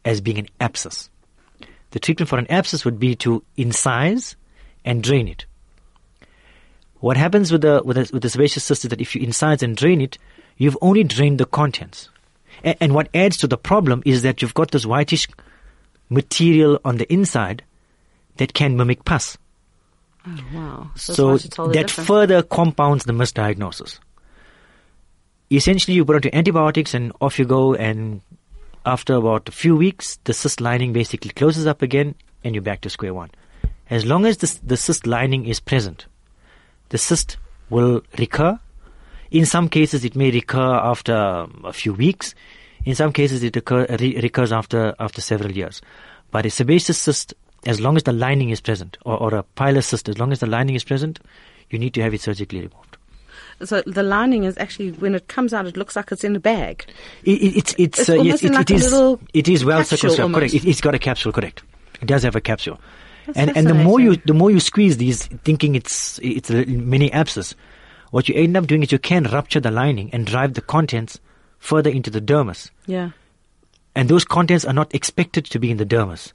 as 0.06 0.22
being 0.22 0.38
an 0.38 0.48
abscess. 0.60 1.10
The 1.94 2.00
treatment 2.00 2.28
for 2.28 2.40
an 2.40 2.48
abscess 2.50 2.86
would 2.86 3.00
be 3.00 3.16
to 3.18 3.44
incise 3.56 4.36
and 4.84 5.04
drain 5.04 5.28
it. 5.28 5.46
What 7.02 7.18
happens 7.18 7.52
with 7.52 7.62
the 7.62 7.84
with 7.86 7.98
the, 7.98 8.10
with 8.12 8.24
the 8.24 8.30
sebaceous 8.30 8.64
cyst 8.64 8.86
is 8.86 8.90
that 8.90 9.00
if 9.00 9.14
you 9.16 9.22
incise 9.22 9.62
and 9.62 9.78
drain 9.78 10.02
it, 10.02 10.18
you've 10.58 10.78
only 10.82 11.04
drained 11.04 11.40
the 11.40 11.46
contents. 11.46 12.10
And, 12.64 12.76
and 12.82 12.96
what 12.96 13.10
adds 13.14 13.38
to 13.38 13.48
the 13.48 13.58
problem 13.58 14.02
is 14.06 14.24
that 14.24 14.42
you've 14.42 14.56
got 14.56 14.72
this 14.72 14.88
whitish 14.88 15.28
material 16.10 16.80
on 16.84 16.98
the 16.98 17.12
inside 17.14 17.64
that 18.38 18.56
can 18.56 18.76
mimic 18.76 19.06
pus. 19.06 19.38
Oh, 20.26 20.40
wow. 20.54 20.92
So, 20.96 21.14
So 21.14 21.30
it's 21.34 21.42
hard 21.42 21.42
to 21.42 21.50
tell 21.50 21.68
the 21.68 21.74
that 21.74 21.88
difference. 21.88 22.08
further 22.08 22.42
compounds 22.42 23.04
the 23.06 23.14
misdiagnosis. 23.14 24.00
Essentially, 25.52 25.96
you 25.96 26.06
put 26.06 26.16
onto 26.16 26.30
antibiotics 26.34 26.96
and 26.96 27.12
off 27.22 27.38
you 27.38 27.46
go, 27.46 27.76
and 27.76 28.22
after 28.86 29.14
about 29.16 29.48
a 29.48 29.52
few 29.52 29.76
weeks, 29.76 30.20
the 30.26 30.34
cyst 30.34 30.60
lining 30.60 30.94
basically 30.94 31.32
closes 31.32 31.66
up 31.66 31.82
again, 31.82 32.16
and 32.44 32.54
you're 32.54 32.62
back 32.62 32.82
to 32.82 32.90
square 32.90 33.14
one. 33.14 33.32
As 33.90 34.06
long 34.06 34.26
as 34.26 34.38
the, 34.38 34.60
the 34.64 34.78
cyst 34.78 35.08
lining 35.08 35.46
is 35.46 35.60
present, 35.60 36.06
the 36.90 36.98
cyst 36.98 37.38
will 37.70 38.02
recur. 38.18 38.60
In 39.32 39.46
some 39.46 39.70
cases, 39.70 40.06
it 40.06 40.16
may 40.16 40.32
recur 40.32 40.76
after 40.76 41.16
um, 41.16 41.62
a 41.66 41.74
few 41.74 41.94
weeks. 41.94 42.36
In 42.86 42.96
some 42.96 43.14
cases, 43.14 43.44
it 43.44 43.56
occur, 43.56 43.86
re- 44.00 44.20
recurs 44.22 44.52
after 44.52 44.94
after 45.00 45.22
several 45.22 45.52
years. 45.52 45.82
But 46.32 46.46
a 46.46 46.50
sebaceous 46.50 46.98
cyst, 46.98 47.34
as 47.66 47.80
long 47.80 47.96
as 47.96 48.04
the 48.04 48.14
lining 48.14 48.50
is 48.50 48.62
present, 48.62 48.98
or, 49.06 49.18
or 49.18 49.36
a 49.36 49.44
pilus 49.44 49.88
cyst, 49.88 50.10
as 50.10 50.18
long 50.18 50.32
as 50.32 50.40
the 50.40 50.48
lining 50.48 50.76
is 50.76 50.84
present, 50.84 51.20
you 51.70 51.80
need 51.80 51.94
to 51.94 52.02
have 52.02 52.14
it 52.14 52.22
surgically 52.22 52.60
removed. 52.60 52.93
So 53.64 53.82
the 53.86 54.04
lining 54.04 54.44
is 54.46 54.58
actually, 54.58 54.92
when 54.94 55.16
it 55.16 55.28
comes 55.28 55.54
out, 55.54 55.66
it 55.66 55.78
looks 55.78 55.96
like 55.96 56.12
it's 56.12 56.24
in 56.24 56.36
a 56.36 56.40
bag. 56.40 56.86
It, 57.24 57.32
it, 57.42 57.58
it's 57.58 57.76
it's, 57.78 58.00
It's 58.00 58.10
uh, 58.10 58.14
yes, 58.16 58.44
it, 58.44 58.52
like 58.52 58.70
it 58.70 58.72
a 58.72 58.76
is 58.76 58.92
little 58.92 59.20
it 59.34 59.48
is 59.48 59.64
well 59.64 59.84
circumscribed. 59.84 60.34
Correct. 60.34 60.54
It, 60.54 60.66
it's 60.66 60.82
got 60.82 60.96
a 60.96 61.00
capsule. 61.00 61.32
Correct. 61.32 61.64
It 62.02 62.08
does 62.08 62.24
have 62.24 62.36
a 62.36 62.42
capsule. 62.42 62.80
That's 63.28 63.38
and 63.38 63.56
and 63.56 63.68
the 63.68 63.74
more 63.74 64.00
you 64.00 64.18
the 64.18 64.34
more 64.34 64.52
you 64.52 64.60
squeeze 64.60 64.98
these, 64.98 65.28
thinking 65.46 65.76
it's 65.76 66.20
it's 66.22 66.50
a 66.50 66.66
mini 66.66 67.12
abscess, 67.14 67.56
what 68.12 68.28
you 68.28 68.36
end 68.36 68.58
up 68.58 68.68
doing 68.68 68.84
is 68.84 68.92
you 68.92 69.00
can 69.00 69.24
rupture 69.26 69.62
the 69.62 69.72
lining 69.72 70.10
and 70.12 70.26
drive 70.26 70.56
the 70.56 70.62
contents 70.62 71.20
further 71.60 71.90
into 71.90 72.10
the 72.10 72.20
dermis, 72.20 72.70
Yeah. 72.86 73.12
and 73.96 74.10
those 74.10 74.26
contents 74.26 74.66
are 74.66 74.74
not 74.74 74.94
expected 74.94 75.46
to 75.46 75.60
be 75.60 75.72
in 75.72 75.78
the 75.78 75.86
dermis. 75.86 76.34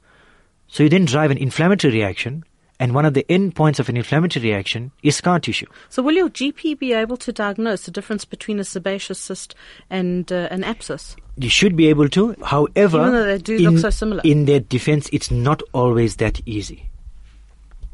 So 0.67 0.81
you 0.81 0.89
then 0.89 1.05
drive 1.05 1.29
an 1.29 1.37
inflammatory 1.37 1.93
reaction, 1.93 2.43
and 2.79 2.95
one 2.95 3.05
of 3.05 3.13
the 3.13 3.25
end 3.29 3.55
points 3.55 3.79
of 3.79 3.89
an 3.89 3.97
inflammatory 3.97 4.45
reaction 4.49 4.91
is 5.03 5.17
scar 5.17 5.39
tissue. 5.39 5.65
So 5.89 6.01
will 6.01 6.15
your 6.15 6.29
GP 6.29 6.79
be 6.79 6.93
able 6.93 7.17
to 7.17 7.31
diagnose 7.31 7.83
the 7.83 7.91
difference 7.91 8.25
between 8.25 8.59
a 8.59 8.63
sebaceous 8.63 9.19
cyst 9.19 9.53
and 9.89 10.31
uh, 10.31 10.47
an 10.49 10.63
abscess? 10.63 11.15
You 11.37 11.49
should 11.49 11.75
be 11.75 11.87
able 11.89 12.09
to. 12.09 12.35
However, 12.43 12.99
Even 12.99 13.11
though 13.11 13.25
they 13.25 13.37
do 13.37 13.55
in, 13.55 13.63
look 13.63 13.79
so 13.79 13.89
similar. 13.89 14.21
in 14.23 14.45
their 14.45 14.59
defense, 14.61 15.09
it's 15.11 15.29
not 15.29 15.61
always 15.73 16.15
that 16.17 16.41
easy. 16.45 16.89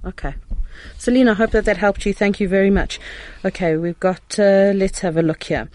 Okay. 0.03 0.35
Selena, 0.97 1.31
I 1.31 1.35
hope 1.35 1.51
that 1.51 1.65
that 1.65 1.77
helped 1.77 2.05
you. 2.05 2.13
Thank 2.13 2.39
you 2.39 2.47
very 2.47 2.69
much. 2.69 2.99
Okay, 3.43 3.77
we've 3.77 3.99
got, 3.99 4.37
uh, 4.37 4.71
let's 4.75 4.99
have 4.99 5.17
a 5.17 5.21
look 5.21 5.43
here. 5.43 5.69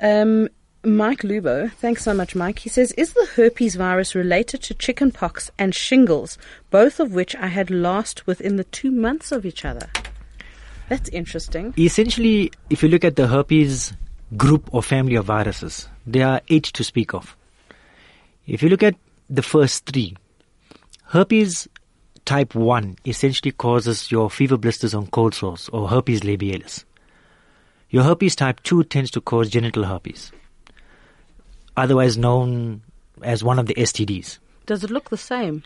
Um, 0.00 0.48
Mike 0.82 1.20
Lubo, 1.20 1.70
thanks 1.72 2.02
so 2.02 2.14
much, 2.14 2.34
Mike. 2.34 2.60
He 2.60 2.70
says, 2.70 2.92
Is 2.92 3.12
the 3.12 3.28
herpes 3.34 3.74
virus 3.74 4.14
related 4.14 4.62
to 4.62 4.74
chickenpox 4.74 5.50
and 5.58 5.74
shingles, 5.74 6.38
both 6.70 6.98
of 7.00 7.12
which 7.12 7.36
I 7.36 7.48
had 7.48 7.70
last 7.70 8.26
within 8.26 8.56
the 8.56 8.64
two 8.64 8.90
months 8.90 9.30
of 9.30 9.44
each 9.44 9.66
other? 9.66 9.90
That's 10.88 11.10
interesting. 11.10 11.74
Essentially, 11.76 12.50
if 12.70 12.82
you 12.82 12.88
look 12.88 13.04
at 13.04 13.16
the 13.16 13.26
herpes 13.26 13.92
group 14.38 14.72
or 14.72 14.82
family 14.82 15.16
of 15.16 15.26
viruses, 15.26 15.86
there 16.06 16.26
are 16.26 16.40
eight 16.48 16.64
to 16.64 16.82
speak 16.82 17.12
of. 17.12 17.36
If 18.46 18.62
you 18.62 18.70
look 18.70 18.82
at 18.82 18.96
the 19.28 19.42
first 19.42 19.84
three, 19.84 20.16
herpes 21.04 21.68
type 22.24 22.54
1 22.54 22.96
essentially 23.04 23.52
causes 23.52 24.10
your 24.10 24.30
fever 24.30 24.56
blisters 24.56 24.94
on 24.94 25.08
cold 25.08 25.34
sores 25.34 25.68
or 25.72 25.88
herpes 25.88 26.20
labialis. 26.20 26.84
Your 27.90 28.04
herpes 28.04 28.34
type 28.34 28.62
2 28.62 28.84
tends 28.84 29.10
to 29.10 29.20
cause 29.20 29.50
genital 29.50 29.84
herpes, 29.84 30.32
otherwise 31.82 32.16
known 32.18 32.82
as 33.22 33.42
one 33.44 33.58
of 33.58 33.66
the 33.66 33.74
STDs. 33.74 34.38
Does 34.66 34.84
it 34.84 34.90
look 34.90 35.10
the 35.10 35.16
same? 35.16 35.62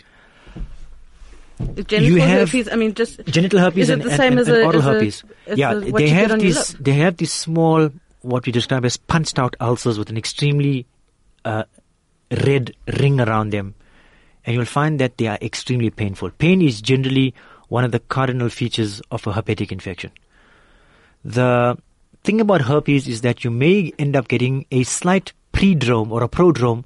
Genital 1.87 2.19
have- 2.27 2.49
herpes, 2.49 2.69
I 2.71 2.77
mean, 2.77 2.95
just 2.95 3.25
genital 3.27 3.61
herpes 3.61 3.85
Is 3.89 3.91
it 3.91 4.03
the 4.03 4.09
and- 4.11 4.17
same 4.17 4.33
and- 4.33 4.41
as 4.41 4.49
and 4.49 4.57
a- 4.57 4.65
oral 4.65 4.81
as 4.81 4.87
a- 4.87 4.93
herpes. 4.93 5.25
as 5.47 5.59
yeah, 5.59 5.75
the- 5.75 5.93
they 5.93 6.09
have 6.09 6.39
these. 6.41 6.73
They 6.81 6.95
have 6.95 7.17
these 7.17 7.33
small, 7.33 7.91
what 8.23 8.45
we 8.47 8.53
describe 8.53 8.85
as 8.85 8.97
punched 8.97 9.39
out 9.39 9.55
ulcers 9.61 9.99
with 9.99 10.11
an 10.11 10.17
extremely 10.17 10.87
uh, 11.45 11.63
red 12.45 12.73
ring 12.99 13.21
around 13.21 13.51
them, 13.51 13.75
and 14.45 14.57
you'll 14.57 14.65
find 14.65 14.99
that 14.99 15.17
they 15.19 15.29
are 15.29 15.39
extremely 15.43 15.91
painful. 15.91 16.31
Pain 16.31 16.61
is 16.61 16.81
generally 16.83 17.35
one 17.69 17.85
of 17.85 17.93
the 17.93 18.01
cardinal 18.01 18.49
features 18.49 19.01
of 19.13 19.27
a 19.27 19.33
herpetic 19.33 19.71
infection. 19.71 20.11
The 21.25 21.77
thing 22.25 22.41
about 22.41 22.63
herpes 22.63 23.07
is 23.07 23.21
that 23.21 23.45
you 23.45 23.51
may 23.51 23.93
end 23.99 24.17
up 24.17 24.27
getting 24.29 24.67
a 24.73 24.83
slight 24.83 25.33
predrome 25.55 26.11
or 26.11 26.23
a 26.23 26.29
prodrome 26.29 26.85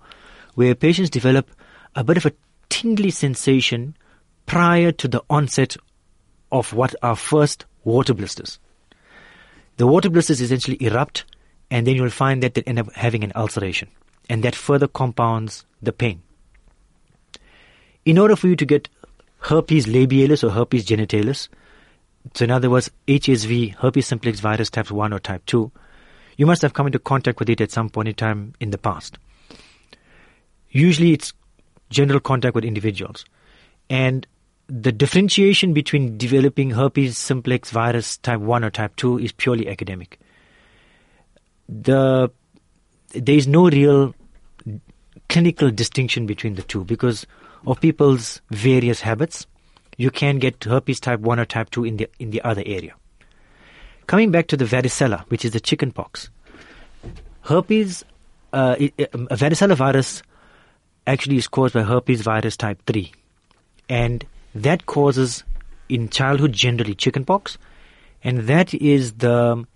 where 0.54 0.74
patients 0.74 1.10
develop 1.10 1.50
a 1.96 2.04
bit 2.04 2.16
of 2.16 2.26
a 2.26 2.32
tingly 2.68 3.10
sensation 3.10 3.96
prior 4.46 4.92
to 4.92 5.08
the 5.08 5.22
onset 5.28 5.76
of 6.52 6.72
what 6.72 6.94
are 7.02 7.16
first 7.16 7.64
water 7.84 8.14
blisters. 8.14 8.58
The 9.78 9.86
water 9.86 10.10
blisters 10.10 10.40
essentially 10.40 10.76
erupt 10.80 11.24
and 11.70 11.86
then 11.86 11.96
you'll 11.96 12.10
find 12.10 12.42
that 12.42 12.54
they 12.54 12.62
end 12.62 12.78
up 12.78 12.92
having 12.92 13.24
an 13.24 13.32
ulceration 13.34 13.88
and 14.28 14.42
that 14.42 14.54
further 14.54 14.88
compounds 14.88 15.64
the 15.82 15.92
pain. 15.92 16.22
In 18.04 18.18
order 18.18 18.36
for 18.36 18.48
you 18.48 18.56
to 18.56 18.66
get 18.66 18.88
herpes 19.40 19.86
labialis 19.86 20.44
or 20.44 20.50
herpes 20.50 20.84
genitalis, 20.84 21.48
so 22.34 22.44
in 22.44 22.50
other 22.50 22.70
words, 22.70 22.90
HSV, 23.06 23.76
herpes 23.76 24.06
simplex 24.06 24.40
virus 24.40 24.70
type 24.70 24.90
1 24.90 25.12
or 25.12 25.18
type 25.18 25.44
2, 25.46 25.70
you 26.38 26.46
must 26.46 26.62
have 26.62 26.72
come 26.72 26.86
into 26.86 26.98
contact 26.98 27.40
with 27.40 27.50
it 27.50 27.60
at 27.60 27.70
some 27.70 27.90
point 27.90 28.08
in 28.08 28.14
time 28.14 28.54
in 28.60 28.70
the 28.70 28.78
past. 28.78 29.18
Usually 30.70 31.12
it's 31.12 31.34
general 31.90 32.20
contact 32.20 32.54
with 32.54 32.64
individuals. 32.64 33.24
And 33.90 34.26
the 34.68 34.92
differentiation 34.92 35.72
between 35.72 36.16
developing 36.16 36.70
herpes 36.70 37.18
simplex 37.18 37.70
virus 37.70 38.18
type 38.18 38.40
1 38.40 38.64
or 38.64 38.70
type 38.70 38.94
2 38.96 39.18
is 39.18 39.32
purely 39.32 39.68
academic. 39.68 40.20
The, 41.68 42.30
there 43.12 43.34
is 43.34 43.48
no 43.48 43.68
real 43.68 44.14
clinical 45.28 45.70
distinction 45.70 46.26
between 46.26 46.54
the 46.54 46.62
two 46.62 46.84
because 46.84 47.26
of 47.66 47.80
people's 47.80 48.40
various 48.50 49.00
habits. 49.00 49.46
You 49.96 50.10
can 50.12 50.38
get 50.38 50.62
herpes 50.62 51.00
type 51.00 51.20
1 51.20 51.40
or 51.40 51.44
type 51.44 51.70
2 51.70 51.84
in 51.84 51.96
the, 51.96 52.08
in 52.20 52.30
the 52.30 52.42
other 52.42 52.62
area. 52.64 52.94
Coming 54.08 54.30
back 54.30 54.46
to 54.46 54.56
the 54.56 54.64
varicella, 54.64 55.20
which 55.28 55.44
is 55.44 55.50
the 55.50 55.60
chicken 55.60 55.92
pox, 55.92 56.30
herpes, 57.42 58.06
uh, 58.54 58.74
varicella 58.76 59.76
virus 59.76 60.22
actually 61.06 61.36
is 61.36 61.46
caused 61.46 61.74
by 61.74 61.82
herpes 61.82 62.22
virus 62.22 62.56
type 62.56 62.80
3. 62.86 63.12
And 63.90 64.24
that 64.54 64.86
causes, 64.86 65.44
in 65.90 66.08
childhood, 66.08 66.54
generally 66.54 66.94
chickenpox. 66.94 67.58
And 68.24 68.46
that 68.46 68.72
is 68.72 69.12
the 69.12 69.66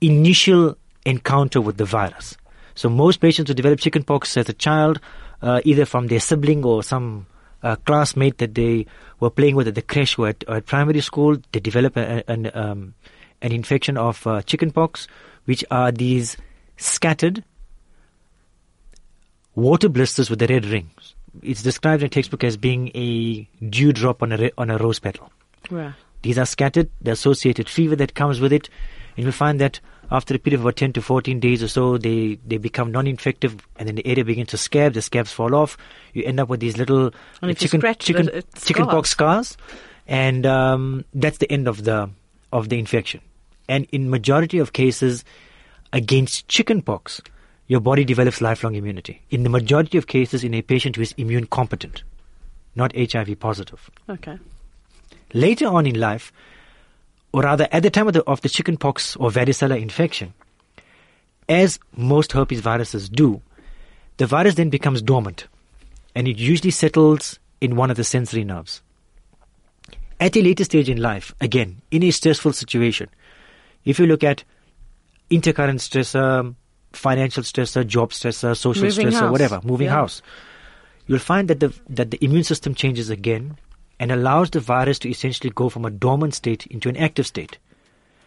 initial 0.00 0.78
encounter 1.04 1.60
with 1.60 1.76
the 1.76 1.84
virus. 1.84 2.34
So 2.74 2.88
most 2.88 3.20
patients 3.20 3.48
who 3.48 3.54
develop 3.54 3.78
chickenpox 3.78 4.38
as 4.38 4.48
a 4.48 4.54
child, 4.54 5.00
uh, 5.42 5.60
either 5.64 5.84
from 5.84 6.06
their 6.06 6.20
sibling 6.20 6.64
or 6.64 6.82
some 6.82 7.26
uh, 7.62 7.76
classmate 7.76 8.38
that 8.38 8.54
they 8.54 8.86
were 9.20 9.30
playing 9.30 9.54
with 9.54 9.68
at 9.68 9.74
the 9.74 9.82
creche 9.82 10.18
or 10.18 10.28
at, 10.28 10.44
or 10.48 10.56
at 10.56 10.64
primary 10.64 11.02
school, 11.02 11.36
they 11.52 11.60
develop 11.60 11.94
a- 11.98 12.24
an, 12.30 12.50
um, 12.54 12.94
an 13.42 13.52
infection 13.52 13.96
of 13.96 14.26
uh, 14.26 14.42
chickenpox, 14.42 15.08
which 15.44 15.64
are 15.70 15.92
these 15.92 16.36
scattered 16.76 17.44
water 19.54 19.88
blisters 19.88 20.30
with 20.30 20.38
the 20.38 20.46
red 20.46 20.64
rings. 20.64 21.14
It's 21.42 21.62
described 21.62 22.02
in 22.02 22.06
a 22.06 22.10
textbook 22.10 22.44
as 22.44 22.56
being 22.56 22.90
a 22.94 23.48
dewdrop 23.68 24.22
on 24.22 24.32
a, 24.32 24.36
re- 24.36 24.52
on 24.56 24.70
a 24.70 24.78
rose 24.78 24.98
petal. 24.98 25.32
Right. 25.70 25.94
These 26.22 26.38
are 26.38 26.46
scattered, 26.46 26.90
the 27.00 27.12
associated 27.12 27.68
fever 27.68 27.94
that 27.96 28.14
comes 28.14 28.40
with 28.40 28.52
it, 28.52 28.68
and 29.16 29.24
you'll 29.24 29.32
find 29.32 29.60
that 29.60 29.80
after 30.10 30.34
a 30.34 30.38
period 30.38 30.60
of 30.60 30.64
about 30.64 30.76
10 30.76 30.94
to 30.94 31.02
14 31.02 31.38
days 31.38 31.62
or 31.62 31.68
so, 31.68 31.98
they, 31.98 32.38
they 32.46 32.56
become 32.56 32.90
non-infective, 32.90 33.66
and 33.76 33.88
then 33.88 33.96
the 33.96 34.06
area 34.06 34.24
begins 34.24 34.48
to 34.48 34.56
scab, 34.56 34.94
the 34.94 35.02
scabs 35.02 35.32
fall 35.32 35.54
off, 35.54 35.76
you 36.14 36.24
end 36.24 36.40
up 36.40 36.48
with 36.48 36.60
these 36.60 36.76
little 36.78 37.12
uh, 37.42 37.52
chicken, 37.52 37.80
chicken, 37.98 38.42
chickenpox 38.56 39.10
scars, 39.10 39.56
and 40.06 40.46
um, 40.46 41.04
that's 41.14 41.38
the 41.38 41.50
end 41.52 41.68
of 41.68 41.84
the, 41.84 42.10
of 42.52 42.68
the 42.68 42.78
infection. 42.78 43.20
And 43.68 43.86
in 43.92 44.10
majority 44.10 44.58
of 44.58 44.72
cases, 44.72 45.24
against 45.92 46.48
chickenpox, 46.48 47.20
your 47.66 47.80
body 47.80 48.04
develops 48.04 48.40
lifelong 48.40 48.74
immunity. 48.74 49.20
In 49.30 49.42
the 49.42 49.50
majority 49.50 49.98
of 49.98 50.06
cases, 50.06 50.42
in 50.42 50.54
a 50.54 50.62
patient 50.62 50.96
who 50.96 51.02
is 51.02 51.12
immune 51.18 51.46
competent, 51.46 52.02
not 52.74 52.96
HIV 52.96 53.38
positive. 53.38 53.90
Okay. 54.08 54.38
Later 55.34 55.66
on 55.66 55.86
in 55.86 56.00
life, 56.00 56.32
or 57.32 57.42
rather 57.42 57.68
at 57.70 57.82
the 57.82 57.90
time 57.90 58.08
of 58.08 58.14
the, 58.14 58.24
of 58.24 58.40
the 58.40 58.48
chickenpox 58.48 59.16
or 59.16 59.30
varicella 59.30 59.80
infection, 59.80 60.32
as 61.48 61.78
most 61.94 62.32
herpes 62.32 62.60
viruses 62.60 63.08
do, 63.08 63.42
the 64.16 64.26
virus 64.26 64.54
then 64.54 64.70
becomes 64.70 65.02
dormant 65.02 65.46
and 66.14 66.26
it 66.26 66.38
usually 66.38 66.70
settles 66.70 67.38
in 67.60 67.76
one 67.76 67.90
of 67.90 67.96
the 67.96 68.04
sensory 68.04 68.44
nerves. 68.44 68.82
At 70.20 70.36
a 70.36 70.42
later 70.42 70.64
stage 70.64 70.88
in 70.88 71.00
life, 71.00 71.32
again, 71.40 71.80
in 71.90 72.02
a 72.02 72.10
stressful 72.10 72.54
situation, 72.54 73.08
if 73.84 73.98
you 73.98 74.06
look 74.06 74.22
at 74.24 74.44
intercurrent 75.30 75.80
stressor, 75.80 76.54
financial 76.92 77.42
stressor, 77.42 77.86
job 77.86 78.10
stressor, 78.12 78.56
social 78.56 78.84
Moving 78.84 79.06
stressor, 79.08 79.20
house. 79.20 79.30
whatever, 79.32 79.60
moving 79.64 79.86
Yeah. 79.86 79.92
house, 79.94 80.22
you'll 81.06 81.18
find 81.18 81.48
that 81.48 81.60
the 81.60 81.72
that 81.88 82.10
the 82.10 82.22
immune 82.24 82.44
system 82.44 82.74
changes 82.74 83.10
again 83.10 83.56
and 84.00 84.12
allows 84.12 84.50
the 84.50 84.60
virus 84.60 84.98
to 85.00 85.10
essentially 85.10 85.50
go 85.54 85.68
from 85.68 85.84
a 85.84 85.90
dormant 85.90 86.34
state 86.34 86.66
into 86.66 86.88
an 86.88 86.96
active 86.96 87.26
state. 87.26 87.58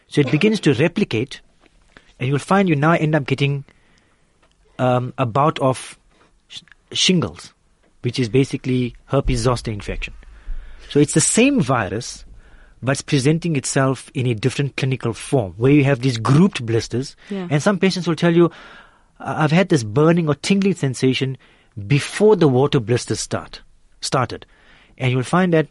So 0.08 0.20
it 0.22 0.30
begins 0.30 0.60
to 0.62 0.74
replicate, 0.74 1.40
and 2.20 2.28
you'll 2.28 2.40
find 2.40 2.68
you 2.68 2.76
now 2.76 2.92
end 2.94 3.16
up 3.16 3.26
getting 3.26 3.64
um, 4.80 5.14
a 5.18 5.26
bout 5.26 5.58
of 5.60 5.98
sh- 6.50 6.62
shingles, 6.92 7.54
which 8.02 8.20
is 8.20 8.28
basically 8.30 8.96
herpes 9.06 9.40
zoster 9.42 9.72
infection. 9.72 10.14
So 10.90 11.00
it's 11.00 11.14
the 11.14 11.22
same 11.22 11.62
virus, 11.62 12.26
but 12.82 12.94
it's 12.94 13.02
presenting 13.02 13.56
itself 13.56 14.10
in 14.14 14.26
a 14.28 14.34
different 14.34 14.76
clinical 14.78 15.14
form, 15.14 15.54
where 15.58 15.72
you 15.72 15.84
have 15.84 16.00
these 16.02 16.18
grouped 16.18 16.66
blisters, 16.66 17.16
Yeah. 17.30 17.48
and 17.50 17.62
some 17.62 17.78
patients 17.78 18.08
will 18.08 18.16
tell 18.16 18.36
you, 18.36 18.52
"I- 19.20 19.44
"I've 19.44 19.52
had 19.52 19.70
this 19.70 19.84
burning 19.84 20.28
or 20.28 20.36
tingling 20.36 20.76
sensation 20.76 21.38
before 21.88 22.36
the 22.36 22.48
water 22.48 22.80
blisters 22.80 23.20
start 23.20 23.62
started," 24.02 24.46
and 24.98 25.12
you'll 25.12 25.24
find 25.24 25.54
that 25.54 25.68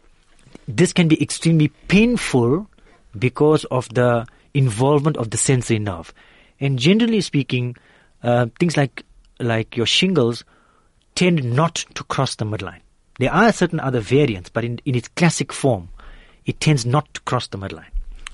this 0.67 0.93
can 0.93 1.07
be 1.07 1.21
extremely 1.21 1.69
painful 1.87 2.69
because 3.17 3.65
of 3.65 3.89
the 3.93 4.25
involvement 4.53 5.17
of 5.17 5.29
the 5.31 5.37
sensory 5.37 5.79
nerve. 5.79 6.13
And 6.59 6.77
generally 6.79 7.21
speaking, 7.21 7.75
uh, 8.23 8.47
things 8.59 8.77
like 8.77 9.03
like 9.39 9.75
your 9.75 9.87
shingles 9.87 10.43
tend 11.15 11.43
not 11.43 11.83
to 11.95 12.03
cross 12.03 12.35
the 12.35 12.45
midline. 12.45 12.81
There 13.19 13.33
are 13.33 13.51
certain 13.51 13.79
other 13.79 13.99
variants, 13.99 14.49
but 14.49 14.63
in, 14.63 14.79
in 14.85 14.93
its 14.95 15.07
classic 15.09 15.51
form, 15.51 15.89
it 16.51 16.59
tends 16.59 16.85
not 16.85 17.05
to 17.13 17.21
cross 17.21 17.47
the 17.47 17.57
midline. 17.57 17.87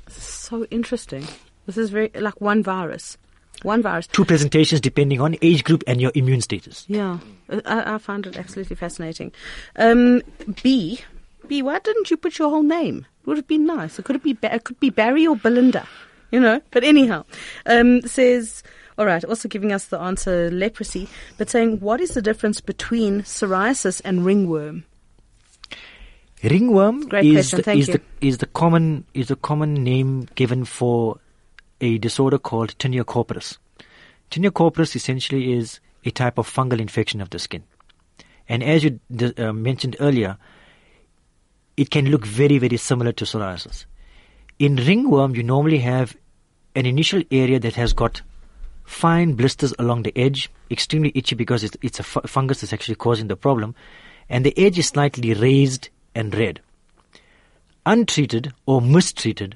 So 0.09 0.65
interesting. 0.71 1.23
This 1.67 1.77
is 1.77 1.91
very 1.91 2.09
like 2.15 2.41
one 2.41 2.63
virus. 2.63 3.15
One 3.61 3.83
virus. 3.83 4.07
Two 4.07 4.25
presentations 4.25 4.81
depending 4.81 5.21
on 5.21 5.35
age 5.43 5.63
group 5.63 5.83
and 5.85 6.01
your 6.01 6.11
immune 6.15 6.41
status. 6.41 6.83
Yeah, 6.87 7.19
I, 7.65 7.93
I 7.93 7.97
find 7.99 8.25
it 8.25 8.35
absolutely 8.35 8.75
fascinating. 8.75 9.31
Um, 9.75 10.23
B, 10.63 10.99
B, 11.47 11.61
why 11.61 11.77
didn't 11.77 12.09
you 12.09 12.17
put 12.17 12.39
your 12.39 12.49
whole 12.49 12.63
name? 12.63 13.05
Would 13.25 13.37
have 13.37 13.47
been 13.47 13.67
nice. 13.67 13.99
It 13.99 14.05
could 14.05 14.23
be 14.23 14.35
it 14.41 14.63
could 14.63 14.79
be 14.79 14.89
Barry 14.89 15.27
or 15.27 15.35
Belinda, 15.35 15.87
you 16.31 16.39
know. 16.39 16.59
But 16.71 16.83
anyhow, 16.83 17.23
um, 17.67 18.01
says 18.01 18.63
all 18.97 19.05
right. 19.05 19.23
Also 19.25 19.47
giving 19.47 19.71
us 19.71 19.85
the 19.85 19.99
answer 19.99 20.49
leprosy, 20.49 21.07
but 21.37 21.51
saying 21.51 21.81
what 21.81 22.01
is 22.01 22.15
the 22.15 22.21
difference 22.23 22.61
between 22.61 23.21
psoriasis 23.21 24.01
and 24.03 24.25
ringworm? 24.25 24.85
Ringworm 26.43 27.07
Great 27.07 27.25
is 27.25 27.33
question, 27.33 27.57
the, 27.57 27.63
thank 27.63 27.79
is 27.79 27.87
you. 27.87 27.93
the 27.95 28.01
is 28.21 28.37
the 28.37 28.45
common 28.45 29.05
is 29.13 29.27
the 29.27 29.35
common 29.35 29.73
name 29.73 30.27
given 30.35 30.65
for 30.65 31.19
a 31.81 31.97
disorder 31.97 32.37
called 32.37 32.77
tinea 32.77 33.03
corporis. 33.03 33.57
Tinea 34.29 34.51
corporis 34.51 34.95
essentially 34.95 35.53
is 35.53 35.79
a 36.05 36.11
type 36.11 36.37
of 36.37 36.47
fungal 36.47 36.79
infection 36.79 37.21
of 37.21 37.31
the 37.31 37.39
skin, 37.39 37.63
and 38.47 38.63
as 38.63 38.83
you 38.83 38.99
d- 39.11 39.33
uh, 39.37 39.51
mentioned 39.51 39.95
earlier, 39.99 40.37
it 41.75 41.89
can 41.89 42.09
look 42.09 42.23
very 42.23 42.59
very 42.59 42.77
similar 42.77 43.11
to 43.11 43.25
psoriasis. 43.25 43.85
In 44.59 44.75
ringworm, 44.75 45.35
you 45.35 45.41
normally 45.41 45.79
have 45.79 46.15
an 46.75 46.85
initial 46.85 47.23
area 47.31 47.59
that 47.59 47.73
has 47.73 47.93
got 47.93 48.21
fine 48.83 49.33
blisters 49.33 49.73
along 49.79 50.03
the 50.03 50.15
edge, 50.15 50.51
extremely 50.69 51.11
itchy 51.15 51.33
because 51.35 51.63
it's, 51.63 51.75
it's 51.81 51.99
a 51.99 52.03
fungus 52.03 52.61
that's 52.61 52.73
actually 52.73 52.95
causing 52.95 53.27
the 53.27 53.35
problem, 53.35 53.73
and 54.29 54.45
the 54.45 54.57
edge 54.57 54.77
is 54.77 54.87
slightly 54.87 55.33
raised 55.33 55.89
and 56.17 56.35
red. 56.35 56.59
Untreated 57.85 58.53
or 58.65 58.81
mistreated, 58.81 59.55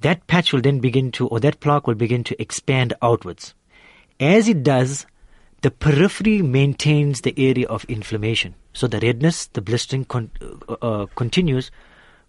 that 0.00 0.26
patch 0.26 0.52
will 0.52 0.60
then 0.60 0.80
begin 0.80 1.12
to, 1.12 1.28
or 1.28 1.40
that 1.40 1.60
plaque 1.60 1.86
will 1.86 1.94
begin 1.94 2.24
to 2.24 2.42
expand 2.42 2.92
outwards. 3.00 3.54
As 4.18 4.48
it 4.48 4.62
does, 4.62 5.06
the 5.62 5.70
periphery 5.70 6.42
maintains 6.42 7.20
the 7.20 7.34
area 7.38 7.66
of 7.68 7.84
inflammation. 7.84 8.54
So 8.72 8.86
the 8.86 9.00
redness, 9.00 9.46
the 9.46 9.62
blistering 9.62 10.04
con- 10.04 10.30
uh, 10.68 10.74
uh, 10.82 11.06
continues, 11.16 11.70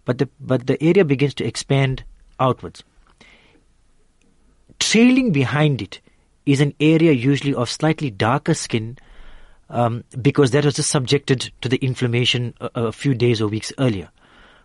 but 0.06 0.18
the, 0.18 0.30
but 0.40 0.68
the 0.68 0.82
area 0.82 1.04
begins 1.04 1.34
to 1.36 1.46
expand 1.46 2.04
outwards 2.40 2.84
trailing 4.82 5.32
behind 5.32 5.82
it 5.82 6.02
is 6.46 6.60
an 6.60 6.74
area 6.80 7.12
usually 7.12 7.54
of 7.54 7.70
slightly 7.70 8.10
darker 8.10 8.54
skin 8.54 8.98
um, 9.72 10.04
because 10.22 10.52
that 10.52 10.66
was 10.66 10.76
just 10.76 10.92
subjected 10.92 11.52
to 11.62 11.70
the 11.70 11.78
inflammation 11.78 12.54
a, 12.60 12.70
a 12.76 12.92
few 12.92 13.16
days 13.16 13.42
or 13.42 13.48
weeks 13.48 13.74
earlier. 13.80 14.10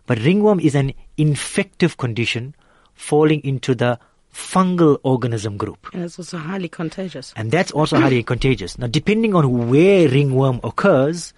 But 0.05 0.19
ringworm 0.19 0.59
is 0.59 0.75
an 0.75 0.93
infective 1.17 1.97
condition 1.97 2.55
falling 2.93 3.41
into 3.43 3.73
the 3.73 3.99
fungal 4.33 4.97
organism 5.03 5.57
group. 5.57 5.89
And 5.93 6.03
it's 6.03 6.19
also 6.19 6.37
highly 6.37 6.69
contagious. 6.69 7.33
And 7.35 7.51
that's 7.51 7.71
also 7.71 7.99
highly 7.99 8.21
contagious. 8.33 8.77
Now, 8.77 8.87
depending 8.87 9.33
on 9.33 9.69
where 9.69 10.07
ringworm 10.07 10.59
occurs, 10.63 11.33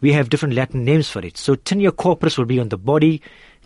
we 0.00 0.12
have 0.12 0.30
different 0.30 0.54
Latin 0.54 0.84
names 0.84 1.08
for 1.08 1.24
it. 1.24 1.36
So, 1.36 1.54
tinea 1.54 1.90
corporis 1.90 2.36
will 2.36 2.46
be 2.46 2.58
on 2.58 2.70
the 2.70 2.78
body, 2.78 3.22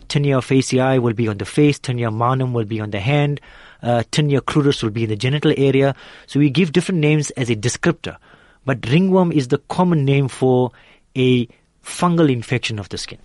tinea 0.07 0.41
faciei 0.41 1.01
will 1.01 1.13
be 1.13 1.27
on 1.27 1.37
the 1.37 1.45
face, 1.45 1.79
tinea 1.79 2.13
manuum 2.13 2.53
will 2.53 2.65
be 2.65 2.79
on 2.79 2.91
the 2.91 2.99
hand, 2.99 3.41
uh, 3.81 4.03
tinea 4.11 4.41
cruris 4.41 4.83
will 4.83 4.91
be 4.91 5.03
in 5.03 5.09
the 5.09 5.15
genital 5.15 5.53
area. 5.57 5.95
So, 6.27 6.39
we 6.39 6.49
give 6.49 6.71
different 6.71 7.01
names 7.01 7.31
as 7.31 7.49
a 7.49 7.55
descriptor. 7.55 8.17
But 8.67 8.85
ringworm 8.89 9.31
is 9.31 9.47
the 9.47 9.59
common 9.69 10.03
name 10.03 10.27
for 10.27 10.71
a 11.15 11.47
fungal 11.85 12.29
infection 12.29 12.79
of 12.79 12.89
the 12.89 12.97
skin. 12.97 13.17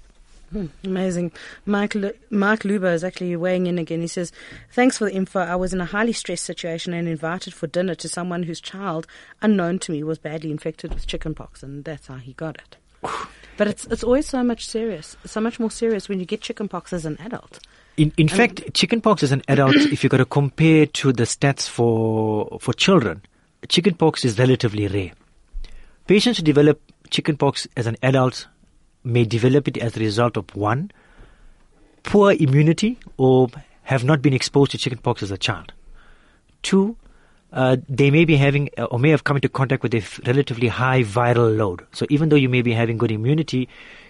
Hmm, 0.53 0.66
amazing. 0.84 1.32
Mike, 1.66 1.97
Lu- 1.97 2.12
Mark 2.30 2.61
Luber 2.61 2.95
is 2.95 3.03
actually 3.03 3.34
weighing 3.34 3.66
in 3.66 3.76
again. 3.76 4.03
He 4.03 4.07
says, 4.07 4.30
Thanks 4.70 4.99
for 4.99 5.07
the 5.07 5.14
info. 5.14 5.40
I 5.40 5.57
was 5.57 5.72
in 5.72 5.80
a 5.80 5.84
highly 5.84 6.12
stressed 6.12 6.45
situation 6.45 6.95
and 6.95 7.09
invited 7.09 7.55
for 7.55 7.66
dinner 7.66 7.97
to 7.97 8.09
someone 8.09 8.45
whose 8.45 8.61
child, 8.61 9.09
unknown 9.40 9.80
to 9.80 9.90
me, 9.90 10.05
was 10.05 10.16
badly 10.16 10.53
infected 10.53 10.95
with 10.95 11.09
chickenpox, 11.09 11.64
and 11.64 11.84
that's 11.84 12.07
how 12.07 12.18
he 12.18 12.34
got 12.34 12.57
it. 12.57 12.76
But 13.59 13.68
it's 13.68 13.84
it's 13.88 14.03
always 14.03 14.26
so 14.26 14.43
much 14.43 14.66
serious, 14.66 15.14
so 15.26 15.38
much 15.38 15.61
more 15.61 15.70
serious 15.70 16.09
when 16.09 16.18
you 16.18 16.24
get 16.24 16.40
chickenpox 16.40 16.93
as 16.95 17.05
an 17.05 17.18
adult. 17.20 17.61
In, 17.99 18.11
in 18.16 18.26
fact, 18.26 18.72
chickenpox 18.72 19.22
as 19.22 19.30
an 19.30 19.43
adult, 19.47 19.76
if 19.93 20.03
you're 20.03 20.09
going 20.09 20.20
to 20.20 20.24
compare 20.24 20.86
to 20.86 21.12
the 21.12 21.24
stats 21.24 21.68
for, 21.68 22.59
for 22.61 22.72
children, 22.72 23.20
chickenpox 23.68 24.24
is 24.24 24.38
relatively 24.38 24.88
rare. 24.88 25.12
Patients 26.07 26.38
who 26.38 26.44
develop 26.44 26.80
chickenpox 27.11 27.68
as 27.76 27.86
an 27.86 27.96
adult 28.03 28.48
may 29.05 29.24
develop 29.24 29.68
it 29.68 29.76
as 29.78 29.96
a 29.96 30.00
result 30.00 30.36
of 30.36 30.55
one, 30.55 30.90
poor 32.03 32.32
immunity 32.32 32.98
or 33.16 33.48
have 33.82 34.05
not 34.05 34.22
been 34.22 34.32
exposed 34.32 34.72
to 34.72 34.78
chickenpox 34.78 35.22
as 35.22 35.30
a 35.30 35.38
child. 35.38 35.72
Two, 36.62 36.96
uh, 37.53 37.76
they 37.88 38.11
may 38.11 38.24
be 38.24 38.36
having 38.36 38.70
uh, 38.78 38.84
or 38.84 38.98
may 38.98 39.11
have 39.11 39.24
come 39.24 39.36
into 39.36 39.48
contact 39.48 39.82
with 39.82 39.94
a 39.94 39.98
f- 39.98 40.20
relatively 40.26 40.68
high 40.68 41.03
viral 41.03 41.57
load. 41.57 41.84
So 41.92 42.07
even 42.09 42.28
though 42.28 42.36
you 42.36 42.48
may 42.48 42.62
be 42.62 42.72
having 42.72 42.96
good 42.98 43.11
immunity, 43.11 43.68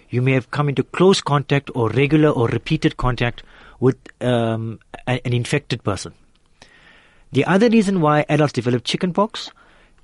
you 0.09 0.21
may 0.21 0.31
have 0.31 0.51
come 0.51 0.69
into 0.69 0.83
close 0.83 1.21
contact 1.21 1.69
or 1.75 1.89
regular 1.89 2.29
or 2.29 2.47
repeated 2.47 2.97
contact 2.97 3.43
with 3.79 3.97
um, 4.21 4.79
a- 5.07 5.25
an 5.25 5.33
infected 5.33 5.83
person. 5.83 6.13
The 7.31 7.45
other 7.45 7.69
reason 7.69 7.99
why 7.99 8.25
adults 8.29 8.53
develop 8.53 8.83
chickenpox 8.83 9.51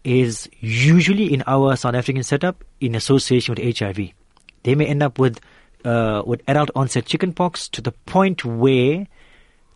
is 0.04 0.50
usually 0.60 1.34
in 1.34 1.44
our 1.46 1.76
South 1.76 1.96
African 1.96 2.24
setup 2.24 2.64
in 2.80 2.96
association 2.96 3.56
with 3.56 3.78
HIV. 3.78 4.12
They 4.64 4.76
may 4.76 4.86
end 4.86 5.04
up 5.04 5.20
with 5.20 5.40
uh, 5.86 6.24
with 6.26 6.42
adult 6.48 6.70
onset 6.76 7.06
chickenpox 7.06 7.70
to 7.70 7.82
the 7.82 7.92
point 7.92 8.44
where 8.44 9.08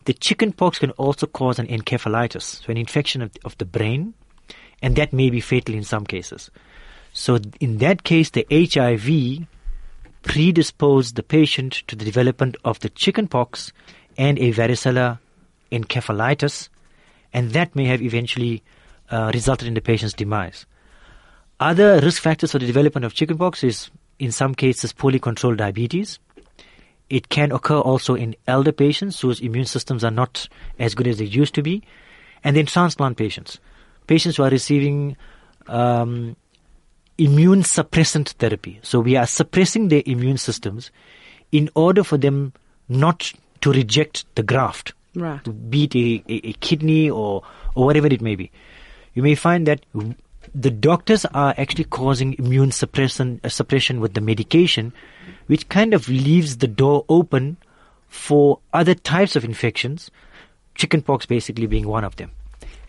the 0.05 0.13
chickenpox 0.13 0.79
can 0.79 0.91
also 0.91 1.27
cause 1.27 1.59
an 1.59 1.67
encephalitis, 1.67 2.63
so 2.63 2.71
an 2.71 2.77
infection 2.77 3.21
of, 3.21 3.31
of 3.45 3.57
the 3.57 3.65
brain, 3.65 4.13
and 4.81 4.97
that 4.97 5.13
may 5.13 5.29
be 5.29 5.39
fatal 5.39 5.73
in 5.73 5.83
some 5.83 6.05
cases. 6.05 6.51
So 7.13 7.39
in 7.61 7.77
that 7.77 8.03
case, 8.03 8.31
the 8.31 8.45
HIV 8.51 9.47
predisposed 10.23 11.15
the 11.15 11.23
patient 11.23 11.83
to 11.87 11.95
the 11.95 12.03
development 12.03 12.57
of 12.65 12.79
the 12.79 12.89
chickenpox 12.89 13.71
and 14.17 14.37
a 14.39 14.51
varicella 14.51 15.19
encephalitis, 15.71 16.69
and 17.31 17.51
that 17.51 17.75
may 17.75 17.85
have 17.85 18.01
eventually 18.01 18.61
uh, 19.09 19.31
resulted 19.33 19.67
in 19.67 19.73
the 19.73 19.81
patient's 19.81 20.13
demise. 20.13 20.65
Other 21.59 21.99
risk 22.01 22.21
factors 22.21 22.51
for 22.51 22.59
the 22.59 22.65
development 22.65 23.05
of 23.05 23.13
chickenpox 23.13 23.63
is, 23.63 23.89
in 24.19 24.31
some 24.31 24.53
cases, 24.55 24.91
poorly 24.91 25.19
controlled 25.19 25.57
diabetes. 25.57 26.19
It 27.09 27.29
can 27.29 27.51
occur 27.51 27.79
also 27.79 28.15
in 28.15 28.35
elder 28.47 28.71
patients 28.71 29.19
whose 29.21 29.39
immune 29.39 29.65
systems 29.65 30.03
are 30.03 30.11
not 30.11 30.47
as 30.79 30.95
good 30.95 31.07
as 31.07 31.17
they 31.19 31.25
used 31.25 31.53
to 31.55 31.61
be, 31.61 31.83
and 32.43 32.55
then 32.55 32.65
transplant 32.65 33.17
patients, 33.17 33.59
patients 34.07 34.37
who 34.37 34.43
are 34.43 34.49
receiving 34.49 35.15
um, 35.67 36.35
immune 37.17 37.61
suppressant 37.61 38.29
therapy. 38.29 38.79
So 38.81 38.99
we 38.99 39.15
are 39.15 39.27
suppressing 39.27 39.89
their 39.89 40.01
immune 40.05 40.37
systems 40.37 40.91
in 41.51 41.69
order 41.75 42.03
for 42.03 42.17
them 42.17 42.53
not 42.89 43.31
to 43.61 43.71
reject 43.71 44.25
the 44.35 44.43
graft, 44.43 44.93
Right. 45.15 45.69
be 45.69 45.83
it 45.83 45.95
a, 45.95 46.23
a, 46.27 46.49
a 46.49 46.53
kidney 46.53 47.09
or, 47.09 47.43
or 47.75 47.85
whatever 47.85 48.07
it 48.07 48.21
may 48.21 48.35
be. 48.35 48.51
You 49.13 49.23
may 49.23 49.35
find 49.35 49.67
that 49.67 49.85
the 50.53 50.69
doctors 50.71 51.25
are 51.25 51.53
actually 51.57 51.85
causing 51.85 52.33
immune 52.33 52.71
suppression, 52.71 53.39
uh, 53.43 53.49
suppression 53.49 53.99
with 53.99 54.13
the 54.13 54.21
medication, 54.21 54.93
which 55.47 55.69
kind 55.69 55.93
of 55.93 56.09
leaves 56.09 56.57
the 56.57 56.67
door 56.67 57.05
open 57.09 57.57
for 58.07 58.59
other 58.73 58.93
types 58.93 59.35
of 59.35 59.43
infections, 59.43 60.11
chickenpox 60.75 61.25
basically 61.25 61.67
being 61.67 61.87
one 61.87 62.03
of 62.03 62.15
them. 62.17 62.31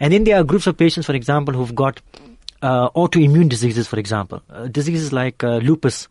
And 0.01 0.13
then 0.13 0.25
there 0.25 0.37
are 0.37 0.45
groups 0.45 0.67
of 0.67 0.77
patients, 0.77 1.07
for 1.07 1.15
example, 1.15 1.55
who've 1.55 1.75
got 1.75 2.01
uh, 2.63 2.91
autoimmune 2.91 3.49
diseases, 3.49 3.87
for 3.87 3.99
example, 3.99 4.43
uh, 4.51 4.67
diseases 4.67 5.13
like 5.13 5.45
uh, 5.45 5.59
lupus, 5.59 6.09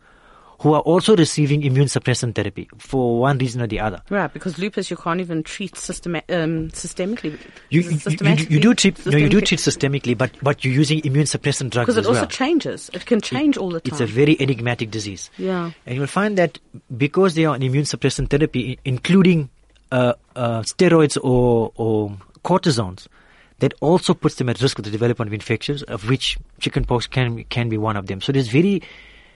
who 0.60 0.72
are 0.72 0.80
also 0.80 1.16
receiving 1.16 1.62
immune 1.62 1.86
suppressant 1.86 2.34
therapy 2.34 2.68
for 2.78 3.18
one 3.18 3.38
reason 3.38 3.60
or 3.60 3.66
the 3.66 3.80
other. 3.80 4.02
Right, 4.10 4.32
because 4.32 4.58
lupus 4.58 4.90
you 4.90 4.96
can't 4.96 5.20
even 5.20 5.42
treat 5.42 5.76
systema- 5.76 6.22
um, 6.28 6.70
systemically. 6.70 7.38
You, 7.70 7.82
you, 7.82 7.98
you, 8.08 8.46
you 8.48 8.60
do 8.60 8.74
treat 8.74 9.04
no, 9.06 9.16
you 9.16 9.28
do 9.28 9.40
Systemically? 9.40 9.46
treat 9.46 9.60
systemically, 9.60 10.18
but 10.18 10.30
but 10.42 10.64
you're 10.64 10.74
using 10.74 11.04
immune 11.04 11.24
suppressant 11.26 11.70
drugs 11.70 11.86
because 11.86 11.96
it 11.96 12.06
also 12.06 12.20
well. 12.20 12.28
changes. 12.28 12.90
It 12.92 13.06
can 13.06 13.20
change 13.20 13.56
all 13.56 13.70
the 13.70 13.80
time. 13.80 13.92
It's 13.92 14.00
a 14.00 14.06
very 14.06 14.40
enigmatic 14.40 14.90
disease. 14.90 15.30
Yeah. 15.38 15.72
And 15.86 15.96
you'll 15.96 16.06
find 16.06 16.38
that 16.38 16.58
because 16.96 17.34
they 17.34 17.44
are 17.44 17.54
on 17.54 17.62
immune 17.62 17.84
suppressant 17.84 18.30
therapy, 18.30 18.78
including 18.84 19.50
uh, 19.92 20.14
uh, 20.36 20.62
steroids 20.62 21.16
or, 21.22 21.72
or 21.76 22.16
cortisones, 22.44 23.06
that 23.58 23.74
also 23.80 24.14
puts 24.14 24.36
them 24.36 24.48
at 24.48 24.60
risk 24.60 24.78
of 24.78 24.84
the 24.84 24.90
development 24.90 25.28
of 25.28 25.32
infections, 25.32 25.82
of 25.84 26.08
which 26.08 26.38
chickenpox 26.60 27.06
can 27.06 27.44
can 27.44 27.68
be 27.68 27.78
one 27.78 27.96
of 27.96 28.06
them. 28.06 28.20
So 28.20 28.32
there's 28.32 28.48
very 28.48 28.82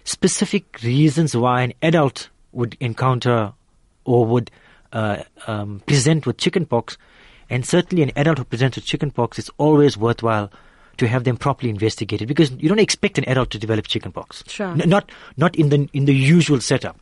specific 0.09 0.83
reasons 0.83 1.37
why 1.37 1.63
an 1.63 1.75
adult 1.83 2.31
would 2.53 2.77
encounter 2.81 3.53
or 4.05 4.25
would 4.25 4.51
uh, 4.93 5.23
um, 5.47 5.83
present 5.87 6.27
with 6.27 6.39
chickenpox, 6.39 6.97
and 7.51 7.67
certainly 7.67 8.03
an 8.03 8.11
adult 8.17 8.39
who 8.39 8.45
presents 8.45 8.77
with 8.77 8.87
chickenpox, 8.87 9.39
it's 9.39 9.51
always 9.59 9.99
worthwhile 9.99 10.51
to 10.97 11.07
have 11.07 11.25
them 11.25 11.37
properly 11.37 11.71
investigated 11.71 12.27
because 12.27 12.51
you 12.53 12.69
don't 12.69 12.81
expect 12.81 13.19
an 13.19 13.25
adult 13.29 13.51
to 13.51 13.59
develop 13.59 13.87
chickenpox. 13.87 14.43
Sure. 14.47 14.69
N- 14.69 14.89
not 14.89 15.13
not 15.37 15.55
in 15.57 15.69
the 15.69 15.89
in 15.93 16.07
the 16.07 16.15
usual 16.15 16.61
setup. 16.61 16.99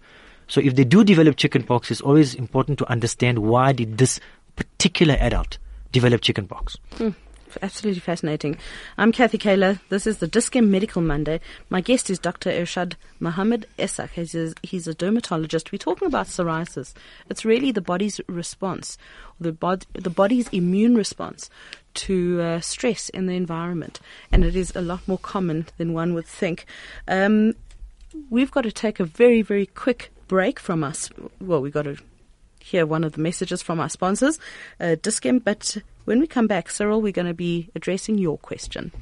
So 0.49 0.61
if 0.61 0.75
they 0.75 0.85
do 0.85 1.05
develop 1.05 1.37
chickenpox, 1.37 1.91
it's 1.91 2.01
always 2.01 2.35
important 2.35 2.79
to 2.79 2.91
understand 2.91 3.39
why 3.39 3.73
did 3.73 3.99
this 3.99 4.21
particular 4.57 5.17
adult 5.21 5.59
develop 5.93 6.23
chickenpox. 6.23 6.77
Absolutely 7.63 8.01
fascinating. 8.01 8.59
I'm 8.99 9.13
Kathy 9.13 9.39
Kayla. 9.39 9.81
This 9.89 10.07
is 10.07 10.19
the 10.19 10.27
Dis-Chem 10.27 10.71
Medical 10.71 11.01
Monday. 11.01 11.41
My 11.71 11.81
guest 11.81 12.11
is 12.11 12.19
Dr. 12.19 12.51
Irshad 12.51 12.95
Mohammed 13.21 13.67
Essack. 13.79 14.11
He's 14.11 14.35
a, 14.35 14.53
he's 14.63 14.87
a 14.87 14.95
dermatologist. 14.95 15.73
We're 15.73 15.79
talking 15.79 16.07
about 16.07 16.27
psoriasis. 16.27 16.93
It's 17.31 17.45
really 17.45 17.71
the 17.73 17.81
body's 17.81 18.21
response, 18.29 18.99
the, 19.41 19.53
bod- 19.53 19.87
the 19.95 20.11
body's 20.11 20.49
immune 20.49 20.97
response 20.97 21.49
to 21.95 22.41
uh, 22.41 22.61
stress 22.61 23.09
in 23.11 23.27
the 23.27 23.35
environment. 23.35 24.01
And 24.31 24.45
it 24.45 24.57
is 24.57 24.75
a 24.75 24.83
lot 24.83 25.07
more 25.09 25.19
common 25.19 25.67
than 25.79 25.95
one 25.95 26.15
would 26.15 26.27
think. 26.27 26.67
Um, 27.09 27.55
we've 28.29 28.51
got 28.51 28.63
to 28.63 28.73
take 28.73 29.01
a 29.01 29.05
very, 29.05 29.43
very 29.43 29.67
quick 29.67 30.13
break 30.29 30.59
from 30.61 30.85
us. 30.85 31.11
Well, 31.41 31.63
we've 31.63 31.73
got 31.73 31.85
to 31.85 31.97
hear 32.61 32.85
one 32.85 33.05
of 33.05 33.13
the 33.13 33.21
messages 33.21 33.63
from 33.63 33.81
our 33.81 33.89
sponsors, 33.89 34.39
uh, 34.81 34.97
Dis-Chem. 35.01 35.39
But 35.39 35.79
when 36.07 36.21
we 36.21 36.27
come 36.27 36.47
back, 36.47 36.71
Cyril, 36.71 37.03
we're 37.03 37.13
going 37.13 37.27
to 37.27 37.35
be 37.35 37.69
addressing 37.75 38.17
your 38.17 38.39
question. 38.39 38.93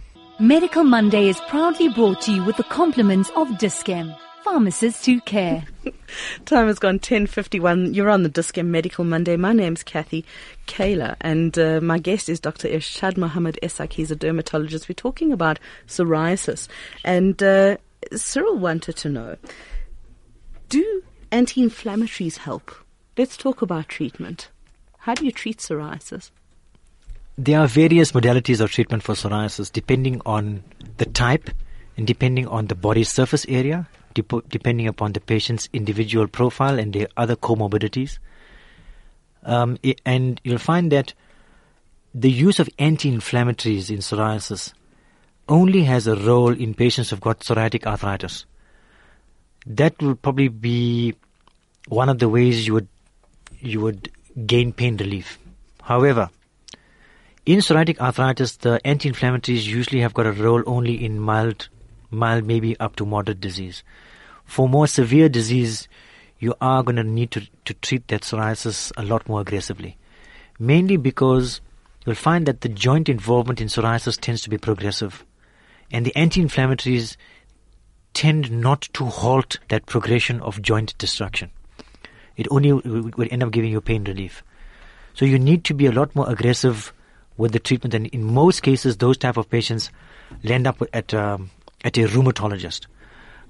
Medical 0.41 0.83
Monday 0.83 1.29
is 1.29 1.39
proudly 1.49 1.89
brought 1.91 2.21
to 2.23 2.33
you 2.33 2.43
with 2.43 2.57
the 2.57 2.65
compliments 2.65 3.31
of 3.37 3.59
Dis-Chem, 3.59 4.13
pharmacists 4.43 5.07
who 5.07 5.21
care. 5.21 5.65
Time 6.47 6.67
has 6.67 6.79
gone 6.79 6.99
10.51. 6.99 7.95
You're 7.95 8.09
on 8.09 8.23
the 8.23 8.29
Dis-Chem 8.31 8.71
Medical 8.71 9.05
Monday. 9.05 9.37
My 9.37 9.53
name's 9.53 9.83
Kathy 9.83 10.25
Kayla, 10.67 11.15
and 11.21 11.57
uh, 11.59 11.81
my 11.83 11.99
guest 11.99 12.29
is 12.29 12.41
Dr. 12.41 12.69
Irshad 12.69 13.19
Mohammed 13.19 13.59
Essack. 13.63 13.93
He's 13.93 14.11
a 14.11 14.17
dermatologist. 14.17 14.89
We're 14.89 14.95
talking 14.95 15.31
about 15.31 15.61
psoriasis. 15.87 16.69
And 17.05 17.41
uh, 17.43 17.77
Cyril 18.13 18.57
wanted 18.57 18.97
to 18.97 19.11
know, 19.11 19.37
do 20.71 21.03
anti-inflammatories 21.31 22.39
help? 22.39 22.75
Let's 23.19 23.37
talk 23.37 23.61
about 23.61 23.89
treatment. 23.89 24.49
How 25.01 25.15
do 25.15 25.27
you 25.27 25.33
treat 25.33 25.59
psoriasis? 25.59 26.31
There 27.37 27.59
are 27.59 27.67
various 27.67 28.13
modalities 28.13 28.61
of 28.61 28.71
treatment 28.71 29.03
for 29.03 29.15
psoriasis 29.15 29.73
depending 29.73 30.21
on 30.25 30.63
the 30.99 31.05
type 31.05 31.51
and 31.97 32.07
depending 32.07 32.47
on 32.47 32.69
the 32.69 32.77
body 32.77 33.03
surface 33.03 33.45
area, 33.49 33.89
dep- 34.15 34.49
depending 34.49 34.87
upon 34.87 35.15
the 35.15 35.21
patient's 35.21 35.69
individual 35.73 36.29
profile 36.29 36.79
and 36.79 36.93
their 36.93 37.09
other 37.17 37.35
comorbidities. 37.35 38.19
Um, 39.43 39.79
and 40.07 40.41
you'll 40.45 40.59
find 40.59 40.93
that 40.93 41.13
the 42.15 42.31
use 42.31 42.61
of 42.61 42.69
anti-inflammatories 42.79 43.91
in 43.91 43.99
psoriasis 43.99 44.73
only 45.49 45.83
has 45.83 46.07
a 46.07 46.15
role 46.15 46.53
in 46.53 46.73
patients 46.73 47.11
who've 47.11 47.21
got 47.21 47.41
psoriatic 47.41 47.85
arthritis. 47.85 48.47
That 49.67 50.01
will 50.01 50.15
probably 50.15 50.49
be 50.49 51.17
one 51.89 52.09
of 52.09 52.21
the 52.21 52.29
ways 52.29 52.67
you 52.67 52.75
would 52.75 52.89
you 53.61 53.81
would 53.81 54.11
gain 54.47 54.73
pain 54.73 54.97
relief. 54.97 55.39
However, 55.83 56.31
in 57.47 57.59
psoriatic 57.59 57.99
arthritis, 57.99 58.57
the 58.57 58.81
anti-inflammatories 58.87 59.67
usually 59.67 60.01
have 60.01 60.15
got 60.15 60.27
a 60.27 60.33
role 60.33 60.63
only 60.67 61.05
in 61.05 61.19
mild, 61.19 61.69
mild 62.11 62.47
maybe 62.47 62.79
up 62.81 62.97
to 62.97 63.05
moderate 63.05 63.41
disease. 63.41 63.83
For 64.47 64.67
more 64.69 64.87
severe 64.87 65.29
disease, 65.29 65.87
you 66.39 66.55
are 66.63 66.83
going 66.83 66.97
to 66.97 67.05
need 67.05 67.31
to, 67.33 67.47
to 67.67 67.75
treat 67.75 68.09
that 68.09 68.23
psoriasis 68.23 68.93
a 68.97 69.03
lot 69.03 69.29
more 69.29 69.43
aggressively. 69.43 69.99
Mainly 70.59 70.97
because 70.97 71.61
you'll 72.07 72.15
find 72.15 72.47
that 72.47 72.63
the 72.63 72.69
joint 72.69 73.11
involvement 73.11 73.61
in 73.61 73.69
psoriasis 73.69 74.19
tends 74.19 74.41
to 74.43 74.51
be 74.51 74.57
progressive. 74.57 75.25
And 75.91 76.07
the 76.07 76.17
anti-inflammatories 76.17 77.17
tend 78.15 78.51
not 78.51 78.89
to 78.95 79.05
halt 79.05 79.59
that 79.69 79.85
progression 79.85 80.41
of 80.41 80.63
joint 80.63 80.97
destruction. 80.97 81.51
It 82.39 82.49
only 82.51 82.73
would 82.73 83.29
end 83.31 83.43
up 83.43 83.51
giving 83.51 83.71
you 83.71 83.83
pain 83.83 84.05
relief. 84.05 84.43
So 85.13 85.27
you 85.27 85.39
need 85.39 85.65
to 85.65 85.75
be 85.75 85.87
a 85.87 85.93
lot 85.93 86.17
more 86.17 86.29
aggressive 86.31 86.94
with 87.37 87.53
the 87.53 87.59
treatment, 87.59 87.95
and 87.95 88.07
in 88.09 88.23
most 88.25 88.63
cases, 88.63 88.97
those 88.99 89.17
type 89.17 89.37
of 89.37 89.51
patients 89.51 89.91
land 90.43 90.67
up 90.67 90.83
at 90.93 91.13
um, 91.15 91.51
at 91.85 91.97
a 91.99 92.03
rheumatologist. 92.03 92.87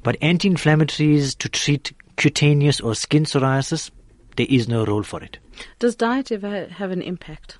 But 0.02 0.16
anti-inflammatories 0.20 1.36
to 1.38 1.48
treat 1.48 1.92
cutaneous 2.16 2.80
or 2.80 2.94
skin 2.94 3.24
psoriasis, 3.24 3.90
there 4.36 4.46
is 4.48 4.68
no 4.68 4.84
role 4.84 5.02
for 5.02 5.22
it. 5.22 5.38
Does 5.78 5.94
diet 5.96 6.30
ever 6.32 6.66
have 6.66 6.90
an 6.90 7.02
impact? 7.02 7.58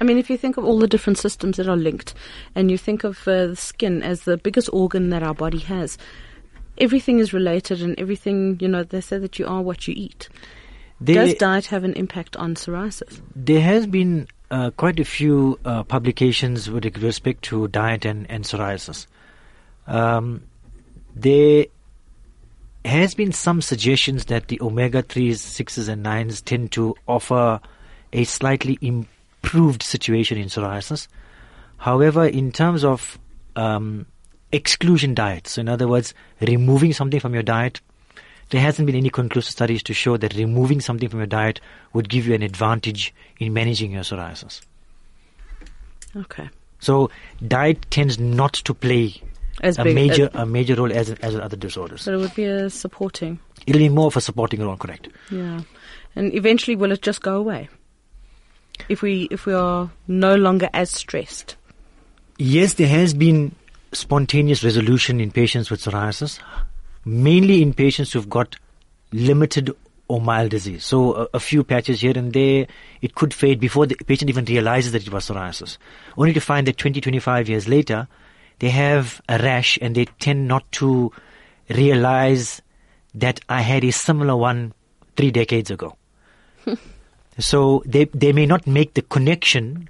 I 0.00 0.04
mean, 0.04 0.18
if 0.18 0.30
you 0.30 0.36
think 0.36 0.56
of 0.56 0.64
all 0.64 0.78
the 0.78 0.86
different 0.86 1.18
systems 1.18 1.56
that 1.56 1.68
are 1.68 1.76
linked, 1.76 2.14
and 2.54 2.70
you 2.70 2.78
think 2.78 3.04
of 3.04 3.26
uh, 3.26 3.48
the 3.48 3.56
skin 3.56 4.02
as 4.02 4.22
the 4.22 4.36
biggest 4.36 4.70
organ 4.72 5.10
that 5.10 5.22
our 5.22 5.34
body 5.34 5.58
has, 5.58 5.98
everything 6.78 7.18
is 7.18 7.32
related, 7.32 7.82
and 7.82 7.98
everything, 7.98 8.58
you 8.60 8.68
know, 8.68 8.84
they 8.84 9.00
say 9.00 9.18
that 9.18 9.38
you 9.38 9.46
are 9.46 9.60
what 9.62 9.88
you 9.88 9.94
eat. 9.96 10.28
There, 11.00 11.26
Does 11.26 11.34
diet 11.34 11.66
have 11.66 11.84
an 11.84 11.94
impact 11.94 12.36
on 12.36 12.54
psoriasis? 12.54 13.20
there 13.34 13.60
has 13.60 13.86
been 13.86 14.26
uh, 14.50 14.70
quite 14.70 14.98
a 14.98 15.04
few 15.04 15.58
uh, 15.64 15.82
publications 15.82 16.70
with 16.70 16.84
respect 17.02 17.42
to 17.44 17.68
diet 17.68 18.04
and, 18.04 18.30
and 18.30 18.44
psoriasis. 18.44 19.06
Um, 19.86 20.44
there 21.14 21.66
has 22.84 23.14
been 23.14 23.32
some 23.32 23.60
suggestions 23.60 24.26
that 24.26 24.48
the 24.48 24.60
omega 24.60 25.02
3s, 25.02 25.34
6s, 25.34 25.88
and 25.88 26.04
9s 26.04 26.44
tend 26.44 26.72
to 26.72 26.94
offer 27.06 27.60
a 28.12 28.24
slightly 28.24 28.78
improved 28.80 29.82
situation 29.82 30.38
in 30.38 30.48
psoriasis. 30.48 31.08
However, 31.78 32.26
in 32.26 32.52
terms 32.52 32.84
of 32.84 33.18
um, 33.56 34.06
exclusion 34.52 35.14
diets, 35.14 35.52
so 35.52 35.60
in 35.60 35.68
other 35.68 35.88
words, 35.88 36.14
removing 36.40 36.92
something 36.92 37.20
from 37.20 37.34
your 37.34 37.42
diet, 37.42 37.80
there 38.50 38.60
hasn't 38.60 38.86
been 38.86 38.96
any 38.96 39.10
conclusive 39.10 39.52
studies 39.52 39.82
to 39.84 39.94
show 39.94 40.16
that 40.16 40.34
removing 40.34 40.80
something 40.80 41.08
from 41.08 41.20
your 41.20 41.26
diet 41.26 41.60
would 41.92 42.08
give 42.08 42.26
you 42.26 42.34
an 42.34 42.42
advantage 42.42 43.14
in 43.38 43.52
managing 43.52 43.92
your 43.92 44.02
psoriasis. 44.02 44.60
Okay. 46.16 46.48
So 46.80 47.10
diet 47.46 47.84
tends 47.90 48.18
not 48.18 48.54
to 48.54 48.74
play 48.74 49.20
As 49.62 49.78
a 49.78 49.84
big- 49.84 49.94
major 49.94 50.30
as- 50.32 50.40
a 50.42 50.46
major 50.46 50.74
role 50.76 50.92
as 50.92 51.10
as 51.10 51.34
in 51.34 51.40
other 51.40 51.56
disorders. 51.56 52.02
So 52.02 52.14
it 52.14 52.16
would 52.18 52.34
be 52.34 52.44
a 52.44 52.70
supporting. 52.70 53.38
It'll 53.66 53.78
be 53.80 53.88
more 53.88 54.06
of 54.06 54.16
a 54.16 54.20
supporting 54.20 54.60
role, 54.62 54.76
correct? 54.76 55.08
Yeah. 55.30 55.60
And 56.16 56.32
eventually, 56.34 56.76
will 56.76 56.92
it 56.92 57.02
just 57.02 57.20
go 57.22 57.36
away? 57.36 57.68
If 58.88 59.02
we 59.02 59.28
if 59.30 59.44
we 59.46 59.52
are 59.54 59.90
no 60.06 60.36
longer 60.36 60.68
as 60.72 60.90
stressed. 60.90 61.56
Yes, 62.38 62.74
there 62.74 62.88
has 62.88 63.12
been 63.14 63.54
spontaneous 63.92 64.62
resolution 64.62 65.20
in 65.20 65.32
patients 65.32 65.70
with 65.70 65.80
psoriasis, 65.82 66.38
mainly 67.08 67.62
in 67.62 67.72
patients 67.72 68.12
who've 68.12 68.28
got 68.28 68.56
limited 69.12 69.74
or 70.08 70.20
mild 70.20 70.50
disease. 70.50 70.84
So 70.84 71.14
a, 71.14 71.28
a 71.34 71.40
few 71.40 71.64
patches 71.64 72.00
here 72.00 72.16
and 72.16 72.32
there, 72.32 72.66
it 73.00 73.14
could 73.14 73.32
fade 73.32 73.60
before 73.60 73.86
the 73.86 73.94
patient 73.94 74.30
even 74.30 74.44
realizes 74.44 74.92
that 74.92 75.06
it 75.06 75.12
was 75.12 75.28
psoriasis. 75.28 75.78
Only 76.16 76.32
to 76.32 76.40
find 76.40 76.66
that 76.66 76.76
20, 76.76 77.00
25 77.00 77.48
years 77.48 77.68
later, 77.68 78.08
they 78.58 78.70
have 78.70 79.20
a 79.28 79.38
rash 79.38 79.78
and 79.80 79.94
they 79.94 80.06
tend 80.18 80.48
not 80.48 80.70
to 80.72 81.12
realize 81.70 82.62
that 83.14 83.40
I 83.48 83.62
had 83.62 83.84
a 83.84 83.92
similar 83.92 84.36
one 84.36 84.72
three 85.16 85.30
decades 85.30 85.70
ago. 85.70 85.96
So 87.40 87.84
they, 87.86 88.06
they 88.06 88.32
may 88.32 88.46
not 88.46 88.66
make 88.66 88.94
the 88.94 89.02
connection 89.02 89.88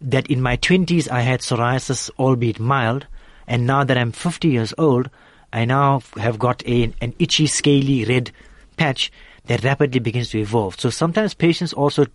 that 0.00 0.26
in 0.26 0.42
my 0.42 0.58
20s 0.58 1.10
I 1.10 1.22
had 1.22 1.40
psoriasis, 1.40 2.10
albeit 2.18 2.60
mild, 2.60 3.06
and 3.46 3.66
now 3.66 3.84
that 3.84 3.96
I'm 3.96 4.12
50 4.12 4.48
years 4.48 4.74
old, 4.76 5.08
I 5.54 5.64
now 5.64 6.02
have 6.16 6.38
got 6.38 6.66
a, 6.66 6.92
an 7.00 7.14
itchy, 7.20 7.46
scaly 7.46 8.04
red 8.04 8.32
patch 8.76 9.12
that 9.46 9.62
rapidly 9.62 10.00
begins 10.00 10.30
to 10.30 10.40
evolve. 10.40 10.78
So 10.80 10.90
sometimes 10.90 11.32
patients 11.32 11.72
also 11.72 12.06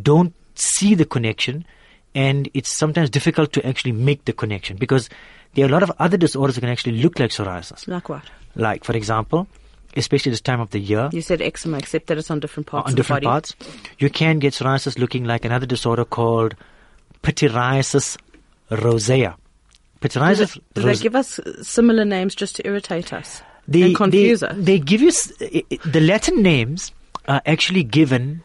don't 0.00 0.32
see 0.54 0.94
the 0.94 1.04
connection 1.04 1.66
and 2.14 2.48
it's 2.54 2.70
sometimes 2.70 3.10
difficult 3.10 3.52
to 3.54 3.66
actually 3.66 3.92
make 3.92 4.24
the 4.24 4.32
connection 4.32 4.76
because 4.76 5.10
there 5.54 5.64
are 5.64 5.68
a 5.68 5.72
lot 5.72 5.82
of 5.82 5.90
other 5.98 6.16
disorders 6.16 6.54
that 6.54 6.60
can 6.60 6.70
actually 6.70 7.02
look 7.02 7.18
like 7.18 7.30
psoriasis. 7.30 7.88
Like 7.88 8.08
what? 8.08 8.22
Like, 8.54 8.84
for 8.84 8.96
example, 8.96 9.48
especially 9.96 10.30
this 10.30 10.40
time 10.40 10.60
of 10.60 10.70
the 10.70 10.78
year, 10.78 11.08
You 11.12 11.22
said 11.22 11.42
eczema, 11.42 11.78
except 11.78 12.06
that 12.06 12.18
it's 12.18 12.30
on 12.30 12.38
different 12.40 12.68
parts 12.68 12.86
on 12.86 12.92
of 12.92 12.96
different 12.96 13.22
the 13.22 13.26
body. 13.26 13.32
parts, 13.32 13.56
you 13.98 14.10
can 14.10 14.38
get 14.38 14.52
psoriasis 14.54 14.96
looking 14.96 15.24
like 15.24 15.44
another 15.44 15.66
disorder 15.66 16.04
called 16.04 16.54
pityriasis 17.22 18.16
rosea. 18.70 19.36
Pityriasis 20.00 20.56
it, 20.56 20.62
does 20.74 20.84
rose- 20.84 20.98
they 20.98 21.02
give 21.02 21.16
us 21.16 21.40
similar 21.62 22.04
names 22.04 22.34
just 22.34 22.56
to 22.56 22.66
irritate 22.66 23.12
us 23.12 23.42
they, 23.66 23.82
and 23.82 23.96
confuse 23.96 24.40
they, 24.40 24.46
us? 24.48 24.56
They 24.58 24.78
give 24.78 25.00
you 25.02 25.08
s- 25.08 25.32
i- 25.40 25.62
i- 25.72 25.78
the 25.84 26.00
Latin 26.00 26.42
names 26.42 26.92
are 27.28 27.42
actually 27.46 27.82
given 27.82 28.42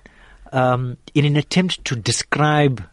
um, 0.53 0.97
in 1.13 1.25
an 1.25 1.35
attempt 1.37 1.83
to 1.85 1.95
describe 1.95 2.83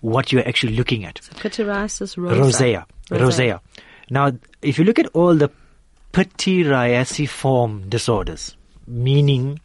what 0.00 0.32
you're 0.32 0.46
actually 0.46 0.74
looking 0.76 1.04
at. 1.04 1.16
Pityriasis 1.36 2.16
rosa. 2.16 2.40
Rosea. 2.40 2.86
Rosea. 3.10 3.60
Now, 4.10 4.32
if 4.62 4.78
you 4.78 4.84
look 4.84 4.98
at 4.98 5.06
all 5.14 5.34
the 5.34 5.50
pityriasiform 6.12 7.88
disorders, 7.88 8.56
meaning 8.86 9.60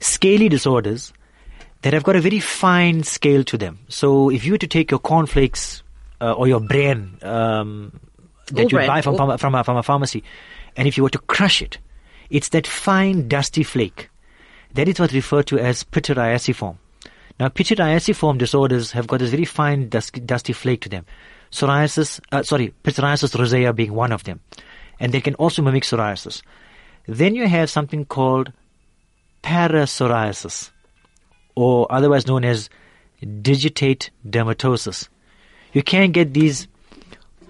scaly 0.00 0.48
disorders 0.48 1.12
that 1.82 1.92
have 1.92 2.02
got 2.02 2.16
a 2.16 2.20
very 2.20 2.40
fine 2.40 3.02
scale 3.04 3.44
to 3.44 3.56
them. 3.56 3.78
So, 3.88 4.28
if 4.30 4.44
you 4.44 4.52
were 4.52 4.58
to 4.58 4.66
take 4.66 4.90
your 4.90 5.00
cornflakes 5.00 5.82
uh, 6.20 6.32
or 6.32 6.46
your 6.46 6.60
bran 6.60 7.18
um, 7.22 7.98
that 8.52 8.70
you 8.70 8.78
buy 8.78 9.00
from, 9.00 9.16
from, 9.38 9.54
a, 9.54 9.64
from 9.64 9.76
a 9.76 9.82
pharmacy, 9.82 10.22
and 10.76 10.88
if 10.88 10.96
you 10.96 11.02
were 11.02 11.10
to 11.10 11.18
crush 11.18 11.62
it, 11.62 11.78
it's 12.30 12.48
that 12.50 12.66
fine 12.66 13.28
dusty 13.28 13.62
flake. 13.62 14.10
That 14.74 14.88
is 14.88 14.98
what's 14.98 15.14
referred 15.14 15.46
to 15.48 15.58
as 15.58 15.84
pityriasiform. 15.84 16.78
Now, 17.38 17.48
pityriasiform 17.48 18.38
disorders 18.38 18.92
have 18.92 19.06
got 19.06 19.20
this 19.20 19.30
very 19.30 19.44
fine 19.44 19.88
dusty, 19.88 20.20
dusty 20.20 20.52
flake 20.52 20.82
to 20.82 20.88
them. 20.88 21.04
Psoriasis, 21.50 22.20
uh, 22.32 22.42
sorry, 22.42 22.74
pityriasis 22.82 23.38
rosea 23.38 23.72
being 23.72 23.92
one 23.92 24.12
of 24.12 24.24
them. 24.24 24.40
And 24.98 25.12
they 25.12 25.20
can 25.20 25.34
also 25.36 25.62
mimic 25.62 25.82
psoriasis. 25.82 26.42
Then 27.06 27.34
you 27.34 27.46
have 27.46 27.70
something 27.70 28.04
called 28.04 28.52
parapsoriasis, 29.42 30.70
or 31.54 31.86
otherwise 31.90 32.26
known 32.26 32.44
as 32.44 32.70
digitate 33.42 34.10
dermatosis. 34.26 35.08
You 35.74 35.82
can 35.82 36.12
get 36.12 36.32
these 36.32 36.68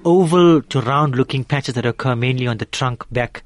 oval 0.04 0.62
to 0.62 0.80
round 0.80 1.14
looking 1.14 1.44
patches 1.44 1.74
that 1.74 1.86
occur 1.86 2.16
mainly 2.16 2.46
on 2.46 2.56
the 2.56 2.64
trunk 2.64 3.04
back, 3.12 3.42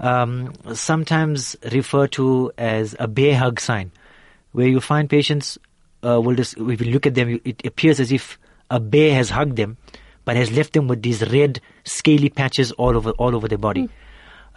um, 0.00 0.52
sometimes 0.74 1.56
referred 1.72 2.12
to 2.12 2.50
as 2.58 2.96
a 2.98 3.06
bear 3.06 3.36
hug 3.36 3.60
sign, 3.60 3.92
where 4.52 4.66
you 4.66 4.80
find 4.80 5.08
patients 5.08 5.58
uh, 6.04 6.20
will 6.20 6.34
just, 6.34 6.56
if 6.56 6.80
you 6.80 6.90
look 6.90 7.06
at 7.06 7.14
them, 7.14 7.40
it 7.44 7.64
appears 7.66 8.00
as 8.00 8.10
if 8.10 8.38
a 8.70 8.80
bear 8.80 9.14
has 9.14 9.30
hugged 9.30 9.56
them, 9.56 9.76
but 10.24 10.36
has 10.36 10.50
left 10.52 10.72
them 10.72 10.88
with 10.88 11.02
these 11.02 11.22
red, 11.30 11.60
scaly 11.84 12.28
patches 12.28 12.72
all 12.72 12.96
over 12.96 13.10
all 13.12 13.34
over 13.34 13.48
their 13.48 13.58
body. 13.58 13.88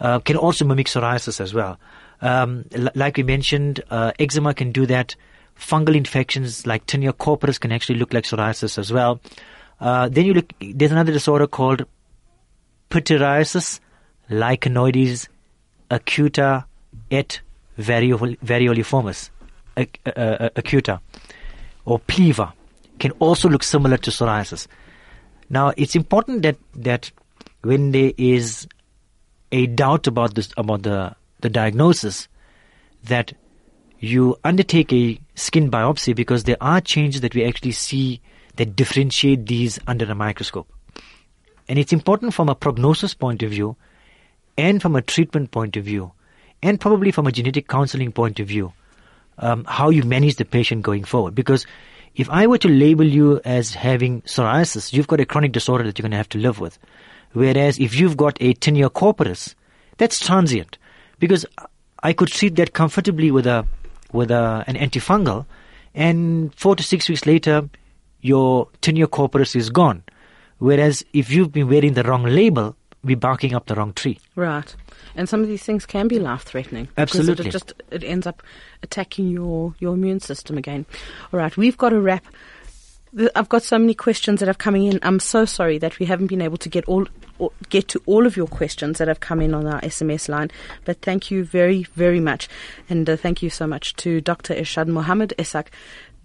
Uh, 0.00 0.18
can 0.18 0.36
also 0.36 0.64
mimic 0.64 0.86
psoriasis 0.86 1.40
as 1.40 1.54
well. 1.54 1.78
Um, 2.20 2.64
l- 2.72 2.88
like 2.94 3.16
we 3.16 3.22
mentioned, 3.22 3.82
uh, 3.90 4.12
eczema 4.18 4.54
can 4.54 4.72
do 4.72 4.86
that. 4.86 5.14
Fungal 5.62 5.94
infections 5.96 6.66
like 6.66 6.86
tinea 6.86 7.12
corporis 7.12 7.58
can 7.58 7.72
actually 7.72 7.98
look 7.98 8.12
like 8.12 8.24
psoriasis 8.24 8.78
as 8.78 8.92
well. 8.92 9.20
Uh, 9.80 10.08
then 10.08 10.26
you 10.26 10.34
look. 10.34 10.52
There's 10.60 10.92
another 10.92 11.12
disorder 11.12 11.46
called 11.46 11.84
pityriasis 12.90 13.80
lichenoides 14.30 15.28
acuta 15.90 16.64
et 17.10 17.40
variol- 17.78 18.38
varioliformis, 18.38 19.30
ac- 19.76 20.00
uh, 20.06 20.10
uh, 20.10 20.48
acuta, 20.56 21.00
or 21.84 21.98
PLEVA, 22.00 22.52
can 22.98 23.12
also 23.12 23.48
look 23.48 23.62
similar 23.62 23.96
to 23.96 24.10
psoriasis. 24.10 24.66
Now, 25.48 25.72
it's 25.76 25.96
important 25.96 26.42
that 26.42 26.56
that 26.74 27.10
when 27.62 27.92
there 27.92 28.12
is 28.16 28.66
a 29.52 29.66
doubt 29.66 30.06
about 30.06 30.34
this 30.34 30.52
about 30.56 30.82
the 30.82 31.14
the 31.40 31.50
diagnosis, 31.50 32.28
that 33.04 33.32
you 34.02 34.36
undertake 34.42 34.92
a 34.92 35.16
skin 35.36 35.70
biopsy 35.70 36.14
because 36.14 36.42
there 36.42 36.56
are 36.60 36.80
changes 36.80 37.20
that 37.20 37.36
we 37.36 37.44
actually 37.44 37.70
see 37.70 38.20
that 38.56 38.74
differentiate 38.74 39.46
these 39.46 39.78
under 39.86 40.04
a 40.10 40.14
microscope. 40.14 40.68
And 41.68 41.78
it's 41.78 41.92
important 41.92 42.34
from 42.34 42.48
a 42.48 42.56
prognosis 42.56 43.14
point 43.14 43.44
of 43.44 43.50
view 43.50 43.76
and 44.58 44.82
from 44.82 44.96
a 44.96 45.02
treatment 45.02 45.52
point 45.52 45.76
of 45.76 45.84
view 45.84 46.10
and 46.64 46.80
probably 46.80 47.12
from 47.12 47.28
a 47.28 47.32
genetic 47.32 47.68
counseling 47.68 48.10
point 48.10 48.40
of 48.40 48.48
view 48.48 48.72
um, 49.38 49.64
how 49.68 49.88
you 49.88 50.02
manage 50.02 50.34
the 50.34 50.44
patient 50.44 50.82
going 50.82 51.04
forward. 51.04 51.36
Because 51.36 51.64
if 52.16 52.28
I 52.28 52.48
were 52.48 52.58
to 52.58 52.68
label 52.68 53.06
you 53.06 53.40
as 53.44 53.72
having 53.72 54.22
psoriasis, 54.22 54.92
you've 54.92 55.06
got 55.06 55.20
a 55.20 55.24
chronic 55.24 55.52
disorder 55.52 55.84
that 55.84 55.96
you're 55.96 56.02
going 56.02 56.10
to 56.10 56.16
have 56.16 56.28
to 56.30 56.38
live 56.38 56.58
with. 56.58 56.76
Whereas 57.34 57.78
if 57.78 57.94
you've 57.94 58.16
got 58.16 58.36
a 58.40 58.52
tinea 58.54 58.90
corporis, 58.90 59.54
that's 59.98 60.18
transient. 60.18 60.76
Because 61.20 61.46
I 62.02 62.12
could 62.12 62.28
treat 62.28 62.56
that 62.56 62.72
comfortably 62.72 63.30
with 63.30 63.46
a 63.46 63.64
with 64.12 64.30
a, 64.30 64.64
an 64.66 64.76
antifungal, 64.76 65.46
and 65.94 66.54
four 66.54 66.76
to 66.76 66.82
six 66.82 67.08
weeks 67.08 67.26
later, 67.26 67.68
your 68.20 68.68
tinea 68.80 69.06
corporis 69.06 69.54
is 69.56 69.70
gone. 69.70 70.02
Whereas 70.58 71.04
if 71.12 71.30
you've 71.30 71.52
been 71.52 71.68
wearing 71.68 71.94
the 71.94 72.04
wrong 72.04 72.22
label, 72.22 72.76
we're 73.04 73.16
barking 73.16 73.54
up 73.54 73.66
the 73.66 73.74
wrong 73.74 73.92
tree. 73.92 74.20
Right. 74.36 74.74
And 75.16 75.28
some 75.28 75.42
of 75.42 75.48
these 75.48 75.62
things 75.62 75.84
can 75.86 76.08
be 76.08 76.18
life 76.18 76.42
threatening. 76.42 76.88
Absolutely. 76.96 77.48
It 77.48 77.50
just 77.50 77.74
it 77.90 78.04
ends 78.04 78.26
up 78.26 78.42
attacking 78.82 79.28
your, 79.28 79.74
your 79.80 79.94
immune 79.94 80.20
system 80.20 80.56
again. 80.56 80.86
All 81.32 81.40
right, 81.40 81.54
we've 81.56 81.76
got 81.76 81.90
to 81.90 82.00
wrap. 82.00 82.24
I've 83.34 83.48
got 83.48 83.62
so 83.62 83.78
many 83.78 83.94
questions 83.94 84.40
that 84.40 84.46
have 84.46 84.58
coming 84.58 84.84
in. 84.84 84.98
I'm 85.02 85.20
so 85.20 85.44
sorry 85.44 85.78
that 85.78 85.98
we 85.98 86.06
haven't 86.06 86.28
been 86.28 86.40
able 86.40 86.56
to 86.58 86.68
get 86.68 86.84
all 86.86 87.06
get 87.68 87.88
to 87.88 88.02
all 88.06 88.26
of 88.26 88.36
your 88.36 88.46
questions 88.46 88.98
that 88.98 89.08
have 89.08 89.20
come 89.20 89.40
in 89.40 89.54
on 89.54 89.66
our 89.66 89.80
SMS 89.80 90.28
line. 90.28 90.50
But 90.84 91.00
thank 91.02 91.30
you 91.30 91.44
very 91.44 91.84
very 91.94 92.20
much, 92.20 92.48
and 92.88 93.08
uh, 93.08 93.16
thank 93.16 93.42
you 93.42 93.50
so 93.50 93.66
much 93.66 93.94
to 93.96 94.20
Dr. 94.20 94.54
Irshad 94.54 94.88
Mohammed 94.88 95.34
Essack, 95.38 95.68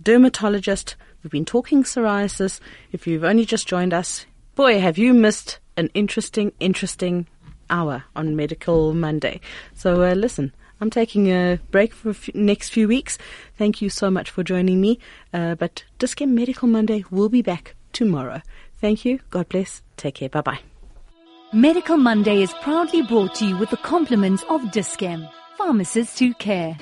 dermatologist. 0.02 0.96
We've 1.24 1.32
been 1.32 1.46
talking 1.46 1.84
psoriasis. 1.84 2.60
If 2.92 3.08
you've 3.08 3.24
only 3.24 3.46
just 3.46 3.68
joined 3.68 3.94
us, 3.94 4.26
boy, 4.56 4.80
have 4.80 4.98
you 4.98 5.14
missed 5.14 5.60
an 5.78 5.90
interesting, 5.94 6.52
interesting 6.60 7.28
hour 7.70 8.04
on 8.16 8.36
Medical 8.36 8.94
Monday. 8.94 9.40
So 9.74 10.04
uh, 10.04 10.14
listen, 10.14 10.54
I'm 10.82 10.90
taking 10.90 11.28
a 11.28 11.60
break 11.72 11.94
for 11.94 12.14
the 12.14 12.32
next 12.34 12.70
few 12.70 12.88
weeks. 12.88 13.18
Thank 13.58 13.82
you 13.82 13.90
so 13.90 14.10
much 14.10 14.30
for 14.30 14.44
joining 14.44 14.82
me. 14.82 15.00
Uh, 15.34 15.56
but 15.56 15.84
Dis-Chem 16.00 16.34
Medical 16.34 16.68
Monday 16.68 17.04
will 17.12 17.30
be 17.30 17.42
back 17.42 17.76
tomorrow. 17.94 18.42
Thank 18.80 19.06
you. 19.06 19.20
God 19.30 19.50
bless. 19.50 19.82
Take 19.96 20.16
care. 20.16 20.30
Bye 20.30 20.42
bye. 20.42 20.77
Medical 21.54 21.96
Monday 21.96 22.42
is 22.42 22.54
proudly 22.56 23.02
brought 23.02 23.34
to 23.36 23.46
you 23.46 23.56
with 23.56 23.70
the 23.70 23.78
compliments 23.78 24.44
of 24.50 24.70
Dis-Chem, 24.72 25.26
pharmacists 25.58 26.20
who 26.20 26.34
care. 26.34 26.76